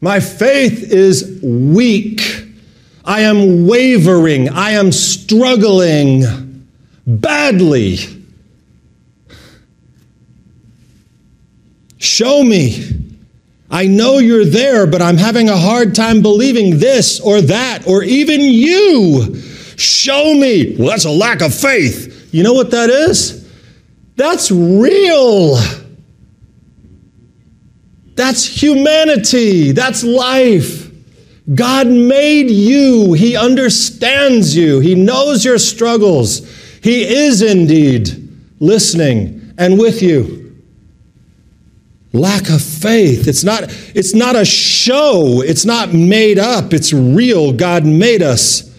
my 0.00 0.18
faith 0.18 0.92
is 0.92 1.38
weak. 1.44 2.22
I 3.04 3.20
am 3.20 3.68
wavering. 3.68 4.48
I 4.48 4.72
am 4.72 4.90
struggling 4.90 6.66
badly. 7.06 7.98
Show 11.98 12.42
me. 12.42 13.06
I 13.70 13.86
know 13.86 14.18
you're 14.18 14.44
there, 14.44 14.88
but 14.88 15.00
I'm 15.00 15.18
having 15.18 15.48
a 15.48 15.56
hard 15.56 15.94
time 15.94 16.20
believing 16.20 16.80
this 16.80 17.20
or 17.20 17.40
that 17.42 17.86
or 17.86 18.02
even 18.02 18.40
you. 18.40 19.36
Show 19.76 20.34
me. 20.34 20.74
Well, 20.76 20.88
that's 20.88 21.04
a 21.04 21.10
lack 21.10 21.40
of 21.40 21.54
faith. 21.54 22.28
You 22.34 22.42
know 22.42 22.54
what 22.54 22.72
that 22.72 22.90
is? 22.90 23.39
That's 24.20 24.50
real. 24.50 25.56
That's 28.16 28.44
humanity. 28.44 29.72
That's 29.72 30.04
life. 30.04 30.90
God 31.54 31.86
made 31.86 32.50
you. 32.50 33.14
He 33.14 33.34
understands 33.34 34.54
you. 34.54 34.80
He 34.80 34.94
knows 34.94 35.42
your 35.42 35.56
struggles. 35.56 36.46
He 36.82 37.02
is 37.02 37.40
indeed 37.40 38.28
listening 38.58 39.54
and 39.56 39.78
with 39.78 40.02
you. 40.02 40.54
Lack 42.12 42.50
of 42.50 42.60
faith. 42.60 43.26
It's 43.26 43.42
not, 43.42 43.74
it's 43.94 44.14
not 44.14 44.36
a 44.36 44.44
show. 44.44 45.40
It's 45.40 45.64
not 45.64 45.94
made 45.94 46.38
up. 46.38 46.74
It's 46.74 46.92
real. 46.92 47.54
God 47.54 47.86
made 47.86 48.22
us. 48.22 48.69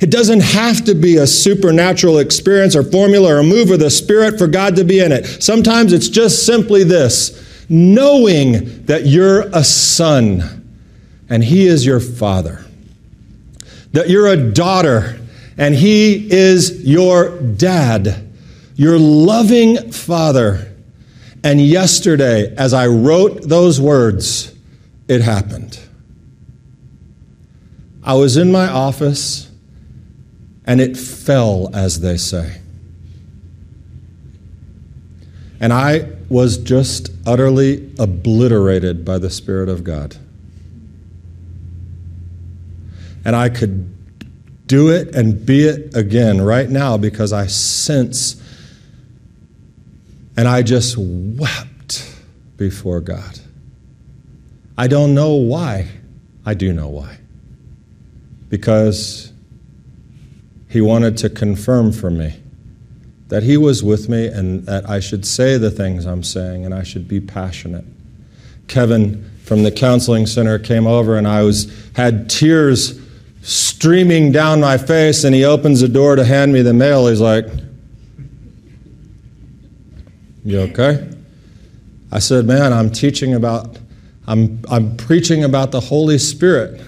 It 0.00 0.10
doesn't 0.10 0.40
have 0.40 0.84
to 0.86 0.94
be 0.94 1.18
a 1.18 1.26
supernatural 1.26 2.18
experience 2.18 2.74
or 2.74 2.82
formula 2.82 3.36
or 3.38 3.42
move 3.42 3.70
of 3.70 3.80
the 3.80 3.90
Spirit 3.90 4.38
for 4.38 4.46
God 4.46 4.76
to 4.76 4.84
be 4.84 5.00
in 5.00 5.12
it. 5.12 5.26
Sometimes 5.42 5.92
it's 5.92 6.08
just 6.08 6.46
simply 6.46 6.84
this 6.84 7.46
knowing 7.68 8.84
that 8.86 9.06
you're 9.06 9.42
a 9.52 9.62
son 9.62 10.66
and 11.28 11.44
He 11.44 11.66
is 11.66 11.84
your 11.84 12.00
father, 12.00 12.64
that 13.92 14.08
you're 14.08 14.26
a 14.26 14.52
daughter 14.52 15.20
and 15.58 15.74
He 15.74 16.32
is 16.32 16.82
your 16.84 17.38
dad, 17.38 18.32
your 18.76 18.98
loving 18.98 19.92
father. 19.92 20.72
And 21.44 21.60
yesterday, 21.60 22.54
as 22.56 22.72
I 22.72 22.86
wrote 22.86 23.42
those 23.42 23.78
words, 23.78 24.54
it 25.08 25.20
happened. 25.20 25.78
I 28.02 28.14
was 28.14 28.38
in 28.38 28.50
my 28.50 28.66
office 28.66 29.49
and 30.70 30.80
it 30.80 30.96
fell, 30.96 31.68
as 31.74 31.98
they 31.98 32.16
say. 32.16 32.60
And 35.58 35.72
I 35.72 36.12
was 36.28 36.58
just 36.58 37.10
utterly 37.26 37.90
obliterated 37.98 39.04
by 39.04 39.18
the 39.18 39.30
Spirit 39.30 39.68
of 39.68 39.82
God. 39.82 40.16
And 43.24 43.34
I 43.34 43.48
could 43.48 43.92
do 44.68 44.90
it 44.90 45.12
and 45.12 45.44
be 45.44 45.64
it 45.64 45.96
again 45.96 46.40
right 46.40 46.70
now 46.70 46.96
because 46.96 47.32
I 47.32 47.48
sense 47.48 48.40
and 50.36 50.46
I 50.46 50.62
just 50.62 50.94
wept 50.96 52.14
before 52.56 53.00
God. 53.00 53.40
I 54.78 54.86
don't 54.86 55.16
know 55.16 55.32
why. 55.32 55.88
I 56.46 56.54
do 56.54 56.72
know 56.72 56.86
why. 56.86 57.18
Because 58.48 59.29
he 60.70 60.80
wanted 60.80 61.16
to 61.18 61.28
confirm 61.28 61.92
for 61.92 62.10
me 62.10 62.40
that 63.30 63.42
He 63.42 63.56
was 63.56 63.82
with 63.82 64.08
me 64.08 64.26
and 64.26 64.66
that 64.66 64.88
I 64.88 65.00
should 65.00 65.24
say 65.24 65.56
the 65.56 65.70
things 65.70 66.04
I'm 66.04 66.22
saying 66.22 66.64
and 66.64 66.74
I 66.74 66.82
should 66.82 67.08
be 67.08 67.20
passionate. 67.20 67.84
Kevin 68.68 69.28
from 69.44 69.62
the 69.62 69.72
counseling 69.72 70.26
center 70.26 70.58
came 70.58 70.86
over 70.86 71.16
and 71.16 71.26
I 71.26 71.42
was 71.42 71.72
had 71.94 72.28
tears 72.28 73.00
streaming 73.42 74.30
down 74.30 74.60
my 74.60 74.76
face 74.78 75.24
and 75.24 75.34
he 75.34 75.44
opens 75.44 75.80
the 75.80 75.88
door 75.88 76.14
to 76.14 76.24
hand 76.24 76.52
me 76.52 76.62
the 76.62 76.74
mail. 76.74 77.06
He's 77.08 77.20
like, 77.20 77.46
You 80.44 80.60
okay? 80.60 81.08
I 82.12 82.18
said, 82.18 82.46
Man, 82.46 82.72
I'm 82.72 82.90
teaching 82.90 83.34
about, 83.34 83.78
I'm, 84.26 84.60
I'm 84.70 84.96
preaching 84.96 85.42
about 85.42 85.70
the 85.72 85.80
Holy 85.80 86.18
Spirit. 86.18 86.80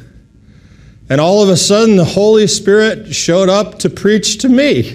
And 1.12 1.20
all 1.20 1.42
of 1.42 1.50
a 1.50 1.58
sudden, 1.58 1.96
the 1.96 2.06
Holy 2.06 2.46
Spirit 2.46 3.14
showed 3.14 3.50
up 3.50 3.78
to 3.80 3.90
preach 3.90 4.38
to 4.38 4.48
me. 4.48 4.92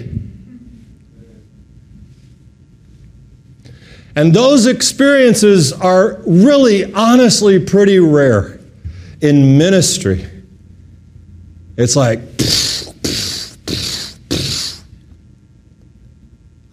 And 4.16 4.34
those 4.34 4.66
experiences 4.66 5.72
are 5.72 6.20
really, 6.26 6.92
honestly, 6.92 7.64
pretty 7.64 8.00
rare 8.00 8.58
in 9.20 9.56
ministry. 9.58 10.26
It's 11.76 11.94
like, 11.94 12.18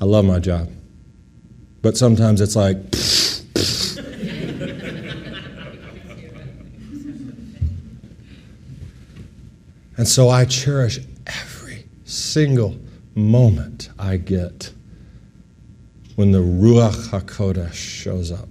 I 0.01 0.05
love 0.05 0.25
my 0.25 0.39
job. 0.39 0.71
But 1.83 1.97
sometimes 1.97 2.41
it's 2.41 2.55
like, 2.55 2.94
and 9.97 10.07
so 10.07 10.29
I 10.29 10.45
cherish 10.45 10.99
every 11.27 11.85
single 12.03 12.77
moment 13.15 13.89
I 13.97 14.17
get 14.17 14.71
when 16.15 16.31
the 16.31 16.39
Ruach 16.39 17.09
HaKodesh 17.09 17.73
shows 17.73 18.31
up. 18.31 18.47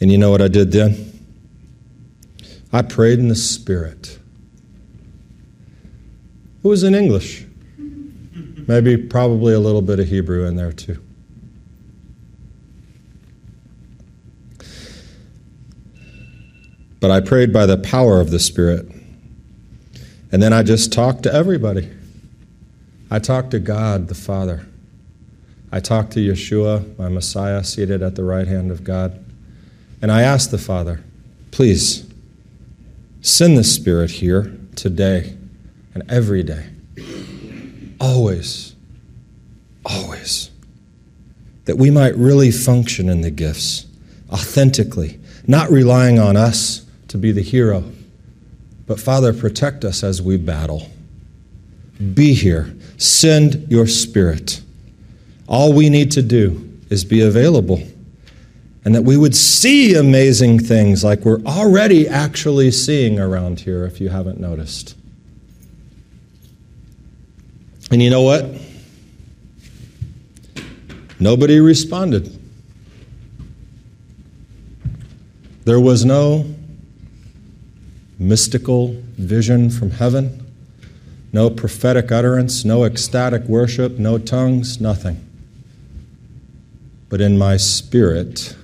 And 0.00 0.12
you 0.12 0.18
know 0.18 0.30
what 0.30 0.42
I 0.42 0.48
did 0.48 0.72
then? 0.72 1.12
I 2.72 2.82
prayed 2.82 3.18
in 3.18 3.28
the 3.28 3.34
Spirit. 3.34 4.18
It 6.62 6.68
was 6.68 6.82
in 6.82 6.94
English. 6.94 7.46
Maybe, 8.68 8.96
probably 8.96 9.54
a 9.54 9.60
little 9.60 9.82
bit 9.82 10.00
of 10.00 10.08
Hebrew 10.08 10.44
in 10.46 10.56
there 10.56 10.72
too. 10.72 11.05
But 17.00 17.10
I 17.10 17.20
prayed 17.20 17.52
by 17.52 17.66
the 17.66 17.78
power 17.78 18.20
of 18.20 18.30
the 18.30 18.38
Spirit. 18.38 18.90
And 20.32 20.42
then 20.42 20.52
I 20.52 20.62
just 20.62 20.92
talked 20.92 21.22
to 21.24 21.32
everybody. 21.32 21.90
I 23.10 23.18
talked 23.18 23.50
to 23.52 23.58
God 23.58 24.08
the 24.08 24.14
Father. 24.14 24.66
I 25.70 25.80
talked 25.80 26.12
to 26.12 26.20
Yeshua, 26.20 26.98
my 26.98 27.08
Messiah, 27.08 27.62
seated 27.62 28.02
at 28.02 28.14
the 28.14 28.24
right 28.24 28.46
hand 28.46 28.70
of 28.70 28.82
God. 28.82 29.22
And 30.00 30.10
I 30.10 30.22
asked 30.22 30.50
the 30.50 30.58
Father, 30.58 31.02
please 31.50 32.10
send 33.20 33.58
the 33.58 33.64
Spirit 33.64 34.10
here 34.10 34.56
today 34.74 35.36
and 35.94 36.02
every 36.10 36.42
day. 36.42 36.66
Always, 38.00 38.74
always. 39.84 40.50
That 41.64 41.76
we 41.76 41.90
might 41.90 42.16
really 42.16 42.50
function 42.50 43.08
in 43.08 43.22
the 43.22 43.30
gifts 43.30 43.86
authentically, 44.30 45.18
not 45.46 45.70
relying 45.70 46.18
on 46.18 46.36
us 46.36 46.85
to 47.08 47.18
be 47.18 47.32
the 47.32 47.42
hero, 47.42 47.84
but 48.86 49.00
Father, 49.00 49.32
protect 49.32 49.84
us 49.84 50.02
as 50.02 50.20
we 50.22 50.36
battle. 50.36 50.90
Be 52.14 52.34
here 52.34 52.76
Send 52.98 53.70
your 53.70 53.86
spirit. 53.86 54.62
All 55.48 55.72
we 55.72 55.90
need 55.90 56.10
to 56.12 56.22
do 56.22 56.78
is 56.90 57.04
be 57.04 57.20
available. 57.20 57.82
And 58.84 58.94
that 58.94 59.02
we 59.02 59.16
would 59.16 59.34
see 59.34 59.94
amazing 59.94 60.60
things 60.60 61.02
like 61.02 61.24
we're 61.24 61.42
already 61.42 62.08
actually 62.08 62.70
seeing 62.70 63.18
around 63.18 63.60
here, 63.60 63.84
if 63.84 64.00
you 64.00 64.08
haven't 64.08 64.40
noticed. 64.40 64.96
And 67.90 68.02
you 68.02 68.10
know 68.10 68.22
what? 68.22 68.46
Nobody 71.18 71.60
responded. 71.60 72.32
There 75.64 75.80
was 75.80 76.04
no 76.04 76.46
mystical 78.18 78.96
vision 79.16 79.70
from 79.70 79.90
heaven 79.90 80.46
no 81.36 81.50
prophetic 81.50 82.10
utterance, 82.10 82.64
no 82.64 82.84
ecstatic 82.84 83.42
worship, 83.42 83.98
no 83.98 84.16
tongues, 84.16 84.80
nothing. 84.80 85.22
But 87.10 87.20
in 87.20 87.36
my 87.36 87.58
spirit, 87.58 88.56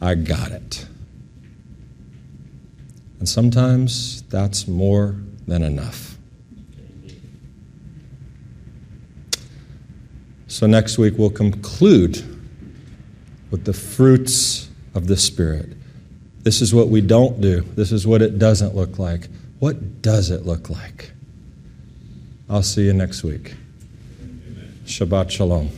I 0.00 0.14
got 0.14 0.52
it. 0.52 0.86
And 3.18 3.28
sometimes 3.28 4.22
that's 4.30 4.66
more 4.66 5.16
than 5.46 5.62
enough. 5.62 6.16
So 10.46 10.66
next 10.66 10.96
week 10.96 11.14
we'll 11.18 11.28
conclude 11.28 12.24
with 13.50 13.66
the 13.66 13.74
fruits 13.74 14.70
of 14.94 15.08
the 15.08 15.16
Spirit. 15.18 15.76
This 16.50 16.60
is 16.60 16.74
what 16.74 16.88
we 16.88 17.00
don't 17.00 17.40
do. 17.40 17.60
This 17.76 17.92
is 17.92 18.08
what 18.08 18.22
it 18.22 18.40
doesn't 18.40 18.74
look 18.74 18.98
like. 18.98 19.28
What 19.60 20.02
does 20.02 20.30
it 20.30 20.44
look 20.44 20.68
like? 20.68 21.12
I'll 22.48 22.64
see 22.64 22.86
you 22.86 22.92
next 22.92 23.22
week. 23.22 23.54
Shabbat 24.84 25.30
Shalom. 25.30 25.70